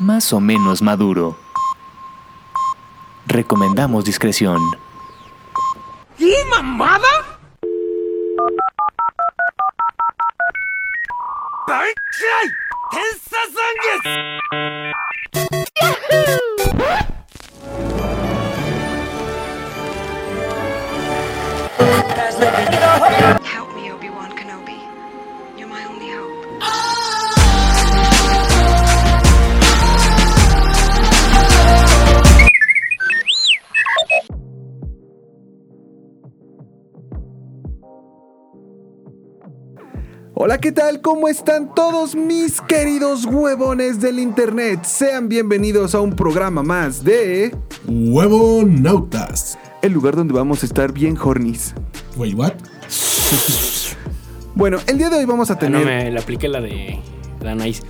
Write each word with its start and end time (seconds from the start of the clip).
más 0.00 0.32
o 0.32 0.40
menos 0.40 0.82
maduro. 0.82 1.36
Recomendamos 3.26 4.04
discreción. 4.04 4.58
¿Qué 6.18 6.34
mamada? 6.50 7.08
¡Bankai! 11.68 12.50
Hola, 40.42 40.56
¿qué 40.56 40.72
tal? 40.72 41.02
¿Cómo 41.02 41.28
están 41.28 41.74
todos 41.74 42.14
mis 42.16 42.62
queridos 42.62 43.26
huevones 43.26 44.00
del 44.00 44.18
internet? 44.18 44.84
Sean 44.84 45.28
bienvenidos 45.28 45.94
a 45.94 46.00
un 46.00 46.16
programa 46.16 46.62
más 46.62 47.04
de 47.04 47.54
Huevo 47.86 48.62
Nautas. 48.64 49.58
el 49.82 49.92
lugar 49.92 50.16
donde 50.16 50.32
vamos 50.32 50.62
a 50.62 50.66
estar 50.66 50.92
bien 50.92 51.18
hornies. 51.22 51.74
Wait, 52.16 52.34
what? 52.34 52.54
Bueno, 54.54 54.78
el 54.86 54.96
día 54.96 55.10
de 55.10 55.18
hoy 55.18 55.26
vamos 55.26 55.50
a 55.50 55.54
Ah, 55.54 55.58
tener 55.58 55.80
no, 55.80 55.84
me 55.86 56.10
le 56.10 56.18
apliqué 56.18 56.48
la 56.48 56.62
de 56.62 56.98
la 57.42 57.54
Nice. 57.54 57.82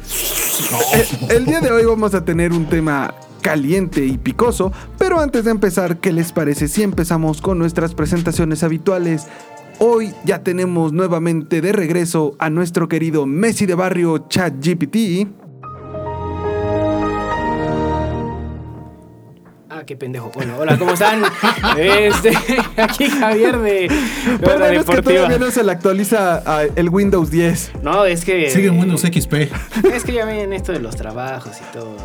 el, 1.29 1.37
el 1.37 1.47
día 1.47 1.61
de 1.61 1.71
hoy 1.71 1.85
vamos 1.85 2.15
a 2.15 2.25
tener 2.25 2.51
un 2.53 2.67
tema 2.67 3.15
caliente 3.43 4.05
y 4.05 4.19
picoso, 4.19 4.73
pero 4.99 5.21
antes 5.21 5.45
de 5.45 5.53
empezar, 5.53 5.99
¿qué 5.99 6.13
les 6.13 6.33
parece 6.33 6.67
si 6.67 6.83
empezamos 6.83 7.41
con 7.41 7.61
nuestras 7.61 7.95
presentaciones 7.95 8.65
habituales? 8.65 9.27
Hoy 9.83 10.13
ya 10.25 10.43
tenemos 10.43 10.93
nuevamente 10.93 11.63
de 11.63 11.73
regreso 11.73 12.37
a 12.39 12.51
nuestro 12.51 12.87
querido 12.87 13.25
Messi 13.25 13.65
de 13.65 13.75
barrio 13.75 14.27
ChatGPT. 14.29 15.27
Ah, 19.71 19.83
qué 19.87 19.97
pendejo. 19.97 20.31
Bueno, 20.35 20.59
hola, 20.59 20.77
¿cómo 20.77 20.93
están? 20.93 21.23
Este, 21.79 22.37
aquí 22.77 23.09
Javier 23.09 23.57
de, 23.57 23.91
Pero 24.39 24.67
es 24.67 24.85
que 24.85 25.01
todavía 25.01 25.39
no 25.39 25.51
se 25.51 25.65
le 25.65 25.73
actualiza 25.73 26.43
a 26.45 26.65
el 26.65 26.91
Windows 26.91 27.31
10. 27.31 27.73
No, 27.83 28.05
es 28.05 28.27
que. 28.27 28.51
Sigue 28.51 28.69
en 28.69 28.79
Windows 28.79 29.01
XP. 29.01 29.33
Es 29.95 30.05
que 30.05 30.13
ya 30.13 30.27
ven 30.27 30.53
esto 30.53 30.73
de 30.73 30.81
los 30.81 30.95
trabajos 30.95 31.57
y 31.59 31.73
todo. 31.73 31.97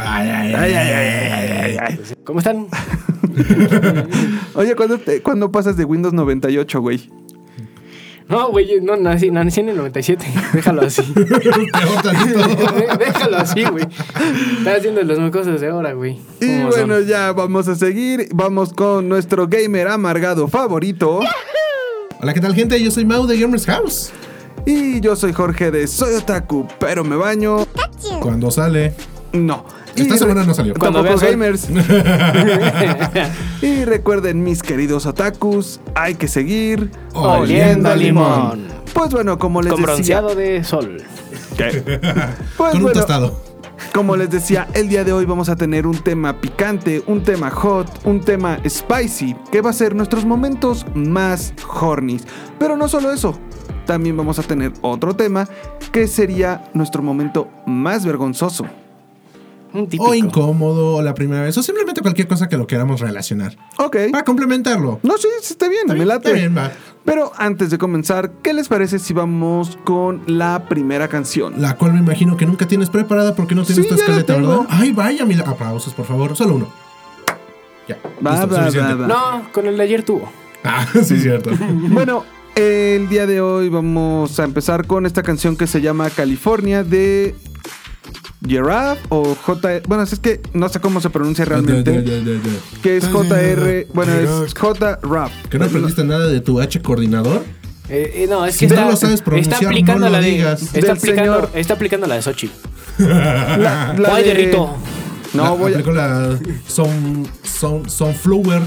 Ay, 0.00 0.28
ay, 0.30 0.54
ay, 0.54 0.72
ay, 0.74 0.74
ay, 0.74 1.50
ay, 1.50 1.76
ay. 1.80 2.00
¿Cómo 2.24 2.38
están? 2.40 2.66
Oye, 4.54 4.74
¿cuándo, 4.76 4.98
te- 4.98 5.22
cuándo 5.22 5.50
pasas 5.52 5.76
de 5.76 5.84
Windows 5.84 6.14
98, 6.14 6.80
güey? 6.80 7.10
No, 8.28 8.50
güey, 8.50 8.80
no 8.82 8.94
nací, 8.96 9.30
nací 9.30 9.60
en 9.60 9.70
el 9.70 9.76
97. 9.78 10.24
Déjalo 10.52 10.82
así. 10.82 11.02
Déjalo 12.98 13.36
así, 13.38 13.64
güey. 13.64 13.86
Estás 14.58 14.78
haciendo 14.78 15.00
las 15.02 15.18
mismas 15.18 15.30
cosas 15.30 15.60
de 15.60 15.68
ahora, 15.68 15.92
güey. 15.94 16.18
Y 16.40 16.46
¿Cómo 16.58 16.68
bueno, 16.70 16.94
son? 16.96 17.06
ya 17.06 17.32
vamos 17.32 17.68
a 17.68 17.74
seguir. 17.74 18.28
Vamos 18.34 18.72
con 18.74 19.08
nuestro 19.08 19.48
gamer 19.48 19.88
amargado 19.88 20.46
favorito. 20.48 21.20
Hola, 22.20 22.34
¿qué 22.34 22.40
tal, 22.40 22.54
gente? 22.54 22.82
Yo 22.82 22.90
soy 22.90 23.04
Mau 23.06 23.26
de 23.26 23.38
Gamers 23.38 23.64
House. 23.66 24.10
Y 24.66 25.00
yo 25.00 25.16
soy 25.16 25.32
Jorge 25.32 25.70
de 25.70 25.86
Soy 25.86 26.14
Otaku, 26.16 26.68
pero 26.78 27.04
me 27.04 27.16
baño. 27.16 27.66
Cuando 28.20 28.50
sale. 28.50 28.92
No. 29.32 29.64
Esta 30.02 30.14
Y 30.14 30.18
semana 30.18 30.44
no 30.44 30.54
salió. 30.54 30.74
Cuando 30.74 31.02
Tampoco 31.02 31.20
veas 31.20 31.32
gamers. 31.32 31.68
y 33.62 33.84
recuerden, 33.84 34.42
mis 34.42 34.62
queridos 34.62 35.06
otakus, 35.06 35.80
hay 35.94 36.14
que 36.14 36.28
seguir 36.28 36.90
Oliendo 37.14 37.94
limón. 37.94 38.66
Pues 38.92 39.10
bueno, 39.10 39.38
como 39.38 39.62
les 39.62 39.72
Con 39.72 39.82
decía. 39.82 39.94
bronceado 40.20 40.34
de 40.34 40.64
sol. 40.64 41.02
Pues 41.58 41.84
Con 42.56 42.76
un 42.76 42.82
bueno, 42.82 42.92
tostado. 43.00 43.42
Como 43.92 44.16
les 44.16 44.30
decía, 44.30 44.68
el 44.74 44.88
día 44.88 45.02
de 45.02 45.12
hoy 45.12 45.24
vamos 45.24 45.48
a 45.48 45.56
tener 45.56 45.86
un 45.86 45.96
tema 45.98 46.40
picante, 46.40 47.02
un 47.06 47.22
tema 47.22 47.50
hot, 47.50 47.88
un 48.04 48.20
tema 48.20 48.58
spicy, 48.68 49.34
que 49.50 49.60
va 49.60 49.70
a 49.70 49.72
ser 49.72 49.94
nuestros 49.94 50.24
momentos 50.24 50.86
más 50.94 51.52
hornies. 51.80 52.24
Pero 52.58 52.76
no 52.76 52.86
solo 52.88 53.10
eso, 53.12 53.36
también 53.86 54.16
vamos 54.16 54.38
a 54.38 54.42
tener 54.42 54.72
otro 54.82 55.14
tema 55.16 55.48
que 55.90 56.06
sería 56.06 56.64
nuestro 56.74 57.02
momento 57.02 57.48
más 57.66 58.04
vergonzoso. 58.04 58.66
Un 59.74 59.84
típico. 59.88 60.04
O 60.10 60.14
incómodo, 60.14 60.94
o 60.96 61.02
la 61.02 61.14
primera 61.14 61.42
vez. 61.42 61.56
O 61.58 61.62
simplemente 61.62 62.00
cualquier 62.00 62.26
cosa 62.26 62.48
que 62.48 62.56
lo 62.56 62.66
queramos 62.66 63.00
relacionar. 63.00 63.56
Ok. 63.78 63.96
Para 64.10 64.24
complementarlo. 64.24 65.00
No, 65.02 65.16
sí, 65.18 65.28
sí, 65.42 65.52
está 65.52 65.68
bien, 65.68 65.82
Está 65.82 65.92
me 65.92 65.98
bien, 65.98 66.08
late. 66.08 66.28
está 66.28 66.38
bien, 66.40 66.56
va. 66.56 66.72
Pero 67.04 67.32
antes 67.36 67.70
de 67.70 67.78
comenzar, 67.78 68.30
¿qué 68.42 68.52
les 68.52 68.68
parece 68.68 68.98
si 68.98 69.12
vamos 69.14 69.78
con 69.84 70.22
la 70.26 70.66
primera 70.68 71.08
canción? 71.08 71.54
La 71.60 71.76
cual 71.76 71.92
me 71.94 72.00
imagino 72.00 72.36
que 72.36 72.46
nunca 72.46 72.66
tienes 72.66 72.90
preparada 72.90 73.34
porque 73.34 73.54
no 73.54 73.64
tienes 73.64 73.84
Sí, 73.84 73.88
tu 73.88 73.94
escaleta. 73.94 74.36
¿verdad? 74.36 74.60
Ay, 74.68 74.92
vaya, 74.92 75.24
mil 75.24 75.40
aplausos, 75.40 75.94
por 75.94 76.06
favor. 76.06 76.36
Solo 76.36 76.56
uno. 76.56 76.68
Ya. 77.88 77.96
Va, 78.24 78.32
listo, 78.32 78.48
va, 78.48 78.56
suficiente. 78.66 78.94
va, 78.94 79.06
va. 79.06 79.08
No, 79.40 79.52
con 79.52 79.66
el 79.66 79.76
de 79.76 79.82
ayer 79.82 80.02
tuvo. 80.02 80.30
Ah, 80.64 80.86
sí, 81.02 81.18
cierto. 81.18 81.50
Bueno, 81.90 82.24
el 82.54 83.08
día 83.08 83.26
de 83.26 83.40
hoy 83.40 83.68
vamos 83.68 84.38
a 84.40 84.44
empezar 84.44 84.86
con 84.86 85.06
esta 85.06 85.22
canción 85.22 85.56
que 85.56 85.66
se 85.66 85.80
llama 85.80 86.10
California 86.10 86.84
de 86.84 87.34
Giraffe 88.46 89.00
o 89.08 89.34
J. 89.34 89.80
Bueno, 89.88 90.04
es 90.04 90.18
que 90.20 90.40
no 90.54 90.68
sé 90.68 90.80
cómo 90.80 91.00
se 91.00 91.10
pronuncia 91.10 91.44
realmente. 91.44 92.04
Que 92.82 92.96
es 92.98 93.04
JR. 93.08 93.86
Bueno, 93.92 94.12
es 94.14 94.54
J. 94.54 94.98
Rap. 95.02 95.30
¿Que 95.50 95.58
no 95.58 95.64
aprendiste 95.64 96.04
nada 96.04 96.26
de 96.28 96.40
tu 96.40 96.60
H 96.60 96.80
coordinador? 96.80 97.44
Eh, 97.88 98.12
eh, 98.24 98.26
no, 98.28 98.44
es 98.44 98.54
que 98.58 98.58
Si 98.58 98.66
no 98.66 98.74
está, 98.74 98.90
lo 98.90 98.96
sabes 98.96 99.22
pronunciar, 99.22 99.54
está 99.54 99.66
aplicando 99.66 100.00
no 100.00 100.06
lo 100.06 100.12
la 100.12 100.20
de. 100.20 100.30
digas. 100.30 100.62
Está 100.62 100.80
Del 100.80 100.90
aplicando, 100.90 101.34
señor- 101.34 101.50
está 101.54 101.74
aplicando 101.74 102.06
la 102.06 102.14
de 102.16 102.22
Sochi. 102.22 102.50
La, 102.98 103.94
la 103.98 104.14
Ay, 104.14 104.24
de- 104.24 104.28
de 104.28 104.34
Rito. 104.34 104.76
No, 105.34 105.42
La- 105.44 105.50
voy 105.50 105.74
a- 105.74 105.78
la 105.78 106.38
son, 106.66 107.26
son, 107.42 107.88
Sunflower. 107.88 108.62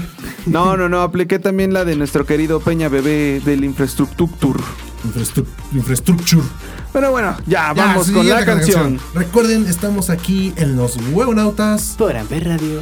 no, 0.46 0.76
no, 0.76 0.88
no. 0.88 1.02
Apliqué 1.02 1.38
también 1.38 1.72
la 1.72 1.84
de 1.84 1.96
nuestro 1.96 2.24
querido 2.26 2.60
Peña 2.60 2.88
Bebé 2.88 3.40
del 3.44 3.64
Infrastructure. 3.64 4.58
Infrastru- 5.04 5.44
Infrastructure. 5.72 6.42
Pero 6.92 7.10
bueno, 7.10 7.34
ya, 7.46 7.72
Ya, 7.74 7.84
vamos 7.84 8.10
con 8.10 8.28
la 8.28 8.44
canción. 8.44 9.00
Recuerden, 9.14 9.66
estamos 9.66 10.10
aquí 10.10 10.52
en 10.56 10.76
los 10.76 10.96
Huevonautas. 11.12 11.94
Por 11.96 12.16
Amper 12.16 12.46
Radio. 12.48 12.80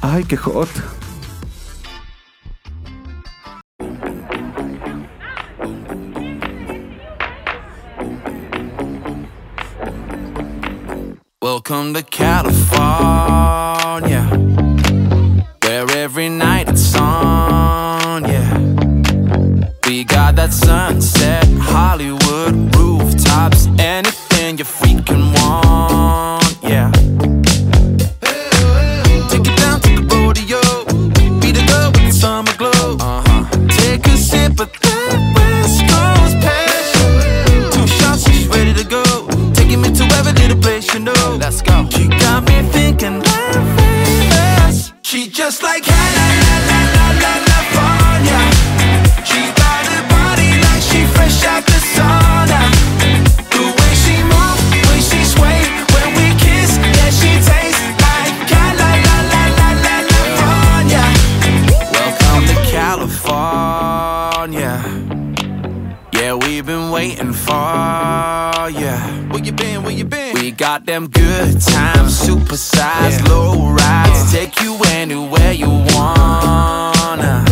Ay, 0.00 0.24
qué 0.24 0.36
hot. 0.36 0.68
Welcome 11.42 11.92
to 11.94 12.02
California, 12.02 12.56
them 70.86 71.08
good 71.08 71.60
times, 71.60 72.16
supersized 72.16 73.28
low 73.28 73.72
rides, 73.72 74.32
take 74.32 74.62
you 74.62 74.78
anywhere 74.92 75.52
you 75.52 75.68
wanna. 75.68 77.44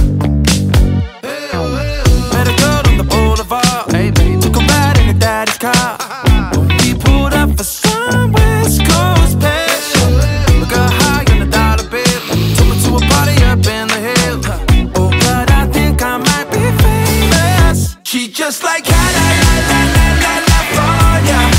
Met 2.33 2.47
a 2.47 2.55
girl 2.63 2.83
on 2.87 2.97
the 2.97 3.05
boulevard, 3.05 3.91
hey 3.91 4.13
baby, 4.13 4.41
took 4.41 4.55
a 4.57 4.61
ride 4.61 4.99
in 5.01 5.07
her 5.13 5.19
daddy's 5.19 5.59
car. 5.59 5.99
We 6.79 6.95
pulled 6.95 7.35
up 7.35 7.57
for 7.57 7.65
some 7.65 8.31
West 8.33 8.81
Coast 8.87 9.41
passion. 9.41 10.15
Look 10.61 10.71
her 10.71 10.91
high 11.03 11.25
on 11.33 11.41
the 11.41 11.47
dollar 11.51 11.89
bill, 11.91 12.21
took 12.55 12.69
me 12.71 12.77
to 12.85 12.97
a 12.97 13.01
party 13.11 13.37
up 13.51 13.67
in 13.67 13.89
the 13.89 14.01
hill. 14.09 14.41
Oh, 14.95 15.11
but 15.11 15.51
I 15.51 15.67
think 15.73 16.01
I 16.03 16.19
might 16.19 16.49
be 16.53 16.63
famous. 16.85 17.97
She 18.05 18.29
just 18.29 18.63
like 18.63 18.89
la 18.89 19.05
la 19.17 19.29
la 19.43 19.55
la 19.71 19.81
la 19.95 20.07
la 20.23 20.35
la 20.47 20.61
California. 20.75 21.54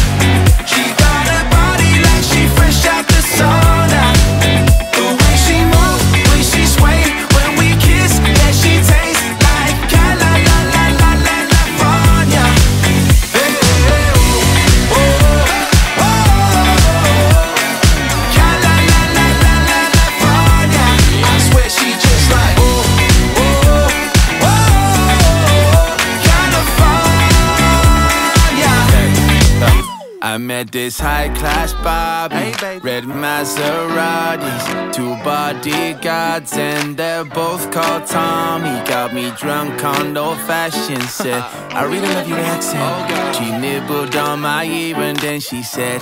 I 30.35 30.37
met 30.37 30.69
this 30.69 30.99
high 30.99 31.29
class 31.29 31.71
Bobby, 31.75 32.51
red 32.81 33.05
Maseratis, 33.05 34.93
two 34.93 35.15
bodyguards, 35.23 36.51
and 36.57 36.97
they're 36.97 37.23
both 37.23 37.71
called 37.71 38.05
Tommy. 38.05 38.85
Got 38.85 39.13
me 39.13 39.31
drunk 39.39 39.81
on 39.85 40.17
old 40.17 40.37
fashioned. 40.39 41.03
Said, 41.03 41.39
I 41.71 41.85
really 41.85 42.09
love 42.13 42.27
your 42.27 42.39
accent. 42.39 42.83
Oh, 42.83 43.31
she 43.31 43.49
nibbled 43.57 44.13
on 44.17 44.41
my 44.41 44.65
ear 44.65 44.97
and 44.97 45.17
then 45.19 45.39
she 45.39 45.63
said, 45.63 46.01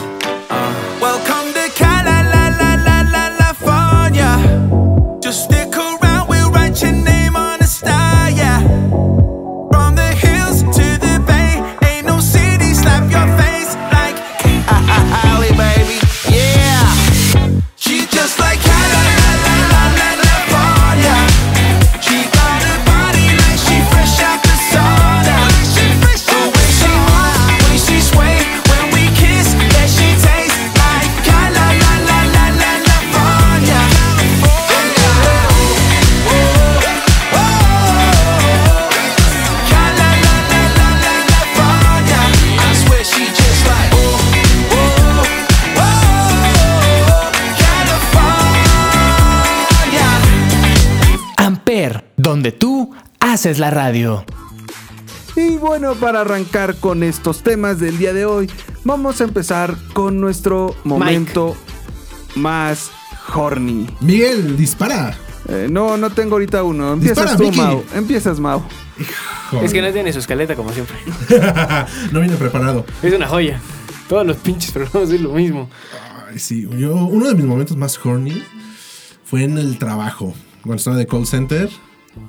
donde 52.44 52.57
tú 52.57 52.92
haces 53.22 53.57
la 53.57 53.72
radio. 53.72 54.25
Y 55.34 55.56
bueno, 55.56 55.95
para 55.95 56.19
arrancar 56.19 56.75
con 56.75 57.01
estos 57.01 57.42
temas 57.42 57.80
del 57.80 57.98
día 57.98 58.12
de 58.12 58.25
hoy, 58.25 58.51
vamos 58.84 59.22
a 59.22 59.24
empezar 59.24 59.78
con 59.94 60.19
nuestro 60.19 60.75
momento 60.84 61.56
más 62.36 62.92
horny. 63.34 63.88
Miguel, 64.01 64.57
dispara. 64.57 65.18
Eh, 65.48 65.69
no, 65.72 65.95
no 65.95 66.10
tengo 66.10 66.34
ahorita 66.34 66.63
uno. 66.63 66.92
Empiezas 66.92 67.18
Dispara, 67.18 67.38
tú, 67.38 67.44
Vicky. 67.45 67.57
Mau. 67.57 67.84
Empiezas, 67.95 68.40
Mau. 68.42 68.62
Es 69.62 69.72
que 69.72 69.81
no 69.81 69.94
tiene 69.94 70.12
su 70.12 70.19
escaleta 70.19 70.57
como 70.57 70.74
siempre. 70.74 70.98
no 72.12 72.19
viene 72.19 72.36
preparado. 72.36 72.86
Es 73.01 73.13
una 73.13 73.30
joya. 73.30 73.62
Todos 74.10 74.28
los 74.28 74.36
pinches 74.36 74.72
programas 74.72 75.10
es 75.12 75.22
lo 75.22 75.31
mismo. 75.31 75.69
Ay, 76.30 76.39
sí, 76.39 76.68
yo, 76.78 76.94
uno 76.94 77.25
de 77.25 77.36
mis 77.36 77.46
momentos 77.46 77.78
más 77.78 77.98
horny 78.06 78.44
fue 79.24 79.46
en 79.46 79.57
el 79.57 79.80
trabajo. 79.80 80.34
Cuando 80.62 80.75
estaba 80.75 80.98
de 80.98 81.07
call 81.07 81.25
center. 81.25 81.69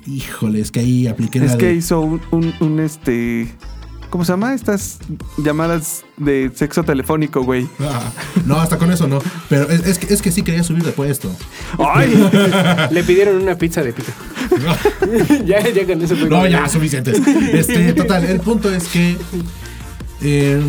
Híjole, 0.07 0.59
es 0.61 0.71
que 0.71 0.79
ahí 0.81 1.07
apliqué 1.07 1.39
la 1.39 1.45
Es 1.45 1.55
que 1.55 1.67
de- 1.67 1.73
hizo 1.75 1.99
un, 2.01 2.21
un- 2.31 2.53
un, 2.59 2.79
este. 2.79 3.47
¿Cómo 4.09 4.23
se 4.23 4.31
llama? 4.31 4.53
Estas 4.53 4.99
llamadas 5.37 6.05
de 6.15 6.49
sexo 6.55 6.83
telefónico, 6.83 7.41
güey. 7.43 7.67
Ah, 7.81 8.11
no, 8.45 8.55
hasta 8.61 8.77
con 8.77 8.89
eso 8.91 9.07
no. 9.07 9.19
Pero 9.49 9.69
es, 9.69 9.85
es 9.85 9.97
que, 9.99 10.13
es 10.13 10.21
que 10.21 10.31
sí 10.31 10.41
quería 10.41 10.63
subir 10.63 10.83
de 10.83 10.91
puesto. 10.91 11.29
¡Ay! 11.79 12.13
Le 12.91 13.03
pidieron 13.03 13.41
una 13.41 13.57
pizza 13.57 13.81
de 13.83 13.91
pito. 13.91 14.11
ya, 15.45 15.59
ya 15.69 15.85
con 15.85 16.01
eso 16.01 16.15
fue 16.15 16.29
No, 16.29 16.47
ya, 16.47 16.69
suficiente. 16.69 17.11
Este, 17.51 17.91
total, 17.93 18.23
el 18.25 18.39
punto 18.39 18.71
es 18.73 18.87
que 18.87 19.17
eh, 20.21 20.61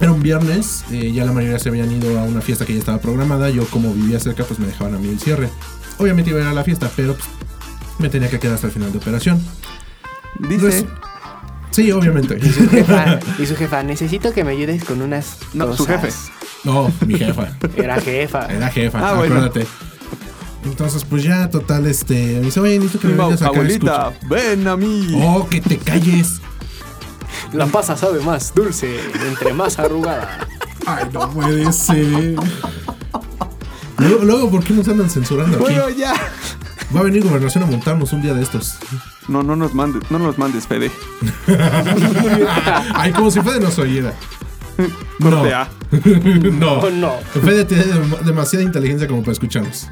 era 0.00 0.12
un 0.12 0.22
viernes, 0.22 0.84
eh, 0.92 1.12
ya 1.12 1.24
la 1.24 1.32
mayoría 1.32 1.58
se 1.58 1.68
habían 1.68 1.90
ido 1.92 2.18
a 2.18 2.24
una 2.24 2.40
fiesta 2.40 2.64
que 2.64 2.72
ya 2.72 2.78
estaba 2.78 2.98
programada. 2.98 3.50
Yo, 3.50 3.66
como 3.66 3.92
vivía 3.92 4.20
cerca, 4.20 4.44
pues 4.44 4.58
me 4.58 4.66
dejaban 4.66 4.94
a 4.94 4.98
mí 4.98 5.08
el 5.08 5.18
cierre. 5.20 5.50
Obviamente 5.98 6.30
iba 6.30 6.38
a 6.40 6.42
ir 6.42 6.48
a 6.48 6.54
la 6.54 6.64
fiesta, 6.64 6.90
pero 6.96 7.14
pues, 7.14 7.28
me 7.98 8.08
tenía 8.08 8.28
que 8.30 8.38
quedar 8.38 8.54
hasta 8.54 8.66
el 8.68 8.72
final 8.72 8.92
de 8.92 8.98
operación. 8.98 9.42
Dice. 10.48 10.60
Pues, 10.60 10.84
sí, 11.70 11.90
obviamente. 11.92 12.38
Y 12.42 12.48
su 12.50 12.68
jefa, 12.70 13.18
y 13.38 13.46
su 13.46 13.56
jefa, 13.56 13.82
necesito 13.82 14.32
que 14.32 14.44
me 14.44 14.52
ayudes 14.52 14.84
con 14.84 15.02
unas 15.02 15.38
No, 15.54 15.72
su 15.76 15.84
cosas". 15.86 16.02
jefe. 16.02 16.14
No, 16.64 16.92
mi 17.06 17.18
jefa. 17.18 17.48
Era 17.76 18.00
jefa. 18.00 18.46
Era 18.46 18.68
jefa, 18.70 18.98
Ah, 18.98 19.14
bueno. 19.14 19.34
acuérdate. 19.36 19.66
Entonces, 20.64 21.04
pues 21.04 21.22
ya, 21.22 21.48
total, 21.48 21.86
este. 21.86 22.14
Me 22.14 22.40
dice, 22.40 22.58
oye, 22.60 22.78
necesito 22.78 23.00
que 23.00 23.08
me 23.08 23.14
vengas 23.22 23.40
acá. 23.40 23.50
abuelita, 23.50 24.12
ven 24.28 24.66
a 24.66 24.76
mí. 24.76 25.06
escucha". 25.06 25.26
Oh, 25.26 25.48
que 25.48 25.60
te 25.60 25.78
calles. 25.78 26.40
La 27.52 27.66
pasa 27.66 27.96
sabe 27.96 28.20
más 28.20 28.52
dulce, 28.54 28.98
entre 29.28 29.52
más 29.52 29.78
arrugada. 29.78 30.40
Ay, 30.84 31.04
no 31.12 31.30
puede 31.30 31.72
ser. 31.72 32.34
Luego, 33.98 34.24
luego, 34.24 34.50
¿por 34.50 34.64
qué 34.64 34.72
nos 34.74 34.88
andan 34.88 35.08
censurando 35.08 35.56
aquí? 35.56 35.64
Bueno, 35.64 35.88
ya. 35.90 36.14
Va 36.96 37.00
a 37.00 37.04
venir 37.04 37.22
gobernación 37.22 37.64
a 37.64 37.66
montarnos 37.66 38.12
un 38.14 38.22
día 38.22 38.32
de 38.32 38.42
estos. 38.42 38.78
No, 39.28 39.42
no 39.42 39.54
nos 39.56 39.74
mandes, 39.74 40.10
no 40.10 40.18
nos 40.18 40.38
mandes, 40.38 40.66
Fede. 40.66 40.90
Ay, 42.94 43.12
como 43.12 43.30
si 43.30 43.40
Fede 43.40 43.60
nos 43.60 43.78
oyera. 43.78 44.14
No. 45.18 45.42
No. 45.42 46.72
Oh, 46.74 46.90
no. 46.90 47.12
Fede 47.42 47.64
tiene 47.64 47.84
dem- 47.84 48.18
demasiada 48.24 48.62
inteligencia 48.64 49.08
como 49.08 49.20
para 49.22 49.32
escucharnos. 49.32 49.88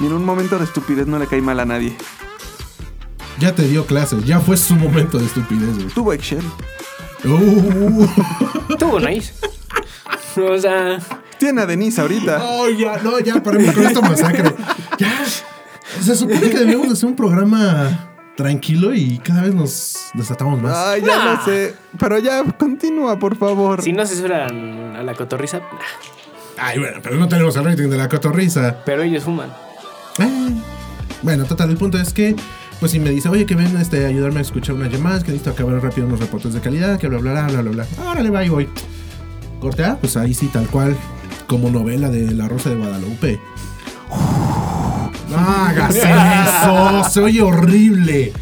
Y 0.00 0.06
en 0.06 0.12
un 0.12 0.24
momento 0.24 0.58
de 0.58 0.64
estupidez 0.64 1.06
no 1.06 1.18
le 1.20 1.26
cae 1.28 1.40
mal 1.40 1.60
a 1.60 1.64
nadie. 1.64 1.96
Ya 3.38 3.54
te 3.54 3.62
dio 3.68 3.86
clases, 3.86 4.24
ya 4.24 4.40
fue 4.40 4.56
su 4.56 4.74
momento 4.74 5.18
de 5.18 5.26
estupidez, 5.26 5.74
güey. 5.76 5.86
Tuvo 5.88 6.12
Excel. 6.12 6.42
Uh. 7.24 8.06
Tuvo 8.78 8.98
nice. 9.00 9.32
O 10.36 10.58
sea, 10.58 10.98
Tiene 11.38 11.62
a 11.62 11.66
Denise 11.66 12.00
ahorita. 12.00 12.38
No, 12.38 12.68
ya, 12.70 12.98
no, 12.98 13.20
ya, 13.20 13.40
paremos 13.42 13.72
con 13.72 13.86
esta 13.86 14.00
masacre. 14.00 14.52
Ya. 14.98 15.24
Se 16.02 16.14
supone 16.16 16.40
que 16.50 16.58
debemos 16.58 16.86
de 16.88 16.92
hacer 16.94 17.08
un 17.08 17.16
programa 17.16 18.10
tranquilo 18.36 18.92
y 18.94 19.18
cada 19.18 19.42
vez 19.42 19.54
nos 19.54 19.96
desatamos 20.14 20.60
más. 20.60 20.76
Ay, 20.76 21.02
ya 21.06 21.24
lo 21.36 21.44
sé. 21.44 21.74
Pero 21.98 22.18
ya, 22.18 22.42
continúa, 22.58 23.18
por 23.18 23.36
favor. 23.36 23.82
si 23.82 23.92
no 23.92 24.04
censuran 24.06 24.96
a 24.96 25.02
la 25.02 25.14
cotorriza, 25.14 25.58
nah. 25.58 25.66
Ay, 26.58 26.78
bueno, 26.78 26.98
pero 27.02 27.16
no 27.16 27.28
tenemos 27.28 27.56
el 27.56 27.64
rating 27.64 27.88
de 27.88 27.96
la 27.96 28.08
cotorriza. 28.08 28.76
pero 28.84 29.02
ellos 29.02 29.24
fuman. 29.24 29.50
Eh, 30.18 30.50
Bueno, 31.22 31.44
total, 31.44 31.70
el 31.70 31.76
punto 31.76 31.98
es 31.98 32.12
que, 32.12 32.36
pues 32.80 32.92
si 32.92 33.00
me 33.00 33.10
dice, 33.10 33.28
oye, 33.28 33.46
que 33.46 33.54
ven 33.56 33.76
este, 33.80 34.04
a 34.04 34.08
ayudarme 34.08 34.38
a 34.38 34.42
escuchar 34.42 34.74
unas 34.74 34.92
llamadas, 34.92 35.24
que 35.24 35.32
necesito 35.32 35.50
acabar 35.50 35.82
rápido 35.82 36.06
unos 36.06 36.20
reportes 36.20 36.52
de 36.54 36.60
calidad, 36.60 36.98
que 36.98 37.08
bla, 37.08 37.18
bla, 37.18 37.32
bla, 37.32 37.46
bla, 37.46 37.62
bla, 37.62 37.70
bla. 37.70 37.86
Órale, 38.10 38.30
va 38.30 38.44
y 38.44 38.48
voy. 38.50 38.68
Corte 39.60 39.84
A, 39.84 39.96
pues 39.96 40.16
ahí 40.16 40.34
sí, 40.34 40.48
tal 40.52 40.66
cual, 40.68 40.96
como 41.46 41.70
novela 41.70 42.08
de 42.10 42.30
La 42.32 42.46
Rosa 42.48 42.70
de 42.70 42.76
Guadalupe. 42.76 43.40
No 45.36 45.48
hagas 45.50 45.94
eso, 45.96 47.04
se 47.10 47.20
oye 47.20 47.42
horrible. 47.42 48.32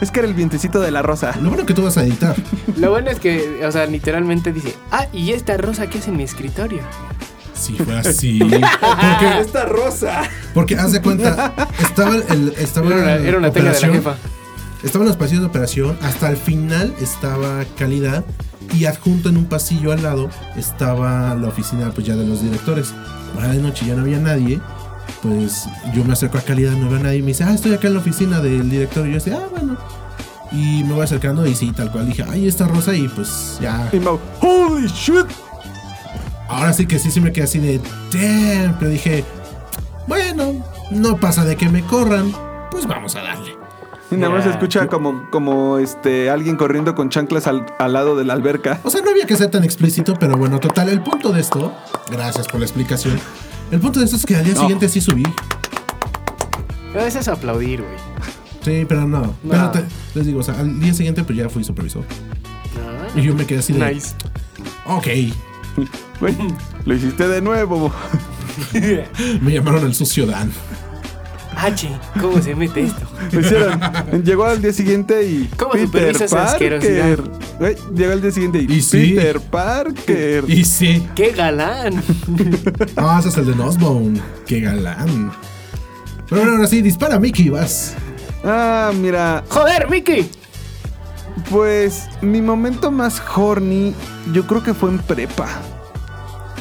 Es 0.00 0.10
que 0.10 0.18
era 0.20 0.28
el 0.28 0.34
vientecito 0.34 0.80
de 0.80 0.90
la 0.90 1.00
rosa. 1.02 1.32
Lo 1.40 1.50
bueno 1.50 1.64
que 1.64 1.74
tú 1.74 1.82
vas 1.84 1.96
a 1.96 2.02
editar. 2.02 2.34
Lo 2.76 2.90
bueno 2.90 3.10
es 3.10 3.20
que, 3.20 3.64
o 3.64 3.70
sea, 3.70 3.86
literalmente 3.86 4.52
dice, 4.52 4.74
ah, 4.90 5.06
y 5.12 5.30
esta 5.32 5.56
rosa 5.56 5.86
que 5.88 5.98
es 5.98 6.08
en 6.08 6.16
mi 6.16 6.24
escritorio. 6.24 6.80
Si 7.54 7.74
fue 7.74 7.96
así. 7.98 8.40
Porque, 8.40 8.58
Esta 9.40 9.64
rosa. 9.66 10.22
porque 10.54 10.76
haz 10.76 10.90
de 10.92 11.00
cuenta, 11.00 11.52
estaba 11.80 12.16
el. 12.16 12.52
Estaba 12.58 12.88
Era 12.88 12.96
una, 12.96 13.14
el 13.14 13.26
era 13.26 13.38
una 13.38 13.52
tela 13.52 13.66
de 13.66 13.70
la 13.72 13.78
operación. 13.78 13.92
jefa. 13.92 14.14
Estaban 14.82 15.06
los 15.06 15.16
pasillos 15.16 15.42
de 15.42 15.46
operación, 15.46 15.96
hasta 16.02 16.28
el 16.30 16.36
final 16.36 16.92
estaba 17.00 17.64
calidad 17.78 18.24
y 18.74 18.86
adjunto 18.86 19.28
en 19.28 19.36
un 19.36 19.44
pasillo 19.46 19.92
al 19.92 20.02
lado 20.02 20.28
estaba 20.56 21.36
la 21.36 21.46
oficina 21.46 21.90
pues 21.94 22.04
ya 22.04 22.16
de 22.16 22.26
los 22.26 22.42
directores. 22.42 22.92
Ahora 23.36 23.48
de 23.50 23.58
noche 23.62 23.86
ya 23.86 23.94
no 23.94 24.02
había 24.02 24.18
nadie, 24.18 24.60
pues 25.22 25.68
yo 25.94 26.04
me 26.04 26.12
acerco 26.12 26.36
a 26.36 26.40
calidad, 26.40 26.72
no 26.72 26.88
veo 26.88 26.98
a 26.98 27.02
nadie 27.04 27.18
y 27.18 27.22
me 27.22 27.28
dice, 27.28 27.44
ah, 27.44 27.54
estoy 27.54 27.72
acá 27.72 27.86
en 27.86 27.94
la 27.94 28.00
oficina 28.00 28.40
del 28.40 28.68
director. 28.68 29.06
Y 29.06 29.10
yo 29.10 29.14
decía, 29.14 29.38
ah, 29.42 29.48
bueno. 29.50 29.78
Y 30.50 30.84
me 30.84 30.92
voy 30.92 31.04
acercando 31.04 31.46
y 31.46 31.54
sí, 31.54 31.72
tal 31.72 31.90
cual 31.90 32.06
dije, 32.06 32.24
ay, 32.28 32.46
está 32.46 32.66
Rosa 32.66 32.94
y 32.94 33.08
pues 33.08 33.58
ya. 33.60 33.88
Y 33.92 34.00
Mau, 34.00 34.18
¡Holy 34.40 34.88
shit! 34.88 35.26
Ahora 36.48 36.72
sí 36.74 36.86
que 36.86 36.98
sí, 36.98 37.10
sí 37.10 37.20
me 37.20 37.32
quedé 37.32 37.44
así 37.44 37.58
de, 37.58 37.80
damn, 38.12 38.78
pero 38.78 38.90
dije, 38.90 39.24
bueno, 40.06 40.62
no 40.90 41.16
pasa 41.16 41.46
de 41.46 41.56
que 41.56 41.70
me 41.70 41.82
corran, 41.82 42.30
pues 42.70 42.86
vamos 42.86 43.16
a 43.16 43.22
darle. 43.22 43.56
Y 44.10 44.16
nada 44.16 44.34
más 44.34 44.44
se 44.44 44.50
escucha 44.50 44.88
como, 44.88 45.30
como 45.30 45.78
este, 45.78 46.28
alguien 46.28 46.56
corriendo 46.56 46.94
con 46.94 47.08
chanclas 47.08 47.46
al, 47.46 47.64
al 47.78 47.94
lado 47.94 48.14
de 48.14 48.24
la 48.24 48.34
alberca. 48.34 48.78
O 48.82 48.90
sea, 48.90 49.00
no 49.00 49.10
había 49.10 49.26
que 49.26 49.36
ser 49.36 49.50
tan 49.50 49.64
explícito, 49.64 50.16
pero 50.20 50.36
bueno, 50.36 50.60
total, 50.60 50.90
el 50.90 51.00
punto 51.00 51.32
de 51.32 51.40
esto, 51.40 51.74
gracias 52.10 52.46
por 52.46 52.60
la 52.60 52.66
explicación. 52.66 53.18
El 53.72 53.80
punto 53.80 53.98
de 53.98 54.04
esto 54.04 54.16
es 54.16 54.24
que 54.26 54.36
al 54.36 54.44
día 54.44 54.54
No. 54.54 54.60
siguiente 54.60 54.88
sí 54.88 55.00
subí. 55.00 55.24
Pero 56.92 57.04
eso 57.06 57.18
es 57.18 57.26
aplaudir, 57.28 57.80
güey. 57.82 57.94
Sí, 58.64 58.84
pero 58.86 59.08
no. 59.08 59.34
Pero 59.48 59.70
te- 59.70 59.84
les 60.14 60.26
digo, 60.26 60.40
o 60.40 60.42
sea, 60.42 60.60
al 60.60 60.78
día 60.78 60.94
siguiente 60.94 61.24
pues 61.24 61.36
ya 61.36 61.48
fui 61.48 61.64
supervisor. 61.64 62.04
Ah, 62.76 63.08
Y 63.18 63.22
yo 63.22 63.34
me 63.34 63.44
quedé 63.46 63.58
así 63.58 63.72
de, 63.72 63.92
Nice. 63.94 64.14
ok, 64.86 65.06
Güey, 66.20 66.36
lo 66.84 66.94
hiciste 66.94 67.26
de 67.26 67.40
nuevo. 67.40 67.90
me 69.40 69.52
llamaron 69.52 69.84
el 69.86 69.94
sucio 69.94 70.26
Dan. 70.26 70.52
H, 71.56 71.88
¿cómo 72.20 72.40
se 72.40 72.54
mete 72.54 72.84
esto? 72.84 73.06
Hicieron. 73.30 73.80
Llegó 74.24 74.44
al 74.44 74.60
día 74.60 74.72
siguiente 74.72 75.24
y. 75.24 75.48
¿Cómo 75.56 75.72
Peter? 75.72 76.16
Parker. 76.28 77.22
Güey, 77.58 77.76
llegó 77.94 78.12
al 78.12 78.22
día 78.22 78.30
siguiente 78.30 78.66
y. 78.68 78.72
Y 78.72 78.82
sí. 78.82 79.14
Peter 79.14 79.40
Parker. 79.40 80.44
Y 80.48 80.64
sí, 80.64 81.06
¡Qué 81.14 81.30
galán! 81.30 82.02
ah, 82.96 83.16
ese 83.20 83.28
es 83.28 83.36
el 83.36 83.46
de 83.46 83.54
Nosbone. 83.54 84.20
Qué 84.46 84.60
galán. 84.60 85.32
Pero 86.28 86.42
bueno, 86.42 86.56
ahora 86.56 86.66
sí, 86.66 86.82
dispara 86.82 87.18
Mickey, 87.18 87.50
vas. 87.50 87.94
Ah, 88.44 88.90
mira. 88.94 89.44
¡Joder, 89.48 89.88
Mickey! 89.88 90.30
Pues 91.50 92.08
mi 92.20 92.42
momento 92.42 92.90
más 92.90 93.22
horny, 93.34 93.94
yo 94.32 94.46
creo 94.46 94.62
que 94.62 94.74
fue 94.74 94.90
en 94.90 94.98
prepa. 94.98 95.48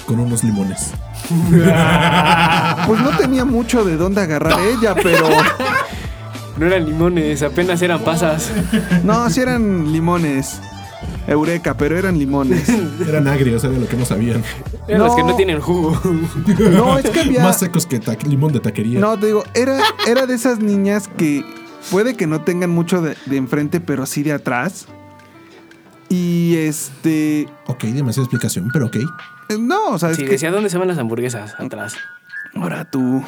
Con 0.05 0.19
unos 0.19 0.43
limones. 0.43 0.91
Pues 2.87 3.01
no 3.01 3.09
tenía 3.17 3.45
mucho 3.45 3.83
de 3.83 3.97
dónde 3.97 4.21
agarrar 4.21 4.59
ella, 4.59 4.95
pero. 4.95 5.27
No 6.57 6.65
eran 6.65 6.85
limones, 6.85 7.41
apenas 7.43 7.81
eran 7.81 7.99
pasas. 8.01 8.51
No, 9.03 9.29
sí 9.29 9.41
eran 9.41 9.91
limones. 9.91 10.59
Eureka, 11.27 11.75
pero 11.75 11.97
eran 11.97 12.17
limones. 12.17 12.67
Eran 13.07 13.27
agrios, 13.27 13.63
era 13.63 13.73
lo 13.77 13.87
que 13.87 13.95
no 13.95 14.05
sabían. 14.05 14.43
Eran 14.87 15.03
los 15.03 15.15
que 15.15 15.21
No. 15.21 15.29
no 15.29 15.35
tienen 15.35 15.61
jugo. 15.61 15.99
No, 16.71 16.97
es 16.97 17.09
que 17.09 17.19
había. 17.21 17.43
Más 17.43 17.59
secos 17.59 17.85
que 17.85 17.99
limón 18.27 18.51
de 18.51 18.59
taquería. 18.59 18.99
No, 18.99 19.17
te 19.17 19.27
digo, 19.27 19.43
era, 19.53 19.79
era 20.07 20.25
de 20.25 20.33
esas 20.33 20.59
niñas 20.59 21.07
que 21.17 21.45
puede 21.91 22.15
que 22.15 22.25
no 22.27 22.41
tengan 22.41 22.71
mucho 22.71 23.01
de, 23.01 23.15
de 23.27 23.37
enfrente, 23.37 23.79
pero 23.79 24.05
sí 24.05 24.23
de 24.23 24.33
atrás. 24.33 24.87
Y 26.11 26.55
este. 26.57 27.47
Ok, 27.67 27.83
demasiada 27.85 28.25
explicación, 28.25 28.69
pero 28.73 28.87
ok. 28.87 28.97
eh, 28.97 29.57
No, 29.59 29.91
o 29.91 29.97
sea, 29.99 30.11
es 30.11 30.17
Sí, 30.17 30.25
que. 30.25 30.31
decía, 30.31 30.51
¿dónde 30.51 30.69
se 30.69 30.77
van 30.77 30.87
las 30.89 30.97
hamburguesas? 30.97 31.55
Atrás. 31.57 31.95
Ahora 32.53 32.83
tú. 32.89 33.23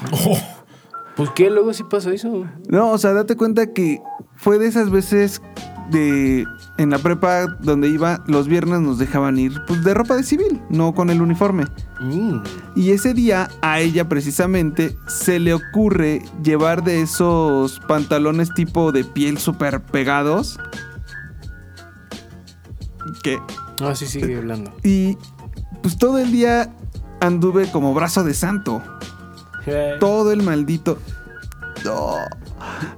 ¿Pues 1.16 1.30
qué? 1.32 1.50
Luego 1.50 1.74
sí 1.74 1.84
pasó 1.90 2.10
eso. 2.12 2.46
No, 2.68 2.90
o 2.92 2.98
sea, 2.98 3.14
date 3.14 3.36
cuenta 3.38 3.72
que 3.72 4.02
fue 4.36 4.58
de 4.60 4.68
esas 4.68 4.90
veces 4.90 5.42
de. 5.92 6.46
En 6.80 6.90
la 6.90 6.98
prepa 6.98 7.46
donde 7.62 7.88
iba, 7.88 8.24
los 8.26 8.48
viernes 8.48 8.82
nos 8.82 8.98
dejaban 8.98 9.38
ir 9.38 9.54
pues, 9.68 9.84
de 9.84 9.94
ropa 9.94 10.16
de 10.16 10.24
civil, 10.24 10.60
no 10.70 10.94
con 10.96 11.12
el 11.12 11.22
uniforme. 11.22 11.66
Mm. 12.02 12.40
Y 12.76 12.90
ese 12.92 13.14
día 13.14 13.48
a 13.62 13.80
ella 13.80 14.10
precisamente 14.10 14.98
se 15.08 15.40
le 15.40 15.54
ocurre 15.54 16.24
llevar 16.44 16.84
de 16.84 17.02
esos 17.04 17.80
pantalones 17.88 18.52
tipo 18.56 18.92
de 18.92 19.04
piel 19.04 19.38
súper 19.38 19.82
pegados. 19.84 20.60
Que 23.22 23.40
Ah, 23.82 23.96
sí, 23.96 24.06
sigue 24.06 24.38
hablando. 24.38 24.72
Y 24.84 25.18
pues 25.82 25.98
todo 25.98 26.18
el 26.20 26.32
día 26.32 26.74
anduve 27.20 27.70
como 27.72 27.94
brazo 27.94 28.24
de 28.24 28.34
santo. 28.34 28.82
Todo 30.00 30.32
el 30.32 30.44
maldito. 30.44 31.00
No. 31.84 32.16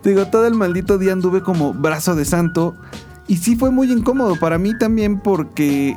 Digo, 0.03 0.27
todo 0.27 0.47
el 0.47 0.53
maldito 0.55 0.97
día 0.97 1.13
anduve 1.13 1.41
como 1.41 1.73
brazo 1.73 2.15
de 2.15 2.25
santo. 2.25 2.75
Y 3.27 3.37
sí 3.37 3.55
fue 3.55 3.71
muy 3.71 3.91
incómodo 3.91 4.35
para 4.35 4.57
mí 4.57 4.77
también 4.77 5.19
porque 5.19 5.95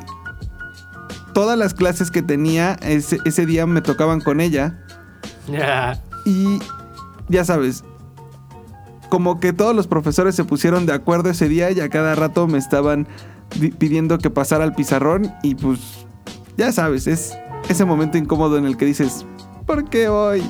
todas 1.35 1.59
las 1.59 1.75
clases 1.75 2.11
que 2.11 2.23
tenía 2.23 2.75
ese, 2.83 3.19
ese 3.25 3.47
día 3.47 3.67
me 3.67 3.83
tocaban 3.83 4.21
con 4.21 4.41
ella. 4.41 4.79
Ya. 5.47 6.01
Y 6.25 6.59
ya 7.29 7.45
sabes, 7.45 7.85
como 9.09 9.41
que 9.41 9.53
todos 9.53 9.75
los 9.75 9.87
profesores 9.87 10.35
se 10.35 10.45
pusieron 10.45 10.87
de 10.87 10.93
acuerdo 10.93 11.31
ese 11.31 11.49
día 11.49 11.71
y 11.71 11.81
a 11.81 11.89
cada 11.89 12.15
rato 12.15 12.47
me 12.47 12.59
estaban 12.59 13.07
pidiendo 13.79 14.19
que 14.19 14.31
pasara 14.31 14.65
al 14.65 14.75
pizarrón 14.75 15.33
y 15.43 15.55
pues 15.55 15.81
ya 16.57 16.73
sabes, 16.73 17.07
es 17.07 17.37
ese 17.69 17.85
momento 17.85 18.19
incómodo 18.19 18.59
en 18.59 18.67
el 18.67 18.77
que 18.77 18.85
dices, 18.85 19.25
¿por 19.67 19.89
qué 19.89 20.09
hoy? 20.09 20.43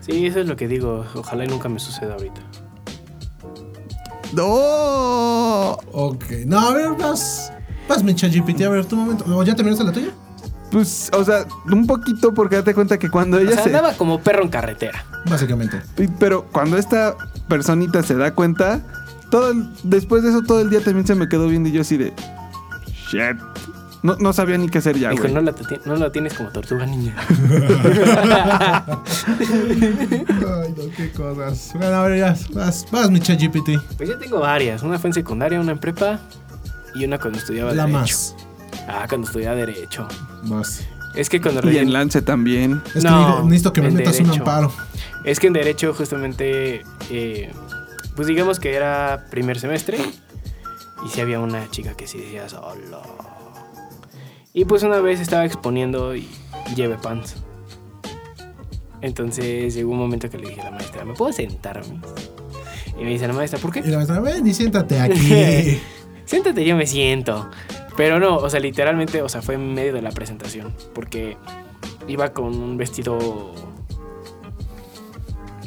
Sí, 0.00 0.26
eso 0.26 0.40
es 0.40 0.46
lo 0.46 0.56
que 0.56 0.66
digo. 0.66 1.04
Ojalá 1.14 1.44
y 1.44 1.48
nunca 1.48 1.68
me 1.68 1.78
suceda 1.78 2.14
ahorita. 2.14 2.40
¡No! 4.32 5.72
Ok. 5.92 6.24
No, 6.46 6.58
a 6.58 6.72
ver, 6.72 6.90
vas. 6.98 7.52
Vas, 7.88 8.02
mi 8.02 8.14
ChatGPT, 8.14 8.62
a 8.62 8.68
ver, 8.68 8.86
tu 8.86 8.96
momento. 8.96 9.24
¿O 9.26 9.42
ya 9.42 9.54
terminaste 9.54 9.84
la 9.84 9.92
tuya? 9.92 10.10
Pues, 10.70 11.10
o 11.12 11.24
sea, 11.24 11.46
un 11.70 11.86
poquito 11.86 12.32
porque 12.32 12.56
date 12.56 12.74
cuenta 12.74 12.98
que 12.98 13.10
cuando 13.10 13.38
O 13.38 13.40
ella 13.40 13.54
sea, 13.54 13.64
se... 13.64 13.68
andaba 13.70 13.92
como 13.94 14.20
perro 14.20 14.42
en 14.42 14.48
carretera. 14.48 15.04
Básicamente. 15.28 15.80
Pero 16.18 16.46
cuando 16.52 16.78
esta 16.78 17.16
personita 17.48 18.02
se 18.04 18.14
da 18.14 18.32
cuenta, 18.34 18.80
todo 19.30 19.50
el- 19.52 19.68
después 19.84 20.22
de 20.22 20.30
eso 20.30 20.42
todo 20.42 20.60
el 20.60 20.70
día 20.70 20.80
también 20.80 21.06
se 21.06 21.14
me 21.14 21.28
quedó 21.28 21.48
viendo 21.48 21.68
y 21.68 21.72
yo 21.72 21.80
así 21.82 21.96
de... 21.96 22.12
Shit. 23.10 23.36
No, 24.02 24.16
no 24.16 24.32
sabía 24.32 24.56
ni 24.56 24.68
qué 24.70 24.78
hacer 24.78 24.96
ya, 24.98 25.10
Dijo, 25.10 25.24
güey. 25.24 25.34
no 25.34 25.40
la, 25.42 25.52
te- 25.52 25.80
no 25.84 25.94
la 25.96 26.10
tienes 26.10 26.32
como 26.34 26.48
tortuga 26.50 26.86
niña. 26.86 27.14
Ay, 29.40 30.74
no, 30.76 30.90
qué 30.96 31.10
cosas. 31.14 31.70
Bueno, 31.74 31.94
a 31.96 32.02
ver, 32.08 32.18
ya. 32.18 32.36
Vas, 32.54 32.86
vas, 32.90 33.10
mi 33.10 33.20
ChatGPT. 33.20 33.70
Pues 33.96 34.08
yo 34.08 34.18
tengo 34.18 34.40
varias. 34.40 34.82
Una 34.82 34.98
fue 34.98 35.08
en 35.10 35.14
secundaria, 35.14 35.60
una 35.60 35.72
en 35.72 35.78
prepa 35.78 36.18
y 36.94 37.04
una 37.04 37.18
cuando 37.18 37.38
estudiaba 37.38 37.72
La 37.74 37.84
Derecho. 37.86 37.98
más. 38.00 38.34
Ah, 38.88 39.06
cuando 39.08 39.26
estudiaba 39.26 39.56
Derecho. 39.56 40.08
Vas. 40.44 40.82
Es 41.14 41.28
que 41.28 41.40
cuando 41.40 41.68
Y 41.70 41.78
en 41.78 41.92
Lance 41.92 42.22
también. 42.22 42.80
Es 42.94 43.04
No, 43.04 43.10
que 43.10 43.16
necesito- 43.16 43.44
necesito 43.44 43.72
que 43.72 43.80
me 43.82 43.88
en 43.88 43.94
metas 43.94 44.18
un 44.20 44.24
derecho. 44.26 44.40
amparo. 44.42 44.72
Es 45.24 45.40
que 45.40 45.46
en 45.48 45.52
Derecho 45.52 45.92
justamente, 45.94 46.82
eh, 47.10 47.52
pues 48.20 48.28
digamos 48.28 48.60
que 48.60 48.74
era 48.74 49.28
primer 49.30 49.58
semestre 49.58 49.96
y 51.06 51.08
sí 51.08 51.22
había 51.22 51.40
una 51.40 51.70
chica 51.70 51.94
que 51.94 52.06
sí 52.06 52.18
decía 52.18 52.46
solo. 52.50 53.00
Y 54.52 54.66
pues 54.66 54.82
una 54.82 55.00
vez 55.00 55.20
estaba 55.20 55.46
exponiendo 55.46 56.14
y 56.14 56.28
lleve 56.76 56.98
pants. 56.98 57.36
Entonces 59.00 59.72
llegó 59.72 59.92
un 59.92 60.00
momento 60.00 60.28
que 60.28 60.36
le 60.36 60.50
dije 60.50 60.60
a 60.60 60.64
la 60.64 60.70
maestra, 60.72 61.02
¿me 61.06 61.14
puedo 61.14 61.32
sentar? 61.32 61.80
miss?" 61.88 61.98
Y 63.00 63.04
me 63.04 63.08
dice 63.08 63.26
la 63.26 63.32
maestra, 63.32 63.58
¿por 63.58 63.74
Y 63.74 63.80
qué? 63.80 63.88
la 63.88 63.96
maestra, 63.96 64.20
ven 64.20 64.46
y 64.46 64.52
siéntate 64.52 65.00
aquí. 65.00 65.80
Siéntate, 66.26 66.62
yo 66.66 66.76
me 66.76 66.86
siento. 66.86 67.48
Pero 67.96 68.20
no, 68.20 68.36
o 68.36 68.50
sea, 68.50 68.60
literalmente, 68.60 69.22
o 69.22 69.30
sea, 69.30 69.40
fue 69.40 69.54
en 69.54 69.72
medio 69.72 69.94
de 69.94 70.02
la 70.02 70.10
presentación. 70.10 70.74
Porque 70.92 71.38
iba 72.06 72.34
con 72.34 72.48
un 72.48 72.76
vestido 72.76 73.54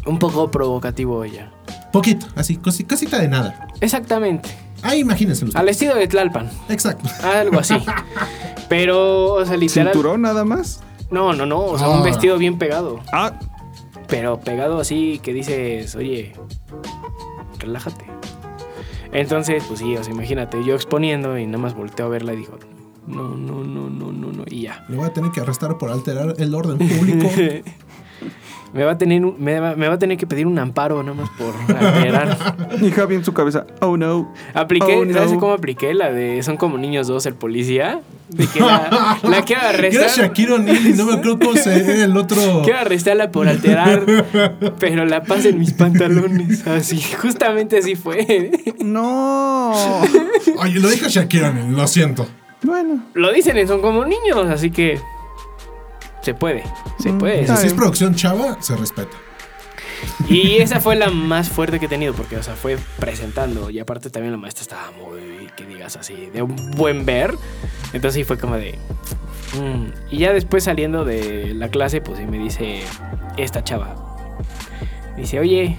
un 0.05 0.19
poco 0.19 0.51
provocativo 0.51 1.23
ella. 1.23 1.51
Poquito, 1.93 2.25
así, 2.35 2.57
cosi- 2.57 2.85
cosita 2.85 3.19
de 3.19 3.29
nada. 3.29 3.67
Exactamente. 3.79 4.49
Ahí 4.81 4.99
imagínense 4.99 5.45
Al 5.53 5.69
estilo 5.69 5.95
de 5.95 6.07
Tlalpan. 6.09 6.49
Exacto. 6.67 7.07
Algo 7.25 7.59
así. 7.59 7.75
Pero, 8.67 9.35
o 9.35 9.45
sea, 9.45 9.55
literal. 9.55 9.93
¿Cinturón 9.93 10.21
nada 10.23 10.43
más? 10.43 10.81
No, 11.09 11.31
no, 11.33 11.45
no. 11.45 11.59
O 11.63 11.77
sea, 11.77 11.87
Ah. 11.87 11.91
un 11.91 12.03
vestido 12.03 12.37
bien 12.37 12.57
pegado. 12.57 12.99
Ah, 13.13 13.39
Pero 14.07 14.39
pegado 14.41 14.79
así 14.81 15.19
que 15.23 15.31
dices, 15.33 15.95
oye, 15.95 16.33
relájate. 17.59 18.05
Entonces, 19.11 19.63
pues 19.67 19.79
sí, 19.79 19.95
o 19.95 20.03
sea, 20.03 20.13
imagínate, 20.13 20.63
yo 20.65 20.73
exponiendo 20.75 21.37
y 21.37 21.45
nada 21.45 21.59
más 21.59 21.75
volteo 21.75 22.07
a 22.07 22.09
verla 22.09 22.33
y 22.33 22.37
digo, 22.37 22.57
no, 23.05 23.35
no, 23.35 23.63
no, 23.63 23.89
no, 23.89 24.11
no, 24.11 24.31
no, 24.31 24.43
y 24.47 24.63
ya. 24.63 24.83
Le 24.89 24.97
voy 24.97 25.05
a 25.05 25.13
tener 25.13 25.31
que 25.31 25.41
arrestar 25.41 25.77
por 25.77 25.91
alterar 25.91 26.33
el 26.39 26.55
orden 26.55 26.77
público. 26.79 27.29
Me 28.73 28.83
va 28.83 28.93
a 28.93 28.97
tener, 28.97 29.21
me 29.21 29.59
va, 29.59 29.75
me 29.75 29.87
va 29.87 29.93
a 29.93 29.99
tener 29.99 30.17
que 30.17 30.25
pedir 30.25 30.47
un 30.47 30.57
amparo 30.57 31.03
nada 31.03 31.13
más 31.15 31.29
por 31.37 31.53
alterar. 31.77 32.37
Y 32.81 32.89
Javi 32.89 33.15
en 33.15 33.23
su 33.23 33.31
cabeza, 33.33 33.67
oh 33.81 33.97
no. 33.97 34.33
Apliqué, 34.55 34.95
Oh, 34.97 35.05
no. 35.05 35.13
¿sabes 35.13 35.33
cómo 35.33 35.53
apliqué? 35.53 35.93
La 35.93 36.11
de 36.11 36.41
Son 36.41 36.57
como 36.57 36.77
niños 36.79 37.07
dos, 37.07 37.25
el 37.27 37.35
policía. 37.35 38.01
De 38.29 38.47
que 38.47 38.59
la, 38.61 39.19
la 39.21 39.43
quiero 39.43 39.61
Era 39.61 39.69
arrestar. 39.77 40.31
O'Neal 40.51 40.87
y 40.87 40.93
no 40.93 41.05
me 41.05 41.13
acuerdo 41.13 41.37
cómo 41.39 41.53
se 41.55 41.75
era 41.75 42.05
el 42.05 42.17
otro. 42.17 42.37
Quiero 42.63 42.79
arrestarla 42.79 43.29
por 43.31 43.47
alterar, 43.47 44.03
pero 44.79 45.05
la 45.05 45.21
pasa 45.23 45.49
en 45.49 45.59
mis 45.59 45.73
pantalones. 45.73 46.65
Así, 46.65 46.99
justamente 47.21 47.77
así 47.77 47.93
fue. 47.95 48.49
No. 48.83 49.71
Oye, 50.57 50.79
lo 50.79 50.89
dijo 50.89 51.07
Shaquille 51.09 51.45
O'Neal, 51.45 51.71
lo 51.73 51.87
siento. 51.87 52.27
bueno. 52.63 53.03
Lo 53.13 53.31
dicen 53.31 53.57
en 53.57 53.67
Son 53.67 53.81
como 53.81 54.03
niños, 54.05 54.47
así 54.49 54.71
que 54.71 54.99
se 56.23 56.33
puede, 56.33 56.63
se 56.99 57.11
Mm, 57.11 57.17
puede. 57.19 57.57
Si 57.57 57.67
es 57.67 57.73
producción 57.73 58.15
chava, 58.15 58.57
se 58.61 58.75
respeta. 58.75 59.15
Y 60.27 60.57
esa 60.57 60.81
fue 60.81 60.95
la 60.95 61.09
más 61.09 61.47
fuerte 61.49 61.79
que 61.79 61.85
he 61.85 61.89
tenido, 61.89 62.13
porque, 62.13 62.35
o 62.35 62.43
sea, 62.43 62.55
fue 62.55 62.77
presentando. 62.99 63.69
Y 63.69 63.79
aparte 63.79 64.09
también 64.09 64.31
la 64.33 64.37
maestra 64.37 64.61
estaba 64.63 64.91
muy, 64.91 65.47
que 65.55 65.65
digas 65.65 65.95
así, 65.95 66.29
de 66.33 66.41
un 66.41 66.71
buen 66.71 67.05
ver. 67.05 67.35
Entonces 67.93 68.15
sí 68.15 68.23
fue 68.23 68.37
como 68.37 68.55
de... 68.55 68.77
mm. 69.53 70.13
Y 70.13 70.17
ya 70.17 70.33
después 70.33 70.63
saliendo 70.65 71.05
de 71.05 71.53
la 71.53 71.69
clase, 71.69 72.01
pues 72.01 72.17
sí 72.19 72.25
me 72.25 72.37
dice 72.37 72.81
esta 73.37 73.63
chava. 73.63 73.95
Dice, 75.15 75.39
oye, 75.39 75.77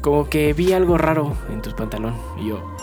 como 0.00 0.28
que 0.30 0.52
vi 0.54 0.72
algo 0.72 0.96
raro 0.96 1.36
en 1.50 1.60
tus 1.60 1.74
pantalón. 1.74 2.16
Y 2.40 2.48
yo, 2.48 2.76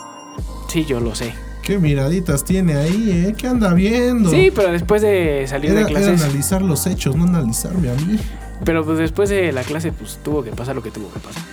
sí, 0.68 0.86
yo 0.86 1.00
lo 1.00 1.16
sé. 1.16 1.34
¿Qué 1.70 1.78
miraditas 1.78 2.44
tiene 2.44 2.76
ahí, 2.78 3.28
eh? 3.28 3.36
¿Qué 3.38 3.46
anda 3.46 3.76
viendo? 3.76 4.32
Sí, 4.32 4.52
pero 4.56 4.72
después 4.72 5.04
de 5.04 5.46
salir 5.48 5.70
Era, 5.70 5.82
de 5.82 5.92
era 5.92 6.00
clases... 6.00 6.24
analizar 6.24 6.64
los 6.64 6.88
hechos, 6.88 7.16
no 7.16 7.26
analizarme 7.26 7.92
a 7.92 7.94
mí. 7.94 8.18
Pero 8.66 8.84
pues 8.84 8.98
después 8.98 9.30
de 9.30 9.52
la 9.52 9.62
clase, 9.62 9.92
pues 9.92 10.18
tuvo 10.24 10.44
que 10.44 10.50
pasar 10.50 10.76
lo 10.76 10.82
que 10.82 10.90
tuvo 10.90 11.12
que 11.14 11.20
pasar. 11.20 11.44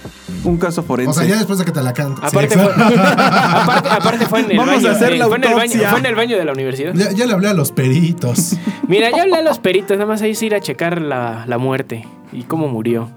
Un 0.43 0.57
caso 0.57 0.83
forense. 0.83 1.11
O 1.11 1.13
sea, 1.13 1.25
ya 1.27 1.37
después 1.37 1.59
de 1.59 1.67
que 1.67 1.71
te 1.71 1.83
la 1.83 1.93
canto. 1.93 2.23
Sí, 2.23 2.29
Aparte, 2.29 2.55
fue, 2.57 2.65
exacto. 2.65 2.95
aparte, 3.03 3.89
aparte 3.91 4.27
fue 4.27 4.41
en 4.41 4.51
el 4.53 4.57
Vamos 4.57 4.77
baño. 4.77 4.89
a 4.89 4.93
hacer 4.93 5.13
eh, 5.13 5.19
la 5.19 5.27
fue, 5.29 5.37
en 5.37 5.45
el 5.45 5.51
baño 5.51 5.61
autopsia. 5.65 5.91
fue 5.91 5.99
en 5.99 6.07
el 6.07 6.15
baño 6.15 6.39
de 6.39 6.45
la 6.47 6.53
universidad. 6.53 6.95
ya, 6.95 7.13
ya 7.13 7.27
le 7.27 7.33
hablé 7.35 7.49
a 7.49 7.53
los 7.55 7.73
peritos. 7.73 8.57
Mira, 8.89 9.11
ya 9.15 9.21
hablé 9.21 9.37
a 9.37 9.43
los 9.43 9.59
peritos, 9.59 9.99
nada 9.99 10.09
más 10.09 10.23
ahí 10.23 10.31
es 10.31 10.43
ir 10.43 10.55
a 10.55 10.61
checar 10.61 11.03
la, 11.03 11.45
la 11.47 11.59
muerte 11.59 12.07
y 12.33 12.45
cómo 12.45 12.69
murió. 12.69 13.11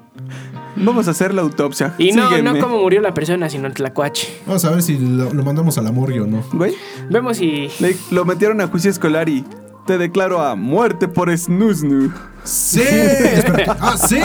Vamos 0.76 1.08
a 1.08 1.12
hacer 1.12 1.34
la 1.34 1.42
autopsia. 1.42 1.94
Y 1.98 2.12
no, 2.12 2.30
Sígueme. 2.30 2.54
no 2.54 2.60
cómo 2.60 2.80
murió 2.82 3.02
la 3.02 3.14
persona, 3.14 3.50
sino 3.50 3.68
el 3.68 3.74
tlacuache. 3.74 4.28
Vamos 4.46 4.64
a 4.66 4.72
ver 4.72 4.82
si 4.82 4.98
lo, 4.98 5.34
lo 5.34 5.44
mandamos 5.44 5.78
a 5.78 5.82
la 5.82 5.92
morgue 5.92 6.22
o 6.22 6.28
no. 6.28 6.44
Güey, 6.54 6.74
Vemos 7.10 7.38
si. 7.38 7.70
le- 7.80 7.96
lo 8.12 8.26
metieron 8.26 8.62
a 8.62 8.68
juicio 8.68 8.90
escolar 8.92 9.28
y 9.30 9.44
te 9.86 9.98
declaro 9.98 10.42
a 10.42 10.56
muerte 10.56 11.08
por 11.08 11.36
snusnu. 11.36 12.12
¡Sí! 12.44 12.82
¡Ah, 13.80 13.96
sí! 13.98 14.20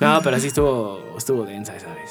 No, 0.00 0.20
pero 0.22 0.38
sí 0.40 0.48
estuvo, 0.48 1.00
estuvo 1.16 1.44
densa 1.44 1.76
esa 1.76 1.88
vez. 1.88 2.10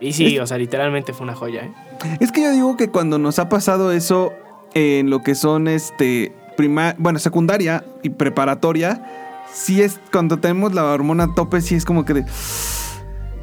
Y 0.00 0.12
sí, 0.12 0.38
o 0.38 0.46
sea, 0.46 0.58
literalmente 0.58 1.12
fue 1.12 1.24
una 1.24 1.34
joya, 1.34 1.62
¿eh? 1.64 1.72
Es 2.20 2.32
que 2.32 2.42
yo 2.42 2.50
digo 2.52 2.76
que 2.76 2.88
cuando 2.90 3.18
nos 3.18 3.38
ha 3.38 3.48
pasado 3.48 3.92
eso 3.92 4.32
en 4.74 5.08
lo 5.10 5.22
que 5.22 5.34
son 5.34 5.68
este 5.68 6.32
prima, 6.56 6.94
bueno, 6.98 7.18
secundaria 7.18 7.84
y 8.02 8.10
preparatoria, 8.10 9.23
sí 9.54 9.80
es 9.82 9.98
cuando 10.12 10.38
tenemos 10.38 10.74
la 10.74 10.84
hormona 10.84 11.24
a 11.24 11.34
tope, 11.34 11.60
sí 11.60 11.74
es 11.74 11.84
como 11.84 12.04
que 12.04 12.14
de 12.14 12.24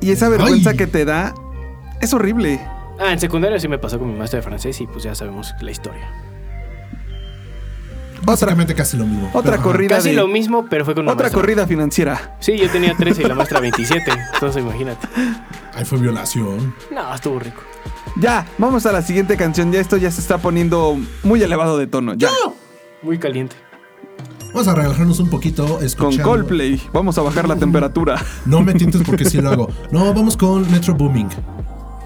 y 0.01 0.11
esa 0.11 0.29
vergüenza 0.29 0.71
Ay. 0.71 0.77
que 0.77 0.87
te 0.87 1.05
da 1.05 1.33
es 2.01 2.13
horrible. 2.13 2.59
Ah, 2.99 3.13
en 3.13 3.19
secundaria 3.19 3.59
sí 3.59 3.67
me 3.67 3.77
pasó 3.79 3.97
con 3.99 4.11
mi 4.11 4.17
maestro 4.17 4.37
de 4.37 4.43
francés 4.43 4.79
y 4.81 4.87
pues 4.87 5.03
ya 5.03 5.15
sabemos 5.15 5.53
la 5.61 5.71
historia. 5.71 6.07
Básicamente 8.23 8.75
casi 8.75 8.97
lo 8.97 9.05
mismo. 9.05 9.29
Otra 9.33 9.53
Pero, 9.53 9.63
corrida 9.63 9.95
Casi 9.95 10.09
de 10.09 10.15
lo 10.15 10.27
mismo, 10.27 10.67
pero 10.69 10.85
fue 10.85 10.93
con 10.93 11.03
una 11.05 11.13
otra 11.13 11.23
maestra. 11.23 11.41
corrida 11.41 11.65
financiera. 11.65 12.35
Sí, 12.39 12.55
yo 12.55 12.69
tenía 12.69 12.95
13 12.95 13.23
y 13.23 13.25
la 13.25 13.33
maestra 13.33 13.59
27. 13.59 14.11
Entonces 14.35 14.61
imagínate. 14.61 15.07
Ahí 15.73 15.85
fue 15.85 15.97
violación. 15.97 16.75
No, 16.91 17.13
estuvo 17.15 17.39
rico. 17.39 17.61
Ya, 18.17 18.45
vamos 18.59 18.85
a 18.85 18.91
la 18.91 19.01
siguiente 19.01 19.37
canción. 19.37 19.71
Ya 19.71 19.79
esto 19.79 19.97
ya 19.97 20.11
se 20.11 20.21
está 20.21 20.37
poniendo 20.37 20.99
muy 21.23 21.41
elevado 21.41 21.77
de 21.79 21.87
tono. 21.87 22.13
Ya. 22.13 22.29
Muy 23.01 23.17
caliente. 23.17 23.55
Vamos 24.53 24.67
a 24.67 24.75
relajarnos 24.75 25.19
un 25.19 25.29
poquito 25.29 25.65
Con 25.75 25.85
escuchando. 25.85 26.23
Coldplay. 26.23 26.81
Vamos 26.93 27.17
a 27.17 27.21
bajar 27.21 27.47
la 27.47 27.55
temperatura. 27.55 28.23
No 28.45 28.61
me 28.61 28.73
tientes 28.73 29.01
porque 29.05 29.25
sí 29.25 29.39
lo 29.39 29.49
hago. 29.49 29.69
No, 29.91 30.13
vamos 30.13 30.35
con 30.35 30.69
Metro 30.71 30.93
Booming. 30.93 31.29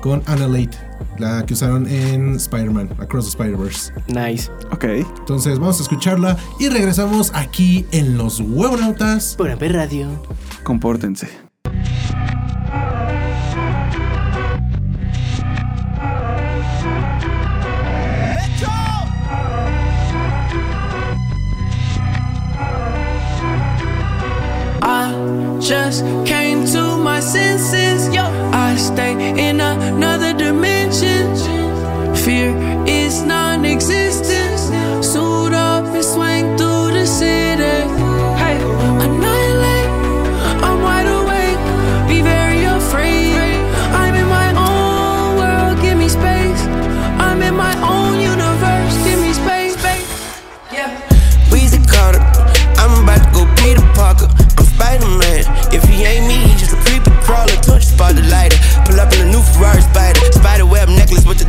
Con 0.01 0.21
Annalate. 0.27 0.77
La 1.17 1.45
que 1.45 1.53
usaron 1.53 1.87
en 1.87 2.35
Spider-Man, 2.35 2.89
Across 2.99 3.25
the 3.25 3.29
Spider-Verse. 3.29 3.93
Nice. 4.07 4.51
Ok. 4.71 4.83
Entonces 4.83 5.57
vamos 5.57 5.79
a 5.79 5.83
escucharla 5.83 6.37
y 6.59 6.69
regresamos 6.69 7.31
aquí 7.33 7.85
en 7.91 8.17
Los 8.17 8.39
Huevonautas. 8.39 9.35
Por 9.35 9.57
ver 9.57 9.73
radio. 9.73 10.07
Compórtense. 10.63 11.44
just 25.67 26.03
can't 26.27 26.44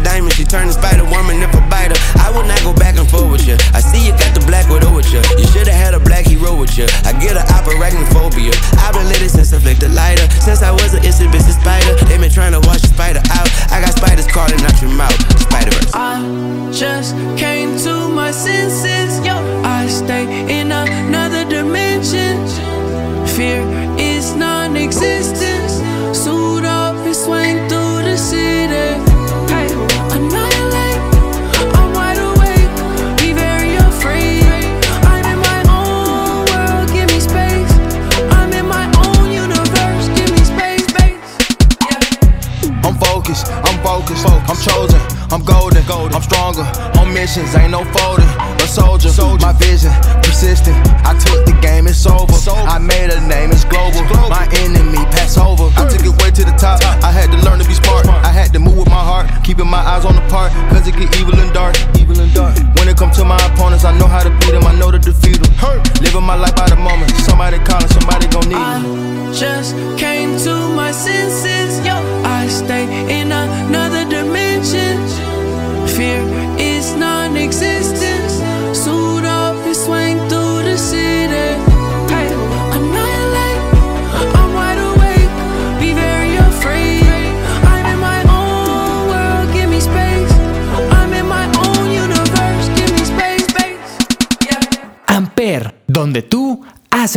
diamond. 0.06 0.32
She 0.38 0.44
turned 0.44 0.70
Spider 0.70 1.02
Woman 1.10 1.42
if 1.42 1.50
I 1.50 1.62
bite 1.66 1.90
her. 1.90 1.98
I 2.22 2.30
will 2.30 2.46
not 2.46 2.62
go 2.62 2.72
back 2.72 2.94
and 2.94 3.10
forth 3.10 3.26
with 3.26 3.44
you. 3.46 3.58
I 3.74 3.82
see 3.82 4.06
you 4.06 4.14
got 4.14 4.30
the 4.38 4.44
black 4.46 4.70
widow 4.70 4.94
with 4.94 5.10
you. 5.10 5.18
You 5.34 5.46
should 5.50 5.66
have 5.66 5.74
had 5.74 5.92
a 5.94 6.00
black 6.00 6.24
hero 6.24 6.54
with 6.54 6.78
you. 6.78 6.86
I 7.02 7.10
get 7.18 7.34
a 7.34 7.42
arachnophobia. 7.50 8.54
I've 8.78 8.94
been 8.94 9.08
lit 9.10 9.26
since 9.26 9.52
I 9.52 9.58
flicked 9.58 9.80
the 9.80 9.90
lighter. 9.90 10.30
Since 10.38 10.62
I 10.62 10.70
was 10.70 10.94
an 10.94 11.02
itsy 11.02 11.26
bitsy 11.26 11.58
spider. 11.58 11.98
They 12.06 12.18
been 12.18 12.30
trying 12.30 12.54
to 12.54 12.62
wash 12.62 12.82
the 12.82 12.88
spider 12.94 13.20
out. 13.34 13.50
I 13.74 13.82
got 13.82 13.98
spiders 13.98 14.26
crawling 14.30 14.62
out 14.62 14.80
your 14.80 14.94
mouth. 14.94 15.25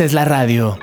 Haces 0.00 0.14
la 0.14 0.24
radio. 0.24 0.78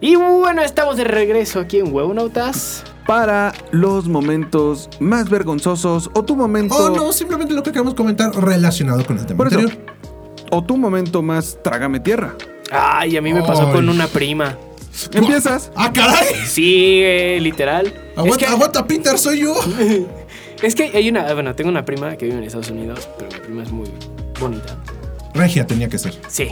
Y 0.00 0.16
bueno, 0.16 0.62
estamos 0.62 0.96
de 0.96 1.04
regreso 1.04 1.60
aquí 1.60 1.80
en 1.80 1.92
Huevonautas. 1.92 2.82
Para 3.06 3.52
los 3.72 4.08
momentos 4.08 4.88
más 5.00 5.28
vergonzosos 5.28 6.10
o 6.14 6.24
tu 6.24 6.34
momento. 6.34 6.74
O 6.76 6.96
no, 6.96 7.12
simplemente 7.12 7.52
lo 7.52 7.62
que 7.62 7.72
queremos 7.72 7.92
comentar 7.92 8.34
relacionado 8.34 9.04
con 9.04 9.18
el 9.18 9.26
tema 9.26 9.36
Por 9.36 9.48
eso. 9.48 9.58
anterior. 9.58 9.84
O 10.50 10.64
tu 10.64 10.78
momento 10.78 11.20
más 11.20 11.58
trágame 11.62 12.00
tierra. 12.00 12.34
Ay, 12.72 13.18
a 13.18 13.20
mí 13.20 13.34
me 13.34 13.42
pasó 13.42 13.66
Ay. 13.66 13.74
con 13.74 13.88
una 13.90 14.06
prima. 14.06 14.56
Empiezas. 15.12 15.70
¡Ah, 15.76 15.92
caray! 15.92 16.34
Sí, 16.46 17.02
eh, 17.02 17.38
literal. 17.38 17.92
Aguanta, 18.16 18.30
es 18.30 18.36
que, 18.38 18.46
aguanta, 18.46 18.86
Peter, 18.86 19.18
soy 19.18 19.40
yo. 19.40 19.54
es 20.62 20.74
que 20.74 20.84
hay 20.84 21.10
una. 21.10 21.34
Bueno, 21.34 21.54
tengo 21.54 21.68
una 21.68 21.84
prima 21.84 22.16
que 22.16 22.24
vive 22.24 22.38
en 22.38 22.44
Estados 22.44 22.70
Unidos, 22.70 23.06
pero 23.18 23.30
mi 23.30 23.40
prima 23.40 23.62
es 23.62 23.70
muy 23.70 23.90
bonita. 24.40 24.78
Regia 25.36 25.66
tenía 25.66 25.88
que 25.88 25.98
ser. 25.98 26.14
Sí. 26.28 26.48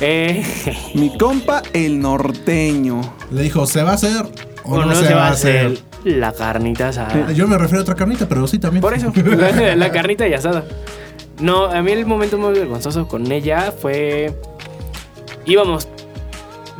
Eh, 0.00 0.44
Mi 0.94 1.16
compa, 1.16 1.62
el 1.72 2.00
norteño. 2.00 3.00
Le 3.30 3.42
dijo, 3.42 3.66
¿se 3.66 3.82
va 3.82 3.92
a 3.92 3.94
hacer 3.94 4.26
o, 4.64 4.82
no, 4.82 4.94
se, 4.94 5.12
va 5.12 5.28
a 5.28 5.30
hacer 5.30 5.78
la 6.04 6.32
carnita 6.32 6.88
asada. 6.88 7.32
Yo 7.32 7.46
me 7.46 7.58
refiero 7.58 7.80
a 7.80 7.82
otra 7.82 7.94
carnita, 7.94 8.26
pero 8.26 8.46
sí 8.46 8.58
también. 8.58 8.80
Por 8.80 8.94
eso, 8.94 9.12
la, 9.24 9.76
la 9.76 9.92
carnita 9.92 10.26
y 10.26 10.32
asada. 10.32 10.64
No, 11.40 11.64
a 11.64 11.82
mí 11.82 11.92
el 11.92 12.06
momento 12.06 12.38
más 12.38 12.52
vergonzoso 12.52 13.06
con 13.06 13.30
ella 13.30 13.72
fue. 13.72 14.34
Íbamos 15.44 15.88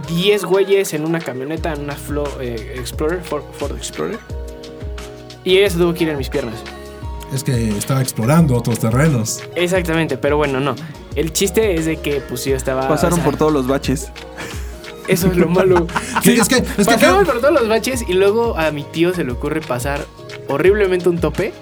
10 0.08 0.44
güeyes 0.44 0.94
en 0.94 1.04
una 1.04 1.18
camioneta, 1.18 1.72
en 1.72 1.82
una 1.82 1.94
Flo, 1.94 2.24
eh, 2.40 2.76
Explorer, 2.78 3.20
Ford, 3.22 3.44
Ford 3.52 3.76
Explorer. 3.76 4.18
Y 5.44 5.58
ella 5.58 5.68
se 5.68 5.78
tuvo 5.78 5.92
que 5.92 6.04
ir 6.04 6.10
en 6.10 6.16
mis 6.16 6.30
piernas. 6.30 6.62
Es 7.34 7.42
que 7.42 7.68
estaba 7.76 8.00
explorando 8.00 8.54
otros 8.56 8.78
terrenos. 8.78 9.42
Exactamente, 9.56 10.16
pero 10.16 10.36
bueno, 10.36 10.60
no. 10.60 10.74
El 11.16 11.32
chiste 11.32 11.74
es 11.74 11.84
de 11.86 11.96
que 11.96 12.20
pues 12.20 12.44
yo 12.44 12.54
estaba. 12.56 12.86
Pasaron 12.88 13.14
o 13.14 13.16
sea, 13.16 13.24
por 13.24 13.36
todos 13.36 13.52
los 13.52 13.66
baches. 13.66 14.08
Eso 15.08 15.26
es 15.26 15.36
lo 15.36 15.48
malo. 15.50 15.86
Sí, 16.22 16.32
es 16.32 16.48
que, 16.48 16.56
es 16.56 16.64
que 16.76 16.84
Pasamos 16.84 17.26
por 17.26 17.40
todos 17.40 17.52
los 17.54 17.68
baches 17.68 18.04
y 18.08 18.12
luego 18.14 18.56
a 18.56 18.70
mi 18.70 18.84
tío 18.84 19.12
se 19.12 19.24
le 19.24 19.32
ocurre 19.32 19.60
pasar 19.60 20.06
horriblemente 20.48 21.08
un 21.08 21.18
tope. 21.18 21.52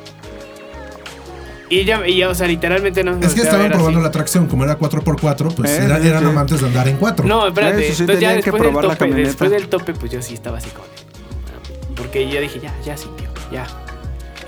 Y 1.70 1.78
ella, 1.80 2.06
y 2.06 2.22
o 2.22 2.34
sea, 2.34 2.46
literalmente 2.46 3.02
no. 3.02 3.18
Es 3.18 3.32
que 3.34 3.40
estaban 3.40 3.70
probando 3.70 4.00
la 4.00 4.08
atracción, 4.08 4.46
como 4.46 4.64
era 4.64 4.78
4x4, 4.78 5.54
pues 5.54 5.70
Eh, 5.70 5.84
era- 5.86 5.96
eran 5.98 6.22
sí. 6.22 6.28
amantes 6.28 6.60
de 6.60 6.66
andar 6.66 6.86
en 6.86 6.98
4. 6.98 7.26
No, 7.26 7.46
espérate. 7.48 7.78
Sí, 7.94 8.02
entonces 8.02 8.20
ya 8.20 8.28
tenían 8.28 8.42
que 8.42 8.50
después 8.50 8.52
del 8.62 8.70
probar 8.72 8.84
la 8.84 8.90
tope, 8.90 8.98
camioneta. 8.98 9.28
después 9.28 9.50
del 9.50 9.68
tope, 9.68 9.94
pues 9.94 10.12
yo 10.12 10.20
sí 10.20 10.34
estaba 10.34 10.58
así 10.58 10.68
como 10.68 10.84
de. 10.86 11.94
Porque 11.96 12.28
yo 12.28 12.40
dije, 12.42 12.60
ya, 12.60 12.74
ya 12.84 12.94
sí, 12.96 13.06
tío, 13.16 13.28
ya. 13.50 13.66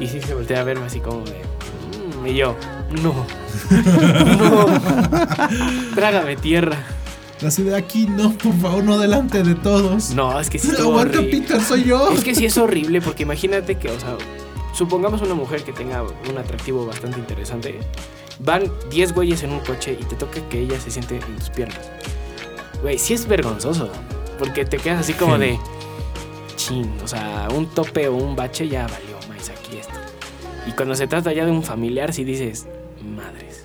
Y 0.01 0.07
sí 0.09 0.21
se 0.21 0.35
voltea 0.35 0.61
a 0.61 0.65
verme 0.65 0.87
así 0.87 1.01
como 1.01 1.21
de. 1.25 1.41
"Mm", 2.23 2.27
y 2.27 2.35
yo, 2.35 2.57
no. 3.03 3.15
no. 4.39 4.67
Trágame 5.95 6.37
tierra. 6.37 6.77
Así 7.45 7.63
de 7.63 7.77
aquí, 7.77 8.07
no, 8.07 8.33
por 8.33 8.55
favor, 8.59 8.85
no 8.85 8.99
delante 8.99 9.43
de 9.43 9.55
todos. 9.55 10.11
No, 10.11 10.39
es 10.41 10.49
que 10.49 10.59
sí 10.59 10.69
estuvo 10.71 10.93
Aguanta. 10.93 11.19
Peter, 11.21 11.61
soy 11.61 11.85
yo. 11.85 12.11
Es 12.13 12.25
que 12.25 12.35
sí 12.35 12.47
es 12.47 12.57
horrible 12.57 13.01
porque 13.03 13.25
imagínate 13.25 13.77
que, 13.77 13.89
o 13.91 14.01
sea, 14.01 14.17
supongamos 14.73 15.21
una 15.21 15.35
mujer 15.35 15.63
que 15.63 15.73
tenga 15.73 16.03
un 16.03 16.39
atractivo 16.39 16.87
bastante 16.87 17.19
interesante. 17.19 17.81
Van 18.39 18.71
10 18.91 19.13
güeyes 19.15 19.43
en 19.43 19.53
un 19.53 19.61
coche 19.61 19.97
y 20.01 20.05
te 20.05 20.17
toca 20.17 20.41
que 20.49 20.61
ella 20.61 20.81
se 20.81 20.91
siente 20.91 21.17
en 21.17 21.37
tus 21.37 21.51
piernas. 21.51 21.81
Güey, 22.83 22.99
sí 22.99 23.15
es 23.15 23.27
vergonzoso. 23.27 23.91
Porque 24.39 24.65
te 24.65 24.79
quedas 24.79 25.01
así 25.01 25.13
como 25.13 25.37
de. 25.39 25.59
Chin, 26.57 26.91
o 27.05 27.09
sea, 27.09 27.49
un 27.55 27.67
tope 27.67 28.09
o 28.09 28.15
un 28.17 28.35
bache 28.37 28.69
ya 28.69 28.87
valió. 28.87 29.14
Y 30.67 30.73
cuando 30.73 30.95
se 30.95 31.07
trata 31.07 31.33
ya 31.33 31.45
de 31.45 31.51
un 31.51 31.63
familiar, 31.63 32.13
sí 32.13 32.25
dices, 32.25 32.67
madres. 33.17 33.65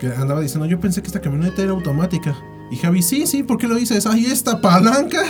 Que 0.00 0.06
andaba 0.08 0.40
diciendo, 0.40 0.66
yo 0.66 0.78
pensé 0.78 1.00
que 1.02 1.08
esta 1.08 1.20
camioneta 1.20 1.62
era 1.62 1.72
automática. 1.72 2.36
Y 2.70 2.76
Javi, 2.76 3.02
sí, 3.02 3.26
sí, 3.26 3.42
¿por 3.42 3.58
qué 3.58 3.66
lo 3.66 3.74
dices? 3.74 4.06
¡Ay, 4.06 4.26
esta 4.26 4.60
palanca! 4.60 5.22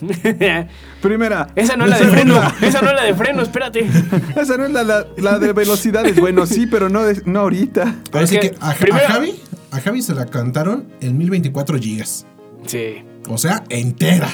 Primera. 1.02 1.48
esa 1.56 1.76
no 1.76 1.84
es 1.84 1.90
la 1.90 1.98
de 1.98 2.06
freno, 2.06 2.40
esa 2.62 2.80
no 2.82 2.88
es 2.90 2.94
la 2.94 3.04
de 3.04 3.14
freno, 3.14 3.42
espérate. 3.42 3.80
Esa 4.36 4.56
no 4.56 4.64
es 4.66 4.70
la, 4.72 4.82
la- 4.84 5.06
la 5.16 5.38
de 5.38 5.52
velocidades. 5.52 6.16
Bueno, 6.18 6.46
sí, 6.46 6.66
pero 6.66 6.88
no, 6.88 7.02
de- 7.02 7.22
no 7.26 7.40
ahorita. 7.40 7.96
Así 8.12 8.38
que, 8.38 8.50
que, 8.52 8.56
a, 8.60 8.72
Javi, 9.08 9.40
a 9.70 9.80
Javi 9.80 10.02
se 10.02 10.14
la 10.14 10.26
cantaron 10.26 10.88
en 11.00 11.18
1024 11.18 11.78
gigas. 11.78 12.26
Sí. 12.66 13.04
O 13.28 13.38
sea, 13.38 13.64
entera. 13.68 14.28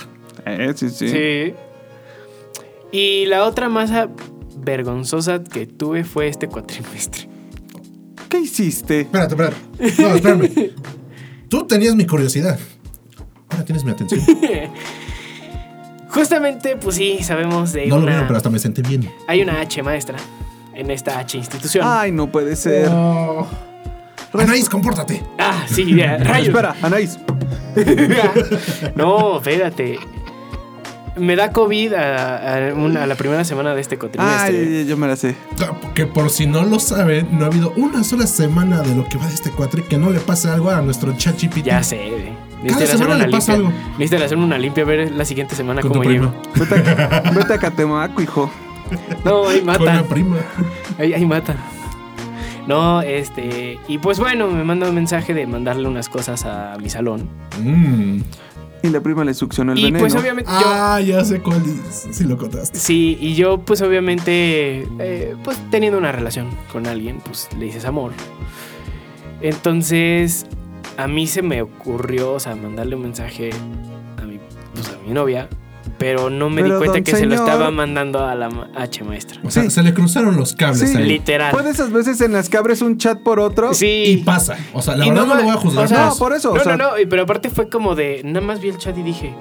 Eh, 0.45 0.73
sí, 0.77 0.91
sí. 0.91 1.09
Sí. 1.09 1.55
Y 2.93 3.27
la 3.27 3.45
otra 3.45 3.69
masa 3.69 4.09
vergonzosa 4.69 5.43
que 5.43 5.67
tuve 5.67 6.05
fue 6.05 6.29
este 6.29 6.47
cuatrimestre. 6.47 7.29
¿Qué 8.29 8.41
hiciste? 8.41 9.01
Espérate, 9.01 9.35
espérate. 9.35 10.03
No, 10.03 10.09
espérame. 10.15 10.51
Tú 11.49 11.67
tenías 11.67 11.95
mi 11.95 12.07
curiosidad. 12.07 12.59
Ahora 13.49 13.65
tienes 13.65 13.85
mi 13.85 13.93
atención. 13.93 14.21
Justamente, 16.11 16.77
pues 16.77 16.97
sí, 16.97 17.19
sabemos 17.23 17.73
de 17.73 17.87
No 17.87 17.99
lo 17.99 18.07
vieron, 18.07 18.27
pero 18.27 18.37
hasta 18.37 18.51
me 18.51 18.59
senté 18.59 18.83
bien. 18.83 19.11
Hay 19.27 19.41
una 19.41 19.61
H 19.61 19.83
maestra 19.83 20.19
en 20.75 20.91
esta 20.91 21.19
H 21.19 21.39
institución. 21.39 21.87
Ay, 21.89 22.13
no 22.13 22.31
puede 22.31 22.55
ser. 22.55 22.91
Anaís, 24.33 24.69
compórtate. 24.69 25.23
Ah, 25.39 25.65
sí, 25.67 25.95
ya, 25.95 26.19
rayos. 26.25 26.49
Espera, 26.49 26.77
Anaís. 26.83 27.19
no, 28.95 29.39
espérate. 29.39 29.99
Me 31.19 31.37
da 31.37 31.53
COVID 31.53 31.93
a, 31.95 32.71
a 32.71 32.75
una- 32.75 33.03
a 33.03 33.07
la 33.07 33.15
primera 33.15 33.45
semana 33.45 33.75
de 33.75 33.81
este 33.81 33.99
cuatrimestre. 33.99 34.59
Ay, 34.81 34.87
yo 34.87 34.97
me 34.97 35.07
la 35.07 35.17
sé. 35.17 35.35
Que 35.95 36.07
por 36.07 36.31
si 36.31 36.47
no 36.47 36.65
lo 36.65 36.79
saben, 36.79 37.29
no 37.39 37.45
ha 37.45 37.49
habido 37.49 37.73
una 37.77 38.05
sola 38.05 38.27
semana 38.27 38.83
de 38.83 38.95
lo 38.95 39.05
que 39.09 39.19
va 39.19 39.27
de 39.27 39.35
este 39.35 39.51
cuatri 39.51 39.83
que 39.83 39.99
no 39.99 40.11
le 40.11 40.21
pase 40.21 40.49
algo 40.49 40.71
a 40.71 40.81
nuestro 40.83 41.13
ChatGPT. 41.17 41.65
Ya 41.65 41.83
sé, 41.83 42.09
güey. 42.11 42.73
Cada 42.73 42.87
semana 42.87 43.17
le 43.27 43.29
pasa 43.31 43.53
limpia. 43.57 43.69
algo. 43.71 43.89
Necesitan 43.99 44.23
hacer 44.23 44.39
una 44.39 44.59
limpia, 44.59 44.83
a 44.83 44.87
ver 44.87 45.11
la 45.13 45.25
siguiente 45.25 45.55
semana 45.55 45.81
Con 45.81 45.91
cómo 45.93 46.03
llego. 46.05 46.33
Vete 46.55 46.75
a, 46.75 47.31
vete 47.35 47.55
a 47.55 47.59
Catemaco, 47.59 48.21
hijo. 48.23 48.51
No, 49.25 49.49
ahí 49.49 49.61
Con 49.61 49.85
la 49.87 50.03
prima. 50.03 50.37
Ahí, 50.99 51.13
ahí 51.15 51.25
matan. 51.27 51.57
No, 52.67 53.01
este. 53.01 53.79
Y 53.89 53.99
pues 53.99 54.19
bueno, 54.19 54.49
me 54.49 54.63
manda 54.65 54.89
un 54.89 54.95
mensaje 54.95 55.33
de 55.35 55.47
mandarle 55.47 55.89
unas 55.89 56.09
cosas 56.09 56.45
a 56.45 56.77
mi 56.83 56.91
salón. 56.91 57.29
Mm. 57.63 58.21
Y 58.83 58.89
la 58.91 59.01
prima 59.01 59.25
le 59.25 59.35
succionó 59.35 59.73
el 59.73 59.79
y 59.79 59.85
veneno. 59.85 60.01
pues 60.01 60.15
obviamente 60.15 60.51
yo. 60.51 60.67
Ah, 60.67 61.01
ya 61.01 61.25
sé 61.25 61.41
cuál 61.41 61.63
es. 61.89 62.09
Si 62.17 62.25
lo 62.25 62.37
contaste. 62.37 62.79
Sí, 62.79 63.19
y 63.21 63.35
yo 63.35 63.59
pues 63.59 63.83
obviamente, 63.83 64.89
eh, 64.99 65.37
pues 65.43 65.59
teniendo 65.71 65.99
una 65.99 66.13
relación 66.13 66.49
con 66.73 66.87
alguien, 66.87 67.21
pues 67.25 67.49
le 67.59 67.67
dices 67.67 67.85
amor. 67.85 68.13
Entonces, 69.41 70.47
a 70.97 71.07
mí 71.07 71.27
se 71.27 71.43
me 71.43 71.63
ocurrió, 71.63 72.35
o 72.35 72.41
sea, 72.41 72.55
mandarle 72.57 72.97
un 72.97 73.03
mensaje 73.03 73.51
a 74.17 74.23
mi, 74.23 74.39
pues, 74.75 74.89
a 74.89 74.99
mi 75.07 75.13
novia, 75.13 75.49
pero 75.99 76.29
no 76.31 76.51
me 76.51 76.63
Pero, 76.63 76.81
di 76.81 76.87
cuenta 76.87 77.11
que 77.11 77.17
se 77.17 77.27
lo 77.27 77.35
estaba 77.35 77.71
mandando 77.71 78.25
a 78.27 78.35
la 78.35 78.49
ma- 78.51 78.69
H 78.77 79.03
maestra. 79.05 79.41
O 79.45 79.51
sea, 79.51 79.63
Sí. 79.65 79.71
se 79.71 79.83
le 79.83 79.95
cruzaron 79.95 80.37
los 80.37 80.55
cables 80.55 80.91
Sí. 80.91 80.97
ahí. 80.97 81.05
Literal. 81.07 81.53
Fue 81.53 81.63
de 81.63 81.71
esas 81.71 81.91
veces 81.93 82.21
en 82.21 82.33
las 82.33 82.49
que 82.49 82.57
abres 82.57 82.83
un 82.83 82.99
chat 82.99 83.21
por 83.23 83.41
otro. 83.41 83.73
Sí. 83.75 84.05
Y 84.07 84.17
pasa. 84.19 84.57
O 84.73 84.83
sea, 84.83 84.97
la 84.97 85.07
Y 85.07 85.11
verdad 85.11 85.27
no, 85.27 85.35
lo 85.35 85.43
voy 85.43 85.51
a 85.53 85.57
juzgar. 85.57 85.85
o 85.85 85.89
sea, 85.89 85.97
pero 85.97 86.09
No, 86.11 86.17
por 86.17 86.33
eso. 86.35 86.55
No, 86.55 86.61
o 86.61 86.65
sea, 86.65 86.77
no, 86.77 86.85
no, 86.91 86.95
pero 87.09 87.23
aparte 87.23 87.51
fue 87.51 87.69
como 87.69 87.95
de, 87.95 88.21
nada 88.25 88.45
más 88.45 88.61
vi 88.61 88.69
el 88.69 88.79
chat 88.79 88.97
y 88.99 89.03
dije, 89.03 89.35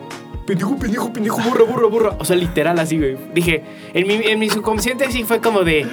pendejo, 0.45 0.77
pendejo, 0.77 1.11
pendejo, 1.11 1.37
burro, 1.41 1.65
burro, 1.65 1.89
burro. 1.89 2.15
O 2.19 2.25
sea, 2.25 2.35
literal 2.35 2.79
así, 2.79 2.97
güey. 2.97 3.17
Dije, 3.33 3.63
en 3.93 4.07
mi, 4.07 4.13
en 4.15 4.39
mi 4.39 4.49
subconsciente 4.49 5.11
sí 5.11 5.23
fue 5.23 5.39
como 5.41 5.63
de, 5.63 5.85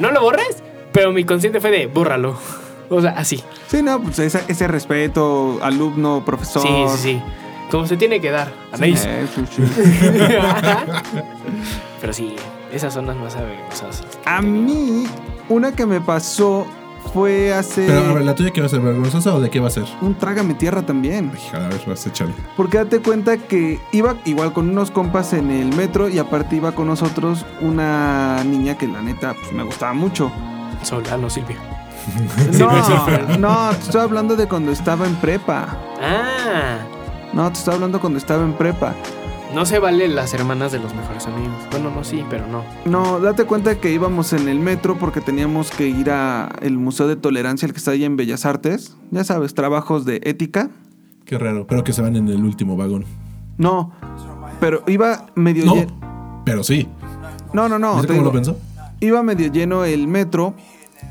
no 0.00 0.10
lo 0.10 0.22
borres, 0.22 0.62
pero 0.92 1.12
mi 1.12 1.24
consciente 1.24 1.60
fue 1.60 1.70
de, 1.70 1.86
bórralo. 1.86 2.36
O 2.90 3.02
sea, 3.02 3.10
así. 3.10 3.42
Sí, 3.66 3.82
no, 3.82 4.00
pues 4.00 4.18
ese, 4.18 4.40
ese 4.48 4.66
respeto, 4.66 5.58
alumno, 5.62 6.22
profesor. 6.24 6.62
Sí, 6.62 6.68
sí, 6.96 6.98
sí. 7.02 7.22
Como 7.70 7.86
se 7.86 7.96
tiene 7.96 8.20
que 8.20 8.30
dar. 8.30 8.52
Anaís. 8.72 9.04
Eh, 9.06 9.26
sí, 9.34 9.44
sí. 9.50 9.62
pero 12.00 12.12
sí, 12.12 12.34
esas 12.72 12.94
son 12.94 13.06
las 13.06 13.16
más 13.16 13.36
avergonzosas. 13.36 14.06
A 14.24 14.40
mí, 14.40 15.04
una 15.48 15.72
que 15.72 15.86
me 15.86 16.00
pasó 16.00 16.66
fue 17.12 17.52
hace 17.52 17.86
Pero 17.86 18.00
a 18.00 18.12
ver, 18.14 18.24
¿la 18.24 18.34
tuya 18.34 18.50
qué 18.50 18.60
va 18.60 18.66
a 18.66 18.70
ser? 18.70 18.80
¿Vergonzosa 18.80 19.34
o 19.34 19.40
de 19.40 19.50
qué 19.50 19.60
va 19.60 19.68
a 19.68 19.70
ser? 19.70 19.84
un 20.00 20.14
trágame 20.14 20.54
tierra 20.54 20.82
también. 20.82 21.32
Hija, 21.34 21.64
a 21.64 21.68
ver, 21.68 21.80
vas 21.86 22.06
a 22.06 22.08
echarle. 22.10 22.34
Porque 22.56 22.78
date 22.78 23.00
cuenta 23.00 23.36
que 23.36 23.80
iba 23.92 24.16
igual 24.24 24.52
con 24.52 24.68
unos 24.68 24.90
compas 24.90 25.32
en 25.32 25.50
el 25.50 25.74
metro 25.74 26.08
y 26.08 26.18
aparte 26.18 26.56
iba 26.56 26.72
con 26.72 26.86
nosotros 26.86 27.46
una 27.60 28.42
niña 28.44 28.76
que 28.76 28.86
la 28.86 29.02
neta 29.02 29.34
pues, 29.34 29.52
me 29.52 29.62
gustaba 29.62 29.94
mucho. 29.94 30.30
Solano, 30.82 31.28
Silvia. 31.30 31.56
No, 32.58 33.38
no, 33.38 33.70
te 33.70 33.82
estoy 33.82 34.00
hablando 34.00 34.36
de 34.36 34.46
cuando 34.46 34.72
estaba 34.72 35.06
en 35.06 35.14
prepa. 35.16 35.76
Ah, 36.00 36.78
No, 37.32 37.50
te 37.52 37.58
estoy 37.58 37.74
hablando 37.74 38.00
cuando 38.00 38.18
estaba 38.18 38.42
en 38.44 38.52
prepa. 38.54 38.94
no 39.54 39.64
se 39.66 39.78
vale 39.78 40.08
las 40.08 40.34
hermanas 40.34 40.72
de 40.72 40.78
los 40.78 40.94
mejores 40.94 41.26
amigos. 41.26 41.54
Bueno, 41.70 41.90
no, 41.90 42.04
sí, 42.04 42.24
pero 42.30 42.46
no. 42.46 42.64
No, 42.84 43.20
date 43.20 43.44
cuenta 43.44 43.78
que 43.80 43.92
íbamos 43.92 44.32
en 44.32 44.48
el 44.48 44.58
metro 44.60 44.98
porque 44.98 45.20
teníamos 45.20 45.70
que 45.70 45.88
ir 45.88 46.10
a 46.10 46.48
el 46.62 46.78
Museo 46.78 47.06
de 47.08 47.16
Tolerancia, 47.16 47.66
el 47.66 47.72
que 47.72 47.78
está 47.78 47.92
ahí 47.92 48.04
en 48.04 48.16
Bellas 48.16 48.44
Artes. 48.46 48.96
Ya 49.10 49.24
sabes, 49.24 49.54
trabajos 49.54 50.04
de 50.04 50.20
ética. 50.24 50.70
Qué 51.24 51.38
raro. 51.38 51.66
Pero 51.66 51.84
que 51.84 51.92
se 51.92 52.00
van 52.02 52.16
en 52.16 52.28
el 52.28 52.42
último 52.44 52.76
vagón. 52.76 53.04
No, 53.58 53.92
pero 54.60 54.82
iba 54.86 55.26
medio 55.34 55.64
No, 55.66 55.74
lleno. 55.74 56.42
pero 56.44 56.62
sí. 56.64 56.88
No, 57.52 57.68
no, 57.68 57.78
no. 57.78 57.94
¿Viste 57.94 58.08
te 58.08 58.12
cómo 58.14 58.24
lo 58.26 58.32
pensó? 58.32 58.56
Iba 59.00 59.22
medio 59.22 59.50
lleno 59.52 59.84
el 59.84 60.06
metro 60.08 60.54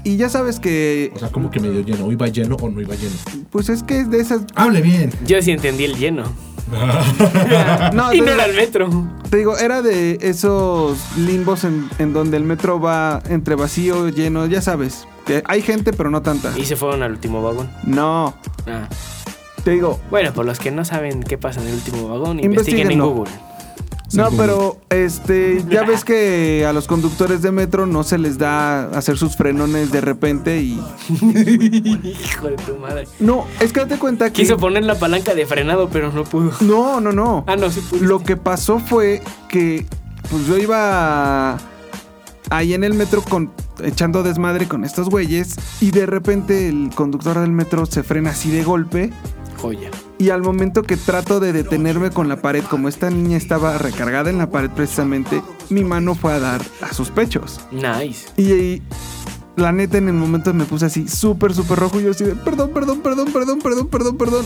y 0.04 0.18
ya 0.18 0.30
sabes 0.30 0.60
que 0.60 1.12
O 1.16 1.20
sea, 1.20 1.30
como 1.30 1.50
que 1.52 1.60
medio 1.60 1.82
lleno. 1.82 2.06
¿O 2.06 2.12
iba 2.12 2.28
lleno 2.28 2.56
o 2.56 2.70
no 2.70 2.82
iba 2.82 2.96
lleno? 2.96 3.16
pues 3.52 3.70
es 3.70 3.84
que 3.84 4.00
es 4.02 4.10
de 4.10 4.20
esas 4.20 4.42
Hable 4.56 4.82
bien. 4.82 5.12
Yo 5.26 5.42
sí 5.42 5.52
entendí 5.52 5.84
el 5.86 5.96
lleno. 5.96 6.24
No, 7.94 8.14
y 8.14 8.20
no 8.22 8.28
era 8.32 8.46
el 8.46 8.56
metro. 8.56 8.90
Te 9.30 9.38
digo, 9.38 9.58
era 9.58 9.82
de 9.82 10.18
esos 10.22 10.98
limbos 11.18 11.64
en, 11.64 11.90
en 12.00 12.14
donde 12.14 12.38
el 12.38 12.44
metro 12.44 12.80
va 12.80 13.22
entre 13.30 13.56
vacío, 13.56 14.10
lleno, 14.10 14.46
ya 14.48 14.62
sabes. 14.62 15.08
Que 15.26 15.44
hay 15.46 15.62
gente, 15.62 15.94
pero 15.94 16.10
no 16.10 16.22
tanta. 16.22 16.58
Y 16.58 16.66
se 16.66 16.76
fueron 16.76 17.04
al 17.04 17.12
último 17.12 17.42
vagón. 17.42 17.70
No, 17.84 18.34
Ah. 18.66 18.88
te 19.64 19.72
digo, 19.72 20.00
Bueno, 20.10 20.34
por 20.34 20.46
los 20.46 20.60
que 20.60 20.72
no 20.72 20.84
saben 20.86 21.24
qué 21.24 21.38
pasa 21.38 21.62
en 21.62 21.68
el 21.68 21.74
último 21.76 22.08
vagón, 22.10 22.40
investiguen 22.42 22.92
en. 22.92 23.00
Google. 23.00 23.32
No, 24.14 24.30
pero 24.32 24.78
este, 24.90 25.64
ya 25.70 25.84
ves 25.84 26.06
que 26.06 26.66
a 26.66 26.74
los 26.74 26.88
conductores 26.88 27.42
de 27.42 27.52
metro 27.52 27.86
no 27.86 28.04
se 28.04 28.18
les 28.18 28.38
da 28.38 28.90
hacer 28.90 29.18
sus 29.18 29.36
frenones 29.36 29.92
de 29.92 30.02
repente 30.02 30.62
y. 30.62 30.74
Hijo 32.04 32.48
de 32.48 32.56
tu 32.66 32.78
madre. 32.78 33.08
No, 33.20 33.46
es 33.60 33.74
que 33.74 33.82
date 33.82 33.98
cuenta 33.98 34.28
que. 34.28 34.42
Quiso 34.44 34.58
poner 34.58 34.84
la 34.84 34.96
palanca 34.96 35.36
de 35.36 35.46
frenado, 35.46 35.90
pero 35.90 36.12
no 36.12 36.24
pudo. 36.24 36.52
No, 36.62 37.02
no, 37.02 37.12
no. 37.12 37.44
Ah, 37.48 37.56
no, 37.56 37.70
sí 37.70 37.82
pudo. 37.82 38.04
Lo 38.04 38.24
que 38.24 38.38
pasó 38.38 38.80
fue 38.80 39.22
que 39.50 39.86
pues 40.30 40.46
yo 40.48 40.58
iba 40.58 41.58
ahí 42.50 42.74
en 42.74 42.84
el 42.84 42.94
metro 42.94 43.22
con 43.22 43.52
echando 43.84 44.24
desmadre 44.24 44.68
con 44.68 44.84
estos 44.84 45.10
güeyes 45.10 45.56
y 45.82 45.92
de 45.92 46.06
repente 46.06 46.68
el 46.68 46.90
conductor 46.96 47.40
del 47.40 47.52
metro 47.52 47.86
se 47.86 48.04
frena 48.04 48.32
así 48.32 48.50
de 48.50 48.64
golpe 48.64 49.12
Joya. 49.62 49.92
Y 50.20 50.30
al 50.32 50.42
momento 50.42 50.84
que 50.84 50.98
trato 50.98 51.40
de 51.40 51.54
detenerme 51.54 52.10
con 52.12 52.28
la 52.30 52.38
pared 52.42 52.64
como 52.64 52.88
esta 52.90 53.10
niña 53.10 53.38
estaba 53.38 53.78
recargada 53.78 54.30
en 54.30 54.38
la 54.38 54.50
pared 54.50 54.70
precisamente 54.70 55.42
mi 55.70 55.84
mano 55.84 56.16
fue 56.16 56.34
a 56.34 56.40
dar 56.40 56.62
a 56.82 56.94
sus 56.94 57.10
pechos 57.12 57.60
Nice. 57.72 58.28
y, 58.38 58.52
y 58.52 58.82
la 59.56 59.72
neta 59.72 59.98
en 59.98 60.08
el 60.08 60.14
momento 60.16 60.54
me 60.54 60.66
puse 60.66 60.86
así 60.88 61.08
súper 61.08 61.54
súper 61.54 61.80
rojo 61.80 62.00
y 62.00 62.04
yo 62.06 62.12
así 62.12 62.24
de 62.24 62.36
perdón 62.36 62.72
perdón 62.74 63.02
perdón 63.02 63.32
perdón 63.32 63.60
perdón 63.60 63.88
perdón 63.88 64.18
perdón 64.18 64.46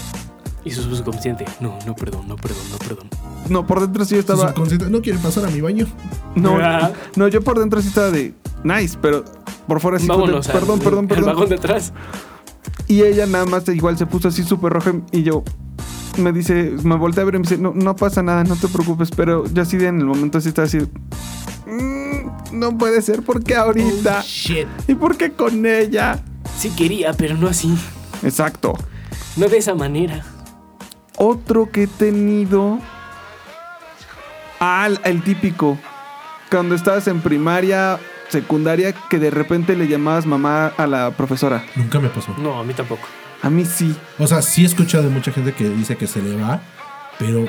Y 0.64 0.70
su 0.72 0.84
subconsciente. 0.96 1.44
No, 1.60 1.80
no, 1.88 1.96
perdón, 1.96 2.28
no, 2.28 2.36
perdón, 2.36 2.64
no, 2.72 2.78
perdón. 2.78 3.08
no 3.50 3.66
por 3.66 3.80
dentro 3.82 4.06
sí 4.06 4.14
yo 4.14 4.20
estaba 4.20 4.50
subconsciente, 4.50 4.90
no 4.92 5.02
quiere 5.02 5.18
pasar 5.18 5.46
a 5.46 5.50
mi 5.50 5.60
baño. 5.60 5.88
No, 6.36 6.58
Ah. 6.62 6.92
no, 7.16 7.28
yo 7.30 7.42
por 7.42 7.58
dentro 7.58 7.82
sí 7.82 7.88
estaba 7.88 8.12
de 8.12 8.36
nice, 8.64 8.96
pero 9.02 9.24
por 9.68 9.80
fuera 9.80 9.98
sí 9.98 10.04
de, 10.06 10.10
Vámonos 10.10 10.48
al- 10.48 10.54
perdón, 10.54 10.80
perdón, 10.80 11.00
al 11.06 11.08
perdón. 11.08 11.26
vagón 11.34 11.50
de 11.50 11.56
atrás. 11.56 11.94
Y 12.92 13.04
ella 13.04 13.26
nada 13.26 13.46
más 13.46 13.66
igual 13.70 13.98
se 13.98 14.06
puso 14.06 14.28
así 14.28 14.44
súper 14.44 14.74
roja 14.74 14.92
y 15.14 15.24
yo 15.24 15.46
me 16.18 16.34
dice, 16.34 16.74
me 16.84 16.98
volteé 16.98 17.22
a 17.22 17.26
ver 17.26 17.36
y 17.36 17.38
me 17.38 17.44
dice, 17.44 17.58
no, 17.58 17.72
no 17.74 17.96
pasa 17.96 18.22
nada, 18.22 18.44
no 18.44 18.58
te 18.58 18.68
preocupes, 18.68 19.10
pero 19.12 19.46
yo 19.46 19.62
así 19.62 19.78
de 19.78 19.88
en 19.88 20.00
el 20.00 20.06
momento 20.06 20.40
así 20.40 20.50
estaba 20.50 20.66
así, 20.66 20.80
"Mm, 21.66 22.60
no 22.60 22.78
puede 22.78 23.02
ser, 23.02 23.24
¿por 23.24 23.42
qué 23.46 23.56
ahorita? 23.56 24.22
Shit. 24.26 24.68
¿Y 24.90 24.96
por 24.96 25.16
qué 25.16 25.32
con 25.32 25.66
ella? 25.66 26.20
Sí 26.58 26.70
quería, 26.72 27.14
pero 27.14 27.38
no 27.38 27.48
así. 27.48 27.74
Exacto. 28.24 28.74
No 29.38 29.48
de 29.48 29.60
esa 29.60 29.74
manera. 29.74 30.26
Otro 31.16 31.72
que 31.72 31.84
he 31.84 31.88
tenido. 31.88 32.78
Ah, 34.60 34.90
el 35.06 35.24
típico. 35.24 35.78
Cuando 36.50 36.76
estabas 36.76 37.08
en 37.08 37.22
primaria, 37.22 38.00
secundaria, 38.32 38.94
que 39.10 39.20
de 39.20 39.30
repente 39.30 39.76
le 39.76 39.88
llamabas 39.88 40.26
mamá 40.26 40.68
a 40.78 40.88
la 40.88 41.12
profesora. 41.12 41.64
Nunca 41.76 42.00
me 42.00 42.10
pasó. 42.10 42.34
No, 42.38 42.60
a 42.60 42.64
mí 42.64 42.74
tampoco. 42.74 43.08
A 43.44 43.50
mí 43.50 43.66
sí. 43.66 43.96
O 44.20 44.28
sea, 44.28 44.42
sí 44.42 44.64
he 44.64 44.66
escuchado 44.66 45.04
de 45.04 45.10
mucha 45.10 45.32
gente 45.32 45.54
que 45.54 45.70
dice 45.70 45.96
que 45.98 46.08
se 46.08 46.22
le 46.22 46.36
va, 46.42 46.62
pero 47.20 47.46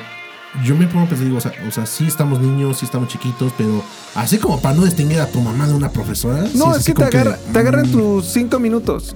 yo 0.63 0.75
me 0.75 0.85
pongo 0.87 1.05
a 1.05 1.07
pensar, 1.07 1.25
digo, 1.25 1.37
o 1.37 1.41
sea, 1.41 1.51
o 1.67 1.71
sea, 1.71 1.85
sí 1.85 2.05
estamos 2.07 2.39
niños, 2.39 2.77
sí 2.79 2.85
estamos 2.85 3.07
chiquitos, 3.09 3.53
pero 3.57 3.83
así 4.15 4.37
como 4.37 4.61
para 4.61 4.75
no 4.75 4.83
distinguir 4.85 5.19
a 5.19 5.27
tu 5.27 5.39
mamá 5.41 5.67
de 5.67 5.73
una 5.73 5.89
profesora. 5.91 6.45
sí 6.47 6.57
No, 6.57 6.75
es 6.75 6.85
que 6.85 6.93
te, 6.93 7.03
agarra, 7.05 7.37
te 7.51 7.59
agarran 7.59 7.91
tus 7.91 8.25
cinco 8.25 8.59
minutos. 8.59 9.15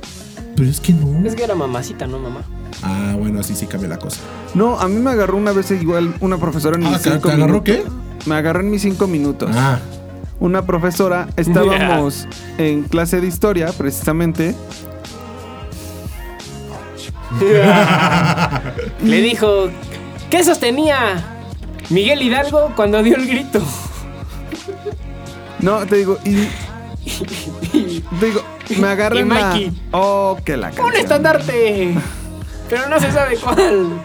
Pero 0.55 0.69
es 0.69 0.79
que 0.79 0.93
no. 0.93 1.27
Es 1.27 1.35
que 1.35 1.43
era 1.43 1.53
mamacita, 1.55 2.07
no 2.07 2.17
mamá. 2.19 2.41
Ah, 2.83 3.15
bueno, 3.17 3.39
así 3.39 3.55
sí 3.55 3.65
cambia 3.67 3.89
la 3.89 3.97
cosa. 3.99 4.19
No, 4.55 4.79
a 4.79 4.87
mí 4.87 4.99
me 4.99 5.11
agarró 5.11 5.37
una 5.37 5.51
vez 5.51 5.69
igual 5.71 6.15
una 6.19 6.37
profesora 6.37 6.77
en 6.77 6.85
Ah, 6.85 6.89
mis 6.91 7.01
¿te- 7.01 7.11
cinco 7.11 7.27
te 7.29 7.35
agarró 7.35 7.61
minutos. 7.61 7.75
qué? 8.23 8.29
Me 8.29 8.35
agarró 8.35 8.59
en 8.61 8.71
mis 8.71 8.81
cinco 8.81 9.07
minutos. 9.07 9.49
Ah, 9.53 9.79
Una 10.39 10.65
profesora, 10.65 11.27
estábamos 11.35 12.27
en 12.57 12.83
clase 12.83 13.19
de 13.21 13.27
historia, 13.27 13.71
precisamente. 13.71 14.55
Le 19.03 19.21
dijo, 19.21 19.69
¿qué 20.29 20.43
sostenía 20.43 21.23
Miguel 21.89 22.21
Hidalgo 22.21 22.71
cuando 22.75 23.03
dio 23.03 23.15
el 23.15 23.27
grito? 23.27 23.61
No, 25.59 25.85
te 25.85 25.97
digo, 25.97 26.17
y. 26.23 26.47
te 28.19 28.25
digo, 28.25 28.41
me 28.79 28.87
agarran 28.87 29.25
Y 29.25 29.29
la. 29.29 29.49
Mikey. 29.53 29.81
Oh, 29.91 30.37
que 30.43 30.55
la 30.57 30.71
¡Un 30.83 30.95
estandarte! 30.95 31.95
Pero 32.69 32.89
no 32.89 32.99
se 32.99 33.11
sabe 33.11 33.37
cuál. 33.37 34.01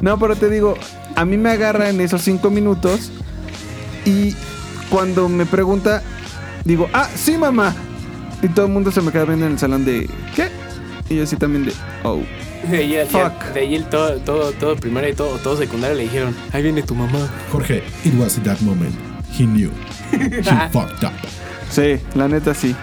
No, 0.00 0.18
pero 0.18 0.34
te 0.34 0.48
digo, 0.48 0.74
a 1.14 1.24
mí 1.24 1.36
me 1.36 1.50
agarra 1.50 1.90
en 1.90 2.00
esos 2.00 2.22
cinco 2.22 2.50
minutos. 2.50 3.12
Y 4.04 4.34
cuando 4.90 5.28
me 5.28 5.46
pregunta, 5.46 6.02
digo, 6.64 6.88
ah, 6.92 7.08
sí, 7.14 7.36
mamá. 7.38 7.74
Y 8.42 8.48
todo 8.48 8.66
el 8.66 8.72
mundo 8.72 8.90
se 8.90 9.00
me 9.02 9.12
queda 9.12 9.24
viendo 9.24 9.46
en 9.46 9.52
el 9.52 9.58
salón 9.58 9.84
de, 9.84 10.08
¿qué? 10.34 10.48
Y 11.08 11.16
yo 11.16 11.24
así 11.24 11.36
también 11.36 11.64
de, 11.66 11.72
oh. 12.04 12.20
De 12.68 12.76
ahí, 12.78 12.94
el- 12.94 13.06
Fuck. 13.08 13.52
de 13.54 13.60
ahí 13.60 13.74
el 13.74 13.84
todo, 13.86 14.16
todo, 14.18 14.52
todo 14.52 14.76
primaria 14.76 15.10
y 15.10 15.14
todo, 15.14 15.38
todo 15.38 15.56
secundaria 15.56 15.96
le 15.96 16.02
dijeron, 16.04 16.34
ahí 16.52 16.62
viene 16.62 16.82
tu 16.82 16.94
mamá. 16.94 17.28
Jorge, 17.50 17.82
it 18.04 18.14
was 18.18 18.36
at 18.38 18.44
that 18.44 18.60
moment. 18.60 18.94
He 19.38 19.44
knew. 19.46 19.70
He 20.12 20.42
fucked 20.72 21.04
up. 21.04 21.12
Sí, 21.70 21.98
la 22.14 22.28
neta 22.28 22.52
sí. 22.54 22.74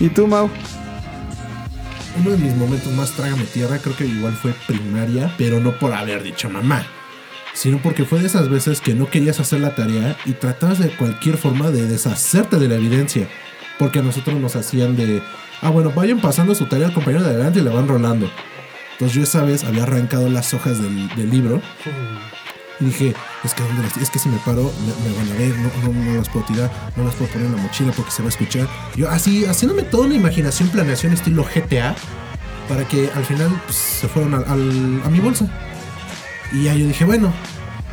¿Y 0.00 0.08
tú, 0.08 0.26
Mau? 0.26 0.50
Uno 2.18 2.30
de 2.30 2.36
mis 2.36 2.54
momentos 2.54 2.92
más 2.92 3.10
trágame 3.12 3.44
tierra 3.44 3.78
creo 3.78 3.96
que 3.96 4.06
igual 4.06 4.34
fue 4.34 4.54
primaria, 4.66 5.32
pero 5.36 5.58
no 5.60 5.72
por 5.78 5.92
haber 5.94 6.22
dicho 6.22 6.48
mamá, 6.48 6.84
sino 7.54 7.78
porque 7.78 8.04
fue 8.04 8.20
de 8.20 8.26
esas 8.26 8.48
veces 8.50 8.80
que 8.82 8.94
no 8.94 9.08
querías 9.08 9.40
hacer 9.40 9.60
la 9.60 9.74
tarea 9.74 10.16
y 10.26 10.32
tratabas 10.32 10.78
de 10.78 10.88
cualquier 10.90 11.36
forma 11.38 11.70
de 11.70 11.86
deshacerte 11.86 12.58
de 12.58 12.68
la 12.68 12.74
evidencia, 12.74 13.26
porque 13.78 14.00
a 14.00 14.02
nosotros 14.02 14.38
nos 14.40 14.56
hacían 14.56 14.96
de, 14.96 15.22
ah 15.62 15.70
bueno, 15.70 15.90
vayan 15.94 16.20
pasando 16.20 16.54
su 16.54 16.66
tarea 16.66 16.88
al 16.88 16.92
compañero 16.94 17.22
de 17.24 17.30
adelante 17.30 17.60
y 17.60 17.62
la 17.62 17.70
van 17.72 17.88
rolando. 17.88 18.28
Entonces 18.92 19.16
yo 19.16 19.22
esa 19.22 19.42
vez 19.44 19.64
había 19.64 19.84
arrancado 19.84 20.28
las 20.28 20.52
hojas 20.54 20.80
del, 20.82 21.08
del 21.16 21.30
libro 21.30 21.62
y 22.80 22.86
dije, 22.86 23.14
es 23.44 23.54
que, 23.54 23.62
¿dónde 23.62 23.82
las- 23.82 23.96
es 23.98 24.10
que 24.10 24.18
si 24.18 24.28
me 24.28 24.38
paro 24.38 24.72
me, 24.84 25.08
me 25.10 25.16
van 25.16 25.30
a 25.32 25.34
ver, 25.38 25.54
no, 25.58 25.92
no, 25.92 26.14
las 26.16 26.28
puedo 26.28 26.44
tirar, 26.46 26.70
no 26.96 27.04
las 27.04 27.14
puedo 27.14 27.30
poner 27.30 27.46
en 27.46 27.56
la 27.56 27.62
mochila 27.62 27.92
porque 27.92 28.10
se 28.10 28.22
va 28.22 28.26
a 28.26 28.30
escuchar. 28.30 28.68
Yo 28.96 29.08
así, 29.08 29.44
haciéndome 29.46 29.82
toda 29.84 30.06
una 30.06 30.14
imaginación, 30.16 30.68
planeación 30.70 31.12
estilo 31.12 31.44
GTA, 31.44 31.94
para 32.68 32.86
que 32.88 33.10
al 33.14 33.24
final 33.24 33.48
pues, 33.64 33.76
se 33.76 34.08
fueron 34.08 34.34
al- 34.34 35.02
a 35.04 35.08
mi 35.10 35.20
bolsa. 35.20 35.46
Y 36.54 36.64
ya 36.64 36.74
yo 36.74 36.86
dije, 36.86 37.04
bueno, 37.04 37.32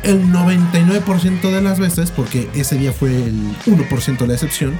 el 0.02 0.22
99% 0.32 1.40
de 1.40 1.60
las 1.60 1.78
veces, 1.78 2.10
porque 2.10 2.48
ese 2.54 2.76
día 2.76 2.92
fue 2.92 3.10
el 3.10 3.54
1% 3.66 4.26
la 4.26 4.34
excepción, 4.34 4.78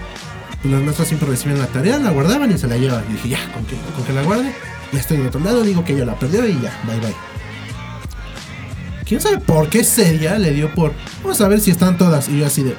pues 0.63 0.73
las 0.73 0.83
maestras 0.83 1.09
siempre 1.09 1.29
recibían 1.29 1.59
la 1.59 1.67
tarea, 1.67 1.99
la 1.99 2.11
guardaban 2.11 2.51
y 2.53 2.59
se 2.59 2.69
la 2.69 2.77
llevaban. 2.77 3.05
Y 3.09 3.15
dije, 3.15 3.29
ya, 3.31 3.53
con 3.53 3.65
que, 3.67 3.77
con 3.95 4.05
que 4.05 4.13
la 4.13 4.23
guarde, 4.23 4.55
ya 4.93 5.01
estoy 5.01 5.17
del 5.17 5.27
otro 5.27 5.41
lado, 5.41 5.63
digo 5.63 5.85
que 5.85 5.95
ella 5.95 6.05
la 6.05 6.19
perdió 6.19 6.47
y 6.47 6.61
ya, 6.61 6.81
bye 6.87 7.01
bye. 7.01 7.15
¿Quién 9.05 9.21
sabe 9.21 9.39
por 9.39 9.69
qué 9.69 9.81
ese 9.81 10.17
día 10.17 10.39
le 10.39 10.53
dio 10.53 10.73
por, 10.73 10.93
vamos 11.23 11.41
a 11.41 11.49
ver 11.49 11.61
si 11.61 11.71
están 11.73 11.99
todas? 11.99 12.29
Y 12.29 12.39
yo 12.39 12.47
así 12.47 12.63
de... 12.63 12.77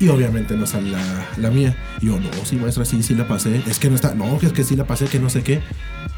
Y 0.00 0.08
obviamente 0.08 0.56
no 0.56 0.66
sale 0.66 0.90
la, 0.90 1.02
la 1.36 1.50
mía. 1.50 1.76
Y 2.00 2.06
yo, 2.06 2.18
no, 2.18 2.28
sí, 2.44 2.56
maestra, 2.56 2.84
sí, 2.84 3.02
sí 3.02 3.14
la 3.14 3.28
pasé. 3.28 3.62
Es 3.68 3.78
que 3.78 3.90
no 3.90 3.94
está, 3.94 4.14
no, 4.14 4.38
que 4.38 4.46
es 4.46 4.52
que 4.52 4.64
sí 4.64 4.74
la 4.74 4.84
pasé, 4.86 5.04
que 5.04 5.20
no 5.20 5.28
sé 5.28 5.42
qué. 5.42 5.60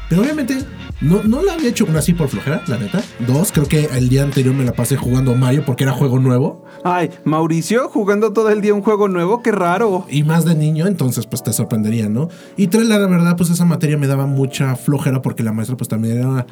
Pero 0.09 0.21
obviamente 0.21 0.57
no, 1.01 1.23
no 1.23 1.41
la 1.41 1.53
había 1.53 1.69
hecho 1.69 1.85
una 1.85 1.99
así 1.99 2.13
por 2.13 2.29
flojera, 2.29 2.61
la 2.67 2.77
neta. 2.77 3.03
Dos, 3.27 3.51
creo 3.51 3.67
que 3.67 3.85
el 3.85 4.09
día 4.09 4.23
anterior 4.23 4.53
me 4.55 4.63
la 4.63 4.71
pasé 4.71 4.95
jugando 4.95 5.35
Mario 5.35 5.63
porque 5.65 5.83
era 5.83 5.91
juego 5.91 6.19
nuevo. 6.19 6.63
Ay, 6.83 7.09
Mauricio 7.25 7.89
jugando 7.89 8.31
todo 8.31 8.49
el 8.49 8.61
día 8.61 8.73
un 8.73 8.81
juego 8.81 9.07
nuevo, 9.09 9.41
qué 9.41 9.51
raro. 9.51 10.05
Y 10.09 10.23
más 10.23 10.45
de 10.45 10.55
niño, 10.55 10.87
entonces 10.87 11.25
pues 11.25 11.43
te 11.43 11.51
sorprendería, 11.51 12.09
¿no? 12.09 12.29
Y 12.55 12.67
tres, 12.67 12.87
la 12.87 12.97
verdad, 12.99 13.35
pues 13.35 13.49
esa 13.49 13.65
materia 13.65 13.97
me 13.97 14.07
daba 14.07 14.27
mucha 14.27 14.75
flojera 14.75 15.21
porque 15.21 15.43
la 15.43 15.51
maestra 15.51 15.75
pues 15.75 15.89
también 15.89 16.19
era... 16.19 16.45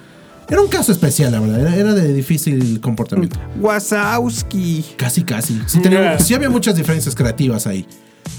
Era 0.50 0.62
un 0.62 0.68
caso 0.68 0.92
especial, 0.92 1.32
la 1.32 1.40
verdad. 1.40 1.60
Era, 1.62 1.76
era 1.76 1.94
de 1.94 2.14
difícil 2.14 2.82
comportamiento. 2.82 3.40
Wazowski. 3.60 4.84
Casi, 4.98 5.24
casi. 5.24 5.60
Sí, 5.68 5.80
tenía- 5.82 6.20
sí 6.20 6.34
había 6.34 6.50
muchas 6.50 6.76
diferencias 6.76 7.16
creativas 7.16 7.68
ahí. 7.68 7.86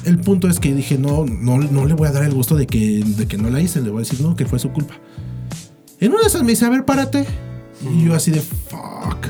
El 0.04 0.18
punto 0.18 0.48
es 0.48 0.58
que 0.60 0.72
dije, 0.74 0.98
no, 0.98 1.24
no, 1.24 1.58
no 1.58 1.86
le 1.86 1.94
voy 1.94 2.08
a 2.08 2.12
dar 2.12 2.24
el 2.24 2.34
gusto 2.34 2.54
de 2.56 2.66
que, 2.66 3.02
de 3.04 3.26
que 3.26 3.38
no 3.38 3.50
la 3.50 3.60
hice. 3.60 3.80
Le 3.80 3.90
voy 3.90 3.98
a 3.98 4.04
decir, 4.04 4.20
no, 4.20 4.36
que 4.36 4.46
fue 4.46 4.58
su 4.58 4.70
culpa. 4.72 4.94
En 6.00 6.10
una 6.12 6.20
de 6.20 6.26
esas 6.26 6.42
me 6.42 6.50
dice, 6.50 6.64
a 6.64 6.70
ver, 6.70 6.84
párate. 6.84 7.26
Y 7.90 8.04
yo 8.06 8.14
así 8.14 8.30
de, 8.30 8.40
fuck. 8.40 9.26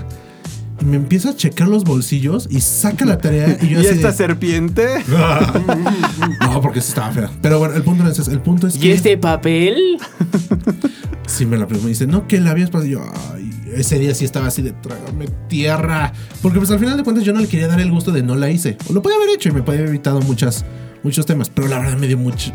Y 0.82 0.84
me 0.84 0.96
empieza 0.96 1.30
a 1.30 1.36
checar 1.36 1.68
los 1.68 1.84
bolsillos 1.84 2.48
y 2.50 2.60
saca 2.60 3.04
la 3.04 3.16
tarea. 3.16 3.56
Y 3.62 3.68
yo 3.68 3.78
¿Y 3.82 3.86
así 3.86 3.94
esta 3.94 4.10
de, 4.10 4.16
serpiente? 4.16 5.04
No, 6.40 6.60
porque 6.60 6.80
sí 6.80 6.88
estaba 6.88 7.12
fea. 7.12 7.30
Pero 7.40 7.60
bueno, 7.60 7.76
el 7.76 7.84
punto 7.84 8.02
no 8.02 8.10
es 8.10 8.18
ese. 8.18 8.32
El 8.32 8.40
punto 8.40 8.66
es 8.66 8.74
¿Y 8.74 8.80
que... 8.80 8.92
este 8.92 9.16
papel? 9.16 9.76
Sí, 11.24 11.46
me 11.46 11.56
la 11.56 11.66
preguntó. 11.66 11.84
Me 11.84 11.90
dice, 11.90 12.06
no, 12.06 12.26
que 12.26 12.40
la 12.40 12.50
habías 12.50 12.68
pasado. 12.68 12.90
Yo, 12.90 13.00
ay, 13.32 13.48
ese 13.74 13.98
día 13.98 14.12
sí 14.12 14.24
estaba 14.24 14.48
así 14.48 14.60
de 14.60 14.72
trágame 14.72 15.28
tierra. 15.48 16.12
Porque 16.42 16.58
pues 16.58 16.70
al 16.72 16.80
final 16.80 16.96
de 16.96 17.04
cuentas 17.04 17.24
yo 17.24 17.32
no 17.32 17.40
le 17.40 17.46
quería 17.46 17.68
dar 17.68 17.80
el 17.80 17.90
gusto 17.90 18.10
de 18.10 18.24
no 18.24 18.34
la 18.34 18.50
hice. 18.50 18.76
O 18.90 18.92
lo 18.92 19.02
podía 19.02 19.16
haber 19.16 19.30
hecho 19.30 19.48
y 19.48 19.52
me 19.52 19.62
podía 19.62 19.78
haber 19.78 19.90
evitado 19.90 20.20
muchas, 20.20 20.64
muchos 21.04 21.24
temas. 21.24 21.48
Pero 21.48 21.68
la 21.68 21.78
verdad 21.78 21.96
me 21.96 22.08
dio 22.08 22.18
mucho. 22.18 22.52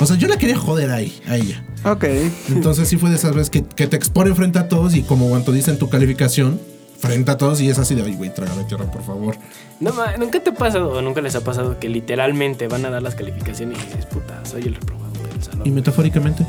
O 0.00 0.04
sea, 0.04 0.16
yo 0.16 0.26
la 0.26 0.36
quería 0.36 0.58
joder 0.58 0.90
ahí, 0.90 1.16
a 1.28 1.36
ella. 1.36 1.64
Ok. 1.84 2.04
Entonces 2.48 2.88
sí 2.88 2.96
fue 2.96 3.08
de 3.08 3.16
esas 3.16 3.34
veces 3.34 3.50
que, 3.50 3.62
que 3.64 3.86
te 3.86 3.96
exponen 3.96 4.34
frente 4.34 4.58
a 4.58 4.68
todos 4.68 4.94
y 4.94 5.02
como 5.02 5.28
cuando 5.28 5.52
dicen 5.52 5.78
tu 5.78 5.88
calificación, 5.88 6.60
frente 6.98 7.30
a 7.30 7.36
todos 7.36 7.60
y 7.60 7.68
es 7.68 7.78
así 7.78 7.94
de, 7.94 8.02
ay, 8.02 8.14
güey, 8.14 8.32
trágame 8.34 8.64
tierra, 8.64 8.84
por 8.90 9.02
favor. 9.02 9.36
No, 9.80 9.92
ma, 9.92 10.16
¿Nunca 10.16 10.40
te 10.40 10.50
ha 10.50 10.54
pasado 10.54 10.90
o 10.90 11.02
nunca 11.02 11.20
les 11.20 11.34
ha 11.36 11.40
pasado 11.42 11.78
que 11.78 11.88
literalmente 11.88 12.68
van 12.68 12.84
a 12.84 12.90
dar 12.90 13.02
las 13.02 13.14
calificaciones 13.14 13.78
y 13.78 13.86
dices, 13.86 14.06
puta, 14.06 14.44
soy 14.44 14.62
el 14.62 14.74
reprobado 14.74 15.12
del 15.30 15.42
salón? 15.42 15.62
Y 15.64 15.70
metafóricamente. 15.70 16.44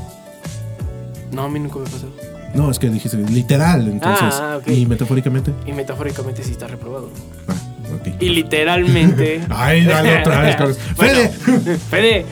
No, 1.32 1.44
a 1.44 1.50
mí 1.50 1.60
nunca 1.60 1.80
me 1.80 1.88
ha 1.88 1.92
pasado. 1.92 2.12
No, 2.54 2.72
es 2.72 2.80
que 2.80 2.90
dijiste 2.90 3.18
literal, 3.18 3.88
entonces. 3.88 4.34
Ah, 4.34 4.58
ok. 4.60 4.68
Y 4.70 4.86
metafóricamente. 4.88 5.54
Y 5.68 5.74
metafóricamente 5.74 6.44
sí 6.44 6.52
está 6.52 6.68
reprobado. 6.68 7.12
Ah, 7.48 7.54
ok. 7.96 8.16
Y 8.20 8.30
literalmente. 8.30 9.42
Ay, 9.50 9.86
dale 9.86 10.22
otra 10.22 10.42
vez, 10.42 10.56
Carlos. 10.56 10.80
Bueno, 10.96 11.20
Fede. 11.30 11.78
Fede. 11.90 12.26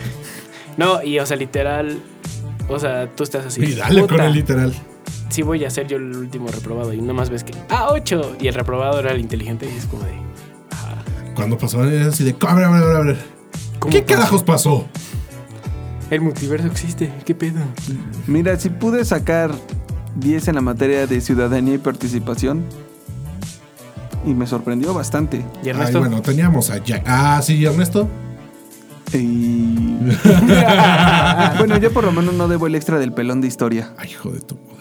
No, 0.76 1.04
y 1.04 1.20
o 1.20 1.26
sea, 1.26 1.38
literal. 1.38 2.00
O 2.68 2.80
sea, 2.80 3.08
tú 3.16 3.24
estás 3.24 3.46
así. 3.46 3.64
Y 3.64 3.76
dale 3.76 4.08
con 4.08 4.20
el 4.20 4.34
literal. 4.34 4.74
Sí, 5.30 5.42
voy 5.42 5.64
a 5.66 5.70
ser 5.70 5.88
yo 5.88 5.98
el 5.98 6.16
último 6.16 6.48
reprobado. 6.50 6.94
Y 6.94 7.02
nomás 7.02 7.30
ves 7.30 7.44
que. 7.44 7.54
Ah, 7.70 7.88
8. 7.92 8.38
Y 8.40 8.48
el 8.48 8.54
reprobado 8.54 9.00
era 9.00 9.12
el 9.12 9.20
inteligente. 9.20 9.70
Y 9.72 9.78
es 9.78 9.86
como 9.86 10.04
de. 10.04 10.14
ah, 10.72 10.96
Cuando 11.36 11.58
pasó, 11.58 11.84
era 11.84 12.08
así 12.08 12.24
de, 12.24 12.36
a 12.48 12.54
ver, 12.56 12.66
a 12.66 12.70
ver, 12.72 12.84
a 12.84 12.86
ver, 12.88 12.96
a 12.96 13.02
ver. 13.02 13.18
¿cómo 13.80 13.92
¿Qué 13.92 14.02
pasó? 14.02 14.16
carajos 14.16 14.44
pasó? 14.44 14.86
El 16.10 16.22
multiverso 16.22 16.68
existe. 16.68 17.12
¿Qué 17.26 17.36
pedo? 17.36 17.60
Mira, 18.28 18.58
si 18.58 18.70
pude 18.70 19.04
sacar 19.04 19.52
10 20.16 20.48
en 20.48 20.56
la 20.56 20.62
materia 20.62 21.06
de 21.06 21.20
ciudadanía 21.22 21.74
y 21.76 21.78
participación. 21.80 22.64
Y 24.26 24.34
me 24.34 24.48
sorprendió 24.48 24.94
bastante. 24.94 25.38
¿Y 25.64 25.66
Ay, 25.66 25.70
Ernesto? 25.70 26.00
bueno, 26.00 26.22
teníamos 26.22 26.70
a 26.70 26.78
Jack. 26.84 27.04
Ah, 27.06 27.40
sí, 27.44 27.64
Ernesto. 27.66 28.08
Y... 29.14 29.98
bueno, 31.58 31.78
yo 31.78 31.92
por 31.94 32.04
lo 32.04 32.12
menos 32.12 32.34
no 32.34 32.48
debo 32.48 32.68
el 32.68 32.76
extra 32.76 33.00
del 33.00 33.12
pelón 33.14 33.42
de 33.42 33.48
historia. 33.48 33.94
Ay, 33.98 34.10
hijo 34.12 34.30
de 34.32 34.42
tu 34.42 34.56
poder. 34.58 34.78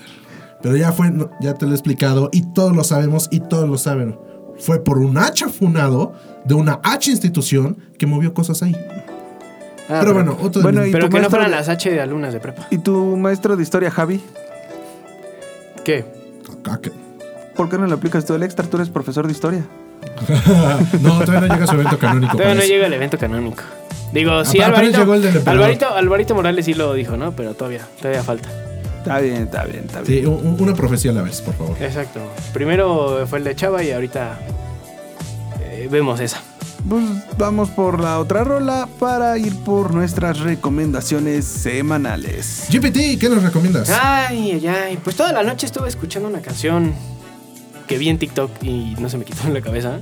Pero 0.67 0.77
ya 0.79 0.91
fue, 0.91 1.13
ya 1.41 1.55
te 1.55 1.65
lo 1.65 1.71
he 1.71 1.75
explicado 1.77 2.29
y 2.33 2.43
todos 2.53 2.75
lo 2.75 2.83
sabemos 2.83 3.29
y 3.31 3.39
todos 3.39 3.69
lo 3.69 3.79
saben. 3.79 4.19
Fue 4.59 4.83
por 4.83 4.99
un 4.99 5.17
H 5.17 5.47
funado 5.49 6.13
de 6.45 6.55
una 6.55 6.81
H 6.83 7.09
institución 7.09 7.79
que 7.97 8.07
movió 8.07 8.35
cosas 8.35 8.65
ahí. 8.65 8.75
Ah, 9.89 9.99
pero 10.01 10.13
bueno, 10.13 10.37
otro 10.43 10.61
de 10.61 10.63
bueno, 10.65 10.85
¿y 10.85 10.91
Pero 10.91 11.09
que 11.09 11.21
no 11.21 11.31
fueran 11.31 11.53
de- 11.53 11.57
las 11.57 11.69
H 11.69 11.89
de 11.89 12.01
alumnas 12.01 12.33
de 12.33 12.41
prepa. 12.41 12.67
¿Y 12.73 12.79
tu 12.79 13.17
maestro 13.17 13.57
de 13.57 13.63
historia, 13.63 13.93
Javi? 13.93 14.21
¿Qué? 15.85 16.05
Ah, 16.65 16.81
que- 16.83 16.91
¿Por 17.55 17.69
qué 17.69 17.79
no 17.79 17.87
le 17.87 17.95
aplicas 17.95 18.25
tú 18.25 18.35
el 18.35 18.43
extra? 18.43 18.67
Tú 18.67 18.79
eres 18.79 18.89
profesor 18.91 19.25
de 19.29 19.33
historia. 19.35 19.65
no, 21.01 21.21
todavía 21.21 21.47
no 21.47 21.55
llega 21.55 21.67
su 21.69 21.75
evento 21.75 21.97
canónico. 21.97 22.33
Todavía 22.37 22.57
no 22.57 22.67
llega 22.67 22.87
el 22.89 22.93
evento 22.93 23.19
canónico. 23.19 23.63
Digo, 24.13 24.45
sí, 24.45 24.61
Alvarito. 24.61 24.99
Alvarito, 25.47 25.95
Alvarito 25.95 26.35
Morales 26.35 26.65
sí 26.65 26.75
lo 26.75 26.93
dijo, 26.95 27.17
¿no? 27.17 27.37
Pero 27.37 27.55
todavía, 27.55 27.87
todavía 28.01 28.25
falta. 28.25 28.49
Está 29.07 29.21
bien, 29.21 29.43
está 29.45 29.65
bien, 29.65 29.85
está 29.87 30.01
bien. 30.03 30.21
Sí, 30.21 30.27
un- 30.27 30.57
una 30.61 30.75
profecía 30.75 31.13
a 31.13 31.15
la 31.15 31.23
vez, 31.23 31.41
por 31.41 31.55
favor. 31.55 31.77
Exacto. 31.81 32.21
Primero 32.53 33.25
fue 33.29 33.39
el 33.39 33.45
de 33.45 33.55
Chava 33.55 33.83
y 33.85 33.93
ahorita 33.93 34.39
eh, 35.61 35.89
vemos 35.91 36.19
esa. 36.21 36.41
Pues 36.89 37.05
vamos 37.37 37.71
por 37.71 38.01
la 38.01 38.19
otra 38.21 38.45
rola 38.45 38.89
para 38.99 39.37
ir 39.39 39.55
por 39.65 39.93
nuestras 39.95 40.39
recomendaciones 40.41 41.45
semanales. 41.45 42.67
GPT, 42.71 43.19
¿qué 43.19 43.29
nos 43.29 43.43
recomiendas? 43.43 43.91
Ay, 43.91 44.53
ay, 44.53 44.67
ay. 44.67 44.99
Pues 45.03 45.17
toda 45.17 45.33
la 45.33 45.43
noche 45.43 45.67
estuve 45.67 45.89
escuchando 45.89 46.29
una 46.29 46.41
canción 46.41 46.93
que 47.89 47.99
vi 47.99 48.09
en 48.09 48.19
TikTok 48.19 48.51
y 48.63 48.95
no 48.99 49.09
se 49.09 49.19
me 49.19 49.25
quitó 49.25 49.47
en 49.47 49.55
la 49.55 49.61
cabeza. 49.61 49.99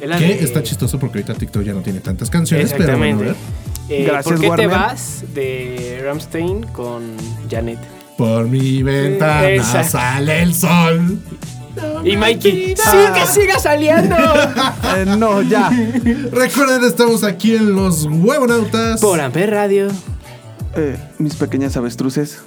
Es 0.00 0.08
la 0.08 0.18
que 0.18 0.24
de- 0.26 0.44
está 0.44 0.62
chistoso 0.62 0.98
porque 0.98 1.18
ahorita 1.18 1.34
TikTok 1.34 1.62
ya 1.62 1.72
no 1.72 1.80
tiene 1.82 2.00
tantas 2.00 2.28
canciones, 2.30 2.72
pero 2.76 2.96
bueno, 2.98 3.04
a 3.04 3.22
Exactamente. 3.22 3.40
ver. 3.88 4.00
Eh, 4.00 4.04
Gracias, 4.04 4.24
¿Por 4.32 4.40
qué 4.40 4.48
Warner. 4.48 4.68
te 4.68 4.74
vas? 4.74 5.24
De 5.32 6.00
Ramstein 6.04 6.62
con 6.66 7.14
Janet. 7.48 7.78
Por 8.16 8.46
mi 8.48 8.82
ventana 8.82 9.48
Esa. 9.50 9.84
sale 9.84 10.42
el 10.42 10.54
sol. 10.54 11.18
Y 12.04 12.16
Mikey. 12.16 12.74
¡Sí, 12.76 12.96
que 13.14 13.26
siga 13.26 13.58
saliendo! 13.58 14.16
Eh, 14.96 15.04
no, 15.04 15.42
ya. 15.42 15.68
Recuerden, 16.32 16.84
estamos 16.84 17.22
aquí 17.22 17.54
en 17.54 17.74
los 17.74 18.06
Huevonautas. 18.06 19.00
Por 19.00 19.20
Amper 19.20 19.50
Radio. 19.50 19.88
Eh, 20.74 20.96
mis 21.18 21.34
pequeñas 21.34 21.76
avestruces. 21.76 22.38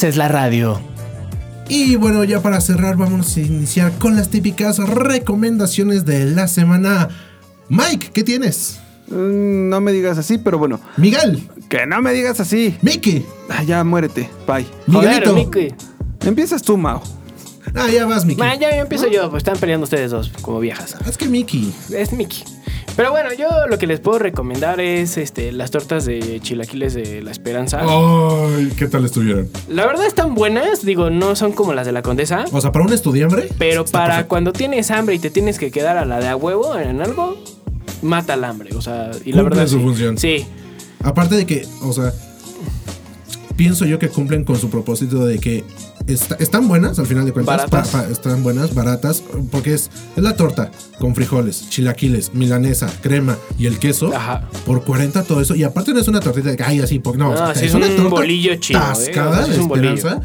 Haces 0.00 0.16
la 0.16 0.28
radio. 0.28 0.80
Y 1.68 1.96
bueno, 1.96 2.24
ya 2.24 2.40
para 2.40 2.62
cerrar, 2.62 2.96
vamos 2.96 3.36
a 3.36 3.40
iniciar 3.40 3.92
con 3.98 4.16
las 4.16 4.30
típicas 4.30 4.78
recomendaciones 4.78 6.06
de 6.06 6.24
la 6.24 6.48
semana. 6.48 7.10
Mike, 7.68 8.08
¿qué 8.14 8.24
tienes? 8.24 8.80
Mm, 9.08 9.68
No 9.68 9.82
me 9.82 9.92
digas 9.92 10.16
así, 10.16 10.38
pero 10.38 10.56
bueno. 10.58 10.80
Miguel, 10.96 11.46
Que 11.68 11.84
no 11.86 12.00
me 12.00 12.14
digas 12.14 12.40
así. 12.40 12.78
Mickey, 12.80 13.26
Ah, 13.50 13.62
ya 13.62 13.84
muérete. 13.84 14.30
Bye. 14.46 14.64
Joder, 14.90 15.22
Miguelito. 15.22 15.34
Mickey. 15.34 15.74
Empiezas 16.24 16.62
tú, 16.62 16.78
Mao. 16.78 17.02
Ah, 17.74 17.90
ya 17.90 18.06
vas, 18.06 18.24
Mickey. 18.24 18.42
Ma, 18.42 18.54
ya 18.54 18.70
empiezo 18.70 19.06
yo, 19.06 19.28
pues 19.28 19.42
están 19.42 19.58
peleando 19.58 19.84
ustedes 19.84 20.10
dos 20.12 20.32
como 20.40 20.60
viejas. 20.60 20.96
Es 21.06 21.18
que 21.18 21.28
Mickey. 21.28 21.74
Es 21.94 22.14
Mickey. 22.14 22.42
Pero 23.00 23.12
bueno, 23.12 23.30
yo 23.32 23.48
lo 23.66 23.78
que 23.78 23.86
les 23.86 23.98
puedo 23.98 24.18
recomendar 24.18 24.78
es 24.78 25.16
este, 25.16 25.52
las 25.52 25.70
tortas 25.70 26.04
de 26.04 26.38
chilaquiles 26.42 26.92
de 26.92 27.22
la 27.22 27.30
Esperanza. 27.30 27.80
Ay, 27.80 28.70
¿qué 28.76 28.88
tal 28.88 29.06
estuvieron? 29.06 29.48
La 29.70 29.86
verdad 29.86 30.04
están 30.04 30.34
buenas, 30.34 30.84
digo, 30.84 31.08
no 31.08 31.34
son 31.34 31.52
como 31.52 31.72
las 31.72 31.86
de 31.86 31.92
la 31.92 32.02
Condesa. 32.02 32.44
O 32.52 32.60
sea, 32.60 32.72
para 32.72 32.84
un 32.84 32.92
estudiambre. 32.92 33.48
Pero 33.56 33.86
para 33.86 34.04
perfecto. 34.04 34.28
cuando 34.28 34.52
tienes 34.52 34.90
hambre 34.90 35.14
y 35.14 35.18
te 35.18 35.30
tienes 35.30 35.58
que 35.58 35.70
quedar 35.70 35.96
a 35.96 36.04
la 36.04 36.20
de 36.20 36.28
a 36.28 36.36
huevo 36.36 36.76
en 36.76 37.00
algo, 37.00 37.42
mata 38.02 38.34
el 38.34 38.44
hambre. 38.44 38.76
O 38.76 38.82
sea, 38.82 39.12
y 39.24 39.32
la 39.32 39.44
Cumple 39.44 39.60
verdad. 39.60 39.66
su 39.66 39.78
sí. 39.78 39.82
función. 39.82 40.18
Sí. 40.18 40.46
Aparte 41.02 41.36
de 41.36 41.46
que, 41.46 41.66
o 41.80 41.94
sea, 41.94 42.12
pienso 43.56 43.86
yo 43.86 43.98
que 43.98 44.10
cumplen 44.10 44.44
con 44.44 44.58
su 44.58 44.68
propósito 44.68 45.24
de 45.24 45.38
que 45.38 45.64
está- 46.14 46.36
están 46.36 46.68
buenas, 46.68 46.98
al 46.98 47.06
final 47.06 47.24
de 47.24 47.32
cuentas. 47.32 47.56
Baratas. 47.70 47.88
pa- 47.88 48.02
pa- 48.02 48.08
están 48.08 48.42
buenas, 48.42 48.74
baratas, 48.74 49.22
porque 49.50 49.74
es, 49.74 49.90
es 50.16 50.22
la 50.22 50.36
torta 50.36 50.70
con 50.98 51.14
frijoles, 51.14 51.68
chilaquiles, 51.70 52.34
milanesa, 52.34 52.88
crema 53.02 53.36
y 53.58 53.66
el 53.66 53.78
queso. 53.78 54.14
Ajá. 54.14 54.48
Por 54.66 54.84
40 54.84 55.22
todo 55.24 55.40
eso. 55.40 55.54
Y 55.54 55.62
aparte 55.64 55.92
no 55.94 56.00
es 56.00 56.08
una 56.08 56.20
tortita 56.20 56.50
de 56.50 56.56
que, 56.56 56.62
ay, 56.64 56.80
así, 56.80 56.98
porque 56.98 57.18
no. 57.18 57.28
No, 57.28 57.34
o 57.34 57.36
sea, 57.36 57.54
sí 57.54 57.66
es 57.66 57.74
un 57.74 58.10
bolillo 58.10 58.54
chido, 58.56 58.80
¿eh? 58.80 58.82
Tascada 58.82 59.46
de 59.46 59.52
es 59.52 59.58
un 59.58 59.68
bolillo. 59.68 59.94
esperanza. 59.94 60.22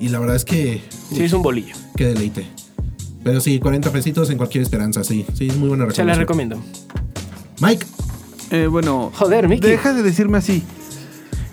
Y 0.00 0.08
la 0.10 0.18
verdad 0.20 0.36
es 0.36 0.44
que, 0.44 0.82
Sí, 1.12 1.22
es 1.24 1.32
un 1.32 1.42
bolillo. 1.42 1.74
qué 1.96 2.04
deleite. 2.06 2.46
Pero 3.24 3.40
sí, 3.40 3.58
40 3.58 3.90
pesitos 3.90 4.30
en 4.30 4.36
cualquier 4.36 4.62
esperanza, 4.62 5.02
sí. 5.04 5.26
Sí, 5.34 5.48
es 5.48 5.56
muy 5.56 5.68
buena 5.68 5.84
Se 5.90 6.04
la 6.04 6.14
recomendación. 6.14 6.58
recomiendo. 6.58 6.62
Mike, 7.60 7.86
Eh, 8.50 8.66
bueno. 8.66 9.10
Joder, 9.14 9.48
Mickey. 9.48 9.70
Deja 9.70 9.92
de 9.92 10.02
decirme 10.02 10.38
así. 10.38 10.62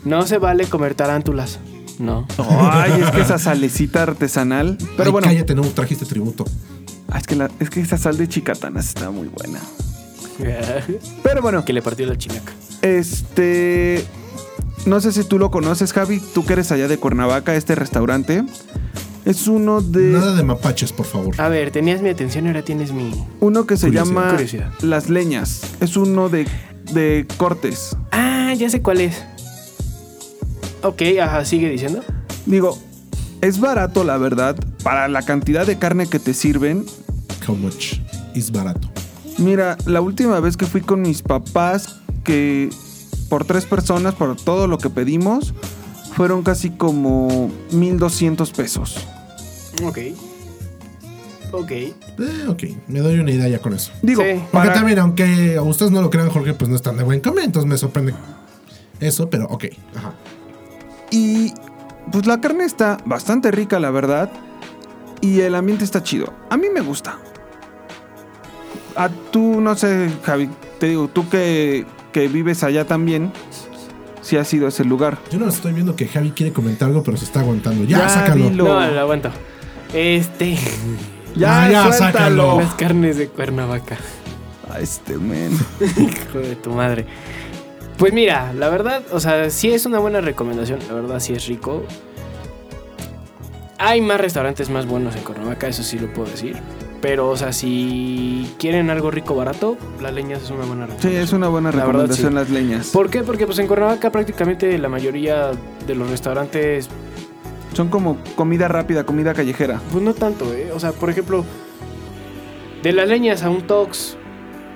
No 0.06 0.26
se 0.28 0.38
vale 0.38 0.66
comer 0.68 0.96
tarántulas. 0.96 1.60
No. 2.00 2.28
Ay, 2.38 3.02
es 3.04 3.12
que 3.12 3.22
esa 3.22 3.38
salecita 3.40 4.04
artesanal. 4.04 4.78
Pero 4.98 5.06
ay, 5.10 5.12
bueno. 5.12 5.28
cállate, 5.28 5.56
no 5.56 5.62
trajiste 5.64 6.06
tributo. 6.06 6.46
ah, 7.10 7.18
es, 7.20 7.28
que 7.28 7.36
la- 7.36 7.50
es 7.60 7.70
que 7.70 7.80
esa 7.82 7.98
sal 7.98 8.18
de 8.18 8.28
chicatanas 8.28 8.88
está 8.88 9.10
muy 9.12 9.28
buena. 9.30 9.60
Pero 11.24 11.42
bueno, 11.42 11.64
que 11.64 11.74
le 11.74 11.82
partió 11.82 12.06
la 12.06 12.18
chinaca. 12.18 12.52
este. 12.82 14.06
No 14.86 15.00
sé 15.02 15.12
si 15.12 15.24
tú 15.24 15.40
lo 15.40 15.50
conoces, 15.50 15.94
Javi. 15.94 16.22
Tú 16.34 16.46
que 16.46 16.54
eres 16.54 16.72
allá 16.72 16.88
de 16.88 16.98
Cuernavaca, 16.98 17.56
este 17.56 17.74
restaurante. 17.76 18.44
Es 19.24 19.48
uno 19.48 19.82
de. 19.82 20.12
Nada 20.12 20.36
de 20.36 20.44
mapaches, 20.44 20.92
por 20.94 21.06
favor. 21.08 21.34
A 21.42 21.50
ver, 21.50 21.72
tenías 21.72 22.02
mi 22.02 22.10
atención 22.10 22.46
y 22.46 22.50
ahora 22.50 22.62
tienes 22.62 22.92
mi. 22.92 23.12
Uno 23.40 23.66
que 23.66 23.78
se 23.78 23.88
Curiosidad, 23.88 24.14
llama 24.16 24.32
curiosidad. 24.32 24.72
Las 24.82 25.10
Leñas. 25.10 25.62
Es 25.80 25.98
uno 25.98 26.30
de, 26.30 26.46
de 26.94 27.26
cortes. 27.38 27.96
Ah, 28.12 28.54
ya 28.56 28.70
sé 28.70 28.82
cuál 28.84 29.02
es. 29.02 29.24
Ok, 30.84 31.02
ajá, 31.22 31.46
sigue 31.46 31.70
diciendo. 31.70 32.02
Digo, 32.46 32.78
es 33.42 33.60
barato, 33.60 34.04
la 34.04 34.18
verdad. 34.18 34.56
Para 34.84 35.08
la 35.08 35.22
cantidad 35.24 35.66
de 35.66 35.78
carne 35.78 36.08
que 36.08 36.20
te 36.20 36.34
sirven. 36.34 36.86
How 37.48 37.56
much 37.56 37.96
is 38.34 38.52
barato? 38.52 38.90
Mira, 39.38 39.78
la 39.86 40.02
última 40.02 40.40
vez 40.40 40.58
que 40.58 40.66
fui 40.66 40.82
con 40.82 41.02
mis 41.02 41.22
papás, 41.22 42.00
que 42.24 42.70
por 43.30 43.46
tres 43.46 43.66
personas, 43.66 44.14
por 44.16 44.36
todo 44.36 44.68
lo 44.68 44.78
que 44.78 44.90
pedimos, 44.90 45.54
fueron 46.16 46.44
casi 46.44 46.70
como 46.70 47.52
1200 47.72 48.52
pesos. 48.52 48.96
Ok. 49.84 49.98
Ok. 51.52 51.72
Eh, 51.72 51.94
ok, 52.48 52.64
me 52.88 53.00
doy 53.00 53.20
una 53.20 53.32
idea 53.32 53.48
ya 53.48 53.60
con 53.60 53.74
eso. 53.74 53.92
Digo, 54.02 54.22
Sí. 54.24 54.34
Porque 54.52 54.68
para- 54.70 54.74
también, 54.74 55.00
aunque 55.00 55.56
a 55.58 55.62
ustedes 55.62 55.92
no 55.92 56.02
lo 56.02 56.10
crean, 56.10 56.30
Jorge, 56.30 56.54
pues 56.54 56.70
no 56.70 56.76
están 56.76 56.98
de 56.98 57.04
buen 57.04 57.20
comer, 57.20 57.46
entonces 57.46 57.68
me 57.70 57.78
sorprende 57.78 58.14
eso, 59.00 59.30
pero 59.30 59.46
ok. 59.48 59.66
Ajá. 59.96 60.14
Y 61.16 61.54
pues 62.12 62.26
la 62.26 62.42
carne 62.42 62.66
está 62.66 62.98
bastante 63.06 63.50
rica, 63.52 63.80
la 63.80 63.90
verdad. 63.90 64.30
Y 65.22 65.40
el 65.40 65.56
ambiente 65.56 65.86
está 65.86 66.04
chido. 66.04 66.34
A 66.50 66.58
mí 66.58 66.68
me 66.74 66.82
gusta. 66.82 67.18
A 68.98 69.08
tú, 69.32 69.62
no 69.62 69.76
sé, 69.76 70.10
Javi, 70.24 70.50
te 70.78 70.88
digo, 70.90 71.08
tú 71.08 71.30
que, 71.30 71.86
que 72.12 72.28
vives 72.28 72.64
allá 72.64 72.86
también, 72.86 73.32
si 74.22 74.36
has 74.36 74.54
ido 74.54 74.66
a 74.66 74.70
ese 74.70 74.84
lugar. 74.84 75.18
Yo 75.32 75.40
no 75.40 75.48
estoy 75.48 75.72
viendo 75.72 75.96
que 75.96 76.08
Javi 76.10 76.32
quiere 76.32 76.52
comentar 76.52 76.90
algo, 76.90 77.02
pero 77.02 77.16
se 77.16 77.24
está 77.24 77.40
aguantando. 77.40 77.86
Ya, 77.86 78.00
Ya, 78.00 78.10
sácalo. 78.10 78.50
dilo. 78.50 78.64
No, 78.66 78.88
lo 78.92 79.00
aguanto. 79.00 79.30
Este. 79.94 80.58
Ya, 81.38 81.70
ya, 81.70 81.92
sácalo. 81.92 82.62
Las 82.62 82.76
carnes 82.76 83.18
de 83.18 83.28
Cuernavaca. 83.28 83.98
A 84.72 84.80
este 84.80 85.18
men. 85.18 85.52
Hijo 85.98 86.40
de 86.40 86.56
tu 86.56 86.72
madre. 86.72 87.06
Pues 87.98 88.12
mira, 88.14 88.52
la 88.54 88.70
verdad, 88.70 89.02
o 89.12 89.20
sea, 89.20 89.50
sí 89.50 89.72
es 89.72 89.86
una 89.86 90.00
buena 90.00 90.20
recomendación. 90.22 90.80
La 90.88 90.94
verdad, 90.96 91.20
sí 91.20 91.34
es 91.34 91.48
rico. 91.48 91.84
Hay 93.78 94.02
más 94.02 94.20
restaurantes 94.20 94.70
más 94.70 94.86
buenos 94.86 95.16
en 95.16 95.24
Cuernavaca, 95.24 95.68
eso 95.68 95.84
sí 95.84 96.00
lo 96.00 96.12
puedo 96.14 96.30
decir. 96.30 96.58
Pero, 97.02 97.30
o 97.30 97.38
sea, 97.38 97.54
si 97.54 98.52
quieren 98.58 98.90
algo 98.90 99.12
rico 99.12 99.36
barato, 99.36 99.78
las 100.02 100.14
leñas 100.14 100.42
es 100.44 100.50
una 100.50 100.66
buena 100.66 100.86
Sí, 100.88 100.92
recomendación. 100.94 101.24
es 101.24 101.34
una 101.34 101.48
buena 101.50 101.70
La 101.72 101.76
verdad, 101.86 101.92
recomendación 102.08 102.30
sí. 102.30 102.36
las 102.36 102.50
leñas. 102.50 102.88
¿Por 102.92 103.10
qué? 103.10 103.22
Porque 103.24 103.46
pues 103.46 103.60
en 103.60 103.68
Cuernavaca 103.68 104.12
prácticamente 104.12 104.78
la 104.78 104.90
mayoría 104.90 105.52
de 105.86 105.96
los 105.96 106.10
restaurantes, 106.10 106.90
Son 107.74 107.90
como 107.90 108.18
comida 108.36 108.68
rápida, 108.70 109.06
comida 109.06 109.34
callejera. 109.34 109.82
pues 109.92 110.04
no 110.04 110.14
tanto, 110.14 110.54
¿eh? 110.54 110.72
O 110.74 110.80
sea, 110.80 110.94
por 110.94 111.10
ejemplo, 111.10 111.44
de 112.82 112.92
las 112.94 113.08
leñas 113.10 113.44
a 113.44 113.50
un 113.50 113.68
Tox, 113.68 114.18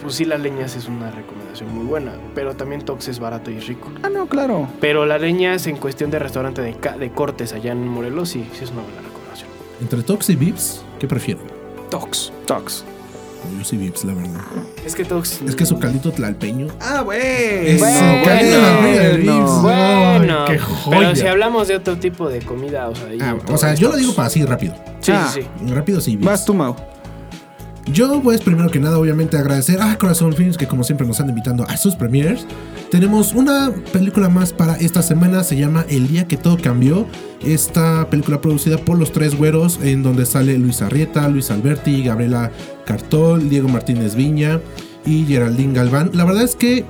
pues 0.02 0.16
sí, 0.16 0.26
las 0.26 0.40
leñas 0.40 0.76
es 0.76 0.88
una 0.88 1.12
recomendación 1.12 1.74
muy 1.74 1.86
buena. 1.86 2.14
Pero 2.36 2.56
también 2.56 2.82
Tox 2.84 3.08
es 3.08 3.20
barato 3.20 3.52
y 3.52 3.60
rico. 3.60 3.92
Ah, 4.04 4.10
no, 4.10 4.28
claro. 4.28 4.68
Pero 4.82 5.06
las 5.06 5.20
leñas 5.22 5.68
en 5.68 5.78
cuestión 5.78 6.12
de 6.12 6.20
restaurante 6.20 6.62
de, 6.62 6.76
de 7.00 7.10
cortes 7.12 7.54
allá 7.54 7.72
en 7.72 7.88
Morelos, 7.88 8.30
sí, 8.30 8.48
sí 8.54 8.64
es 8.64 8.72
una 8.72 8.82
buena 8.82 9.02
recomendación. 9.02 9.50
Entre 9.82 10.02
Tox 10.04 10.30
y 10.30 10.36
Vips, 10.36 10.84
¿qué 11.00 11.08
prefieren? 11.08 11.44
Tox. 11.90 12.32
Tox. 12.46 12.84
Yo 13.58 13.64
sí 13.64 13.78
Vips, 13.78 14.04
la 14.04 14.14
verdad. 14.14 14.42
Es 14.86 14.96
que 14.96 15.06
Tox. 15.06 15.42
Es 15.42 15.56
que 15.56 15.66
su 15.66 15.80
caldito 15.80 16.12
tlalpeño. 16.12 16.68
Ah, 16.82 17.02
güey. 17.02 17.20
Es 17.72 17.80
Bueno, 17.80 17.98
su 18.00 18.26
caldito 18.26 18.58
tlalpeño 18.60 19.00
del 19.00 19.24
bueno. 19.24 19.40
Vips. 19.40 19.62
Bueno, 19.62 20.40
Ay, 20.46 20.58
qué 20.58 20.64
pero 20.90 20.98
joya. 21.00 21.16
si 21.16 21.26
hablamos 21.28 21.68
de 21.70 21.76
otro 21.78 21.98
tipo 21.98 22.28
de 22.30 22.40
comida, 22.42 22.90
o 22.90 22.96
sea, 22.96 23.08
Ah, 23.22 23.36
o 23.48 23.58
sea, 23.58 23.74
es 23.74 23.80
yo 23.80 23.90
lo 23.90 23.96
digo 23.96 24.14
para 24.14 24.28
así 24.28 24.44
rápido. 24.44 24.76
Sí, 25.00 25.14
Ah. 25.16 25.30
sí, 25.34 25.42
sí. 25.42 25.74
Rápido 25.74 26.02
sí, 26.02 26.18
Vips. 26.18 26.26
Vas 26.26 26.44
tú, 26.46 26.54
Mau. 26.54 26.76
Yo, 27.92 28.22
pues, 28.22 28.42
primero 28.42 28.70
que 28.70 28.80
nada, 28.80 29.00
obviamente 29.00 29.38
agradecer 29.38 29.82
a 29.82 29.98
Corazón 29.98 30.34
Films 30.34 30.58
que 30.58 30.68
como 30.68 30.84
siempre 30.84 31.08
nos 31.08 31.16
están 31.18 31.30
invitando 31.30 31.64
a 31.68 31.76
sus 31.78 31.96
premiers. 31.96 32.46
Tenemos 32.92 33.34
una 33.34 33.72
película 33.92 34.30
más 34.30 34.54
para 34.54 34.76
esta 34.78 35.02
semana, 35.02 35.44
se 35.44 35.56
llama 35.58 35.86
El 35.90 36.08
día 36.08 36.28
que 36.28 36.38
todo 36.38 36.58
cambió. 36.58 37.06
Esta 37.44 38.10
película 38.10 38.42
producida 38.42 38.78
por 38.78 38.98
los 38.98 39.12
tres 39.12 39.36
güeros, 39.38 39.80
en 39.82 40.04
donde 40.04 40.26
sale 40.26 40.58
Luis 40.58 40.82
Arrieta, 40.82 41.28
Luis 41.30 41.50
Alberti, 41.52 42.04
Gabriela 42.04 42.52
Cartol, 42.86 43.50
Diego 43.50 43.68
Martínez 43.70 44.16
Viña 44.16 44.60
y 45.06 45.26
Geraldine 45.26 45.74
Galván. 45.74 46.12
La 46.14 46.26
verdad 46.26 46.44
es 46.44 46.56
que, 46.56 46.86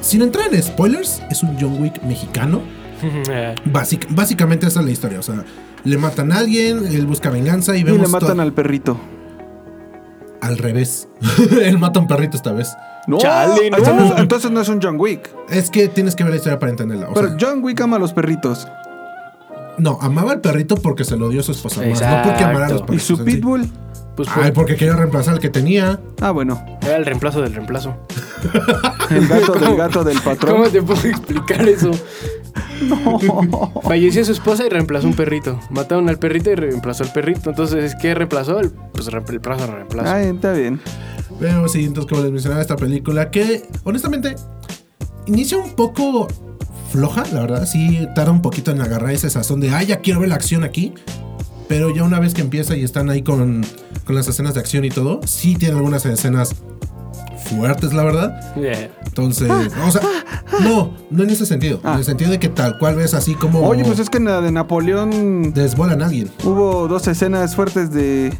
sin 0.00 0.22
entrar 0.22 0.52
en 0.52 0.62
spoilers, 0.62 1.22
es 1.30 1.42
un 1.42 1.56
John 1.60 1.80
Wick 1.80 2.02
mexicano. 2.02 2.62
Básic- 3.72 4.06
básicamente 4.10 4.66
esa 4.66 4.80
es 4.80 4.86
la 4.86 4.92
historia, 4.92 5.20
o 5.20 5.22
sea, 5.22 5.44
le 5.84 5.96
matan 5.96 6.32
a 6.32 6.38
alguien, 6.38 6.84
él 6.86 7.06
busca 7.06 7.30
venganza 7.30 7.76
y 7.76 7.80
Y 7.80 7.84
vemos 7.84 8.00
le 8.02 8.08
matan 8.08 8.40
al 8.40 8.52
perrito. 8.52 8.98
Al 10.40 10.58
revés. 10.58 11.08
él 11.62 11.78
mata 11.78 11.98
a 11.98 12.02
un 12.02 12.08
perrito 12.08 12.36
esta 12.36 12.52
vez. 12.52 12.74
No, 13.06 13.18
Chale, 13.18 13.66
entonces 13.66 13.94
no. 13.94 14.00
no 14.00 14.14
es- 14.14 14.20
entonces 14.20 14.50
no 14.50 14.60
es 14.60 14.68
un 14.68 14.80
John 14.82 14.96
Wick. 14.98 15.30
Es 15.48 15.70
que 15.70 15.88
tienes 15.88 16.14
que 16.14 16.22
ver 16.24 16.30
la 16.32 16.36
historia 16.36 16.58
para 16.58 16.70
entenderla. 16.70 17.08
o 17.10 17.14
Pero 17.14 17.28
sea, 17.28 17.36
John 17.40 17.62
Wick 17.64 17.80
ama 17.80 17.96
a 17.96 17.98
los 17.98 18.12
perritos. 18.12 18.68
no, 19.78 19.98
amaba 20.02 20.32
al 20.32 20.40
perrito 20.40 20.76
porque 20.76 21.04
se 21.04 21.16
lo 21.16 21.28
dio 21.30 21.42
su 21.42 21.52
esposa. 21.52 21.80
Más, 21.82 22.00
no 22.00 22.22
porque 22.24 22.44
amara 22.44 22.66
a 22.66 22.70
los 22.70 22.82
perritos. 22.82 23.04
¿Y 23.04 23.06
su 23.06 23.16
sí. 23.16 23.22
Pues 24.24 24.34
fue- 24.34 24.44
Ay, 24.44 24.52
porque 24.52 24.76
quería 24.76 24.94
reemplazar 24.96 25.32
al 25.34 25.40
que 25.40 25.48
tenía. 25.48 25.98
Ah, 26.20 26.30
bueno. 26.30 26.62
era 26.82 26.96
el 26.96 27.06
reemplazo 27.06 27.40
del 27.40 27.54
reemplazo. 27.54 27.96
El 29.10 29.26
gato 29.26 29.52
del 29.54 29.64
¿Cómo- 29.64 29.76
gato 29.76 30.04
del 30.04 30.20
patrón. 30.20 30.56
¿Cómo 30.56 30.68
te 30.68 30.82
puedo 30.82 31.00
explicar 31.08 31.66
eso? 31.68 31.90
Falleció 33.82 34.24
su 34.24 34.32
esposa 34.32 34.66
y 34.66 34.68
reemplazó 34.68 35.06
un 35.06 35.14
perrito. 35.14 35.58
Mataron 35.70 36.08
al 36.08 36.18
perrito 36.18 36.50
y 36.50 36.54
reemplazó 36.54 37.04
al 37.04 37.12
perrito. 37.12 37.50
Entonces, 37.50 37.94
¿qué 38.00 38.14
reemplazó? 38.14 38.60
El, 38.60 38.70
pues 38.92 39.06
reemplazo, 39.06 39.66
reemplazo. 39.66 40.10
Ah, 40.10 40.22
está 40.22 40.52
bien. 40.52 40.80
Pero 41.38 41.66
sí, 41.68 41.84
entonces 41.84 42.10
como 42.10 42.22
les 42.22 42.32
mencionaba 42.32 42.60
esta 42.60 42.76
película 42.76 43.30
que 43.30 43.62
honestamente 43.84 44.36
inicia 45.26 45.56
un 45.58 45.74
poco 45.74 46.28
floja, 46.92 47.24
la 47.32 47.40
verdad. 47.42 47.66
Sí, 47.66 48.06
tarda 48.14 48.32
un 48.32 48.42
poquito 48.42 48.70
en 48.70 48.80
agarrar 48.80 49.10
ese 49.12 49.30
sazón 49.30 49.60
de, 49.60 49.70
ah, 49.70 49.82
ya 49.82 50.00
quiero 50.00 50.20
ver 50.20 50.28
la 50.28 50.34
acción 50.36 50.64
aquí. 50.64 50.92
Pero 51.70 51.94
ya 51.94 52.02
una 52.02 52.18
vez 52.18 52.34
que 52.34 52.40
empieza 52.40 52.76
y 52.76 52.82
están 52.82 53.10
ahí 53.10 53.22
con, 53.22 53.64
con 54.04 54.16
las 54.16 54.26
escenas 54.26 54.54
de 54.54 54.60
acción 54.60 54.84
y 54.84 54.88
todo, 54.88 55.20
sí 55.24 55.54
tiene 55.54 55.76
algunas 55.76 56.04
escenas 56.04 56.56
fuertes, 57.44 57.92
la 57.92 58.02
verdad. 58.02 58.56
Yeah. 58.56 58.90
Entonces, 59.06 59.48
o 59.86 59.90
sea, 59.92 60.00
No, 60.64 60.96
no 61.12 61.22
en 61.22 61.30
ese 61.30 61.46
sentido. 61.46 61.78
Ah. 61.84 61.92
En 61.92 61.98
el 61.98 62.04
sentido 62.04 62.32
de 62.32 62.40
que 62.40 62.48
tal 62.48 62.76
cual 62.80 62.96
ves 62.96 63.14
así 63.14 63.36
como. 63.36 63.60
Oye, 63.60 63.84
pues 63.84 64.00
es 64.00 64.10
que 64.10 64.18
en 64.18 64.24
la 64.24 64.40
de 64.40 64.50
Napoleón 64.50 65.52
Desvolan 65.52 66.02
a 66.02 66.06
alguien. 66.06 66.28
hubo 66.42 66.88
dos 66.88 67.06
escenas 67.06 67.54
fuertes 67.54 67.92
de. 67.92 68.36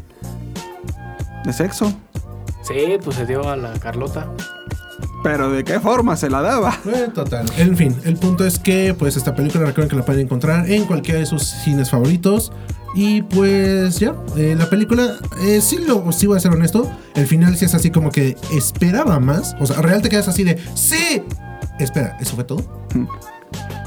de 1.45 1.53
sexo. 1.53 1.93
Sí, 2.63 2.97
pues 3.01 3.15
se 3.15 3.25
dio 3.25 3.47
a 3.47 3.55
la 3.55 3.71
Carlota. 3.79 4.27
Pero 5.23 5.51
¿de 5.51 5.63
qué 5.63 5.79
forma 5.79 6.17
se 6.17 6.29
la 6.29 6.41
daba? 6.41 6.77
Eh, 6.85 7.07
total. 7.13 7.45
En 7.57 7.77
fin, 7.77 7.95
el 8.03 8.17
punto 8.17 8.45
es 8.45 8.59
que 8.59 8.93
pues 8.93 9.15
esta 9.15 9.33
película 9.35 9.67
recuerden 9.67 9.89
que 9.89 9.95
la 9.95 10.03
pueden 10.03 10.25
encontrar 10.25 10.69
en 10.69 10.83
cualquiera 10.83 11.21
de 11.21 11.25
sus 11.25 11.43
cines 11.43 11.89
favoritos. 11.89 12.51
Y 12.93 13.21
pues 13.21 13.99
ya, 13.99 14.13
eh, 14.35 14.55
la 14.57 14.69
película, 14.69 15.15
eh, 15.41 15.61
sí, 15.61 15.77
lo, 15.77 16.11
sí 16.11 16.27
voy 16.27 16.37
a 16.37 16.39
ser 16.41 16.51
honesto, 16.51 16.89
el 17.15 17.25
final 17.25 17.55
sí 17.55 17.65
es 17.65 17.73
así 17.73 17.89
como 17.89 18.09
que 18.11 18.35
esperaba 18.53 19.19
más. 19.19 19.55
O 19.59 19.65
sea, 19.65 19.81
real 19.81 20.01
te 20.01 20.09
quedas 20.09 20.27
así 20.27 20.43
de, 20.43 20.57
sí. 20.75 21.23
Espera, 21.79 22.17
¿eso 22.19 22.35
fue 22.35 22.43
todo? 22.43 22.63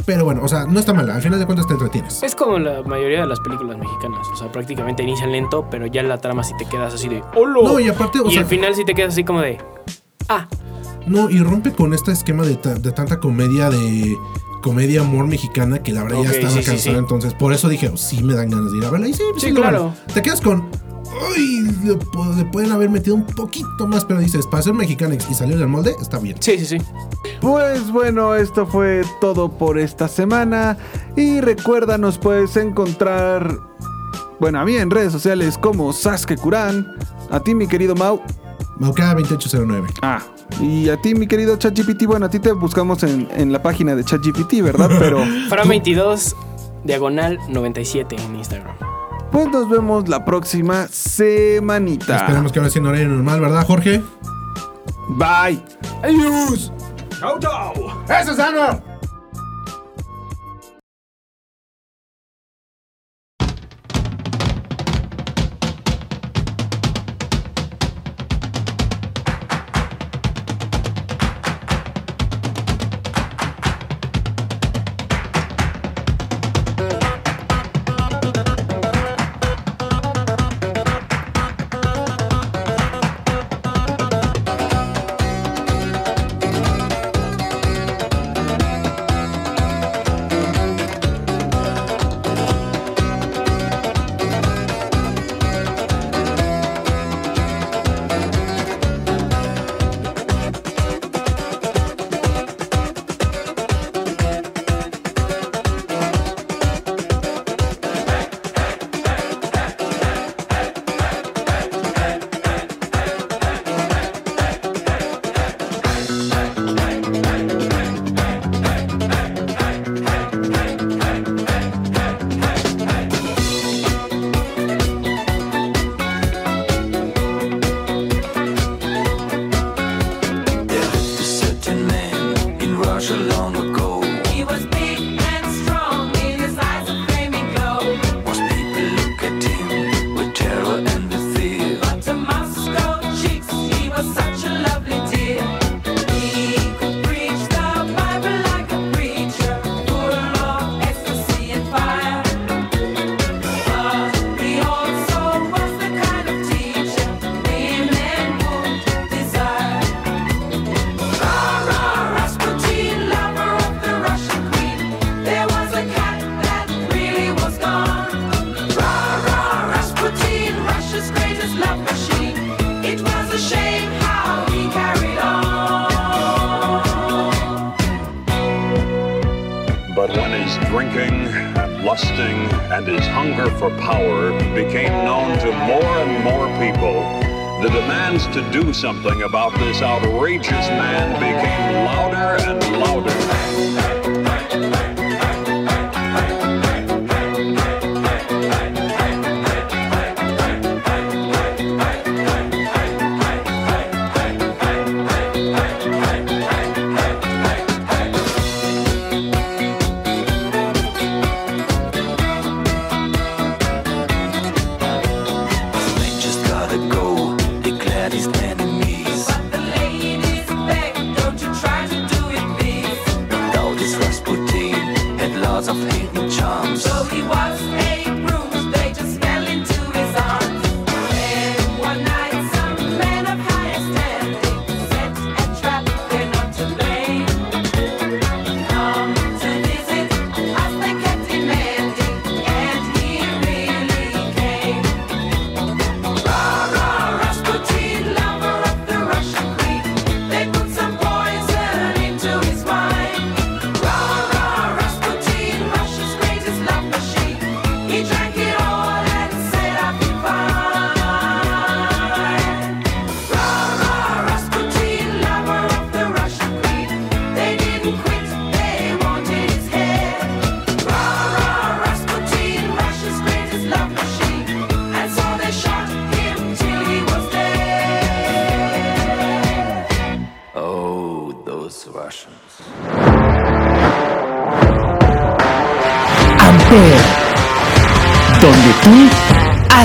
Pero 0.06 0.24
bueno, 0.24 0.42
o 0.42 0.48
sea, 0.48 0.66
no 0.66 0.78
está 0.80 0.92
mala. 0.92 1.14
Al 1.14 1.22
final 1.22 1.38
de 1.38 1.46
cuentas 1.46 1.66
te 1.66 1.72
entretienes. 1.74 2.22
Es 2.22 2.34
como 2.34 2.58
la 2.58 2.82
mayoría 2.82 3.20
de 3.20 3.26
las 3.26 3.40
películas 3.40 3.78
mexicanas. 3.78 4.26
O 4.32 4.36
sea, 4.36 4.52
prácticamente 4.52 5.02
inician 5.02 5.32
lento, 5.32 5.66
pero 5.70 5.86
ya 5.86 6.00
en 6.02 6.08
la 6.08 6.18
trama 6.18 6.42
sí 6.42 6.52
te 6.58 6.66
quedas 6.66 6.92
así 6.94 7.08
de 7.08 7.22
¡Holo! 7.34 7.62
No, 7.62 7.80
y 7.80 7.88
aparte, 7.88 8.20
o 8.20 8.26
y 8.26 8.32
sea- 8.32 8.40
al 8.40 8.46
final 8.46 8.74
sí 8.74 8.84
te 8.84 8.94
quedas 8.94 9.12
así 9.14 9.24
como 9.24 9.40
de 9.40 9.58
¡Ah! 10.28 10.46
No, 11.06 11.28
y 11.30 11.38
rompe 11.40 11.72
con 11.72 11.92
este 11.94 12.12
esquema 12.12 12.44
de, 12.44 12.56
ta- 12.56 12.74
de 12.74 12.92
tanta 12.92 13.18
comedia 13.20 13.70
de 13.70 14.16
comedia 14.64 15.02
amor 15.02 15.26
mexicana 15.26 15.82
que 15.82 15.92
la 15.92 16.04
verdad 16.04 16.22
ya 16.22 16.30
estaba 16.30 16.54
sí, 16.54 16.62
cansada. 16.64 16.78
sí. 16.78 16.98
Entonces, 16.98 17.34
por 17.34 17.52
eso 17.52 17.68
dije, 17.68 17.90
oh, 17.92 17.98
sí 17.98 18.22
me 18.22 18.32
dan 18.32 18.48
ganas 18.48 18.72
de 18.72 18.78
ir 18.78 18.84
a 18.86 18.90
verla. 18.90 19.06
Y 19.06 19.12
sí, 19.12 19.22
pues 19.30 19.42
Sí, 19.42 19.52
claro. 19.52 19.94
Te 20.14 20.22
quedas 20.22 20.40
con. 20.40 20.70
Uy, 21.30 21.70
le, 21.84 22.44
pueden 22.46 22.72
haber 22.72 22.88
metido 22.88 23.14
un 23.14 23.26
poquito 23.26 23.86
más, 23.86 24.06
pero 24.06 24.20
dices, 24.20 24.46
para 24.46 24.62
ser 24.62 24.72
mexicana 24.72 25.16
y 25.16 25.34
salir 25.34 25.58
del 25.58 25.68
molde, 25.68 25.94
está 26.00 26.18
bien. 26.18 26.38
Sí, 26.40 26.58
sí, 26.58 26.64
sí. 26.64 26.78
Pues 27.42 27.90
bueno, 27.90 28.34
esto 28.34 28.66
fue 28.66 29.02
todo 29.20 29.50
por 29.50 29.78
esta 29.78 30.08
semana. 30.08 30.78
Y 31.14 31.42
recuerda, 31.42 31.98
nos 31.98 32.16
puedes 32.16 32.56
encontrar, 32.56 33.58
bueno, 34.40 34.60
a 34.60 34.64
mí 34.64 34.76
en 34.76 34.90
redes 34.90 35.12
sociales 35.12 35.58
como 35.58 35.92
Sasuke 35.92 36.38
Kuran. 36.38 36.86
A 37.30 37.38
ti, 37.38 37.54
mi 37.54 37.66
querido 37.66 37.94
Mau. 37.94 38.22
Maucada 38.78 39.12
2809. 39.12 39.88
Ah, 40.00 40.22
y 40.60 40.88
a 40.88 40.96
ti, 41.00 41.14
mi 41.14 41.26
querido 41.26 41.56
ChatGPT. 41.56 42.04
Bueno, 42.06 42.26
a 42.26 42.30
ti 42.30 42.38
te 42.38 42.52
buscamos 42.52 43.02
en, 43.02 43.28
en 43.36 43.52
la 43.52 43.62
página 43.62 43.94
de 43.94 44.04
ChatGPT, 44.04 44.62
¿verdad? 44.62 44.90
Pero 44.98 45.24
Fran22, 45.50 46.34
diagonal 46.84 47.38
97 47.48 48.16
en 48.16 48.36
Instagram. 48.36 48.76
pues 49.32 49.48
nos 49.48 49.68
vemos 49.68 50.08
la 50.08 50.24
próxima 50.24 50.86
semanita. 50.88 52.16
Esperemos 52.16 52.52
que 52.52 52.58
ahora 52.60 52.70
sí 52.70 52.78
en 52.78 52.86
horario 52.86 53.08
normal, 53.08 53.40
¿verdad, 53.40 53.66
Jorge? 53.66 54.02
Bye. 55.16 55.62
¡Adiós! 56.02 56.72
¡Eso 58.20 58.32
es 58.32 58.38
Ana! 58.38 58.80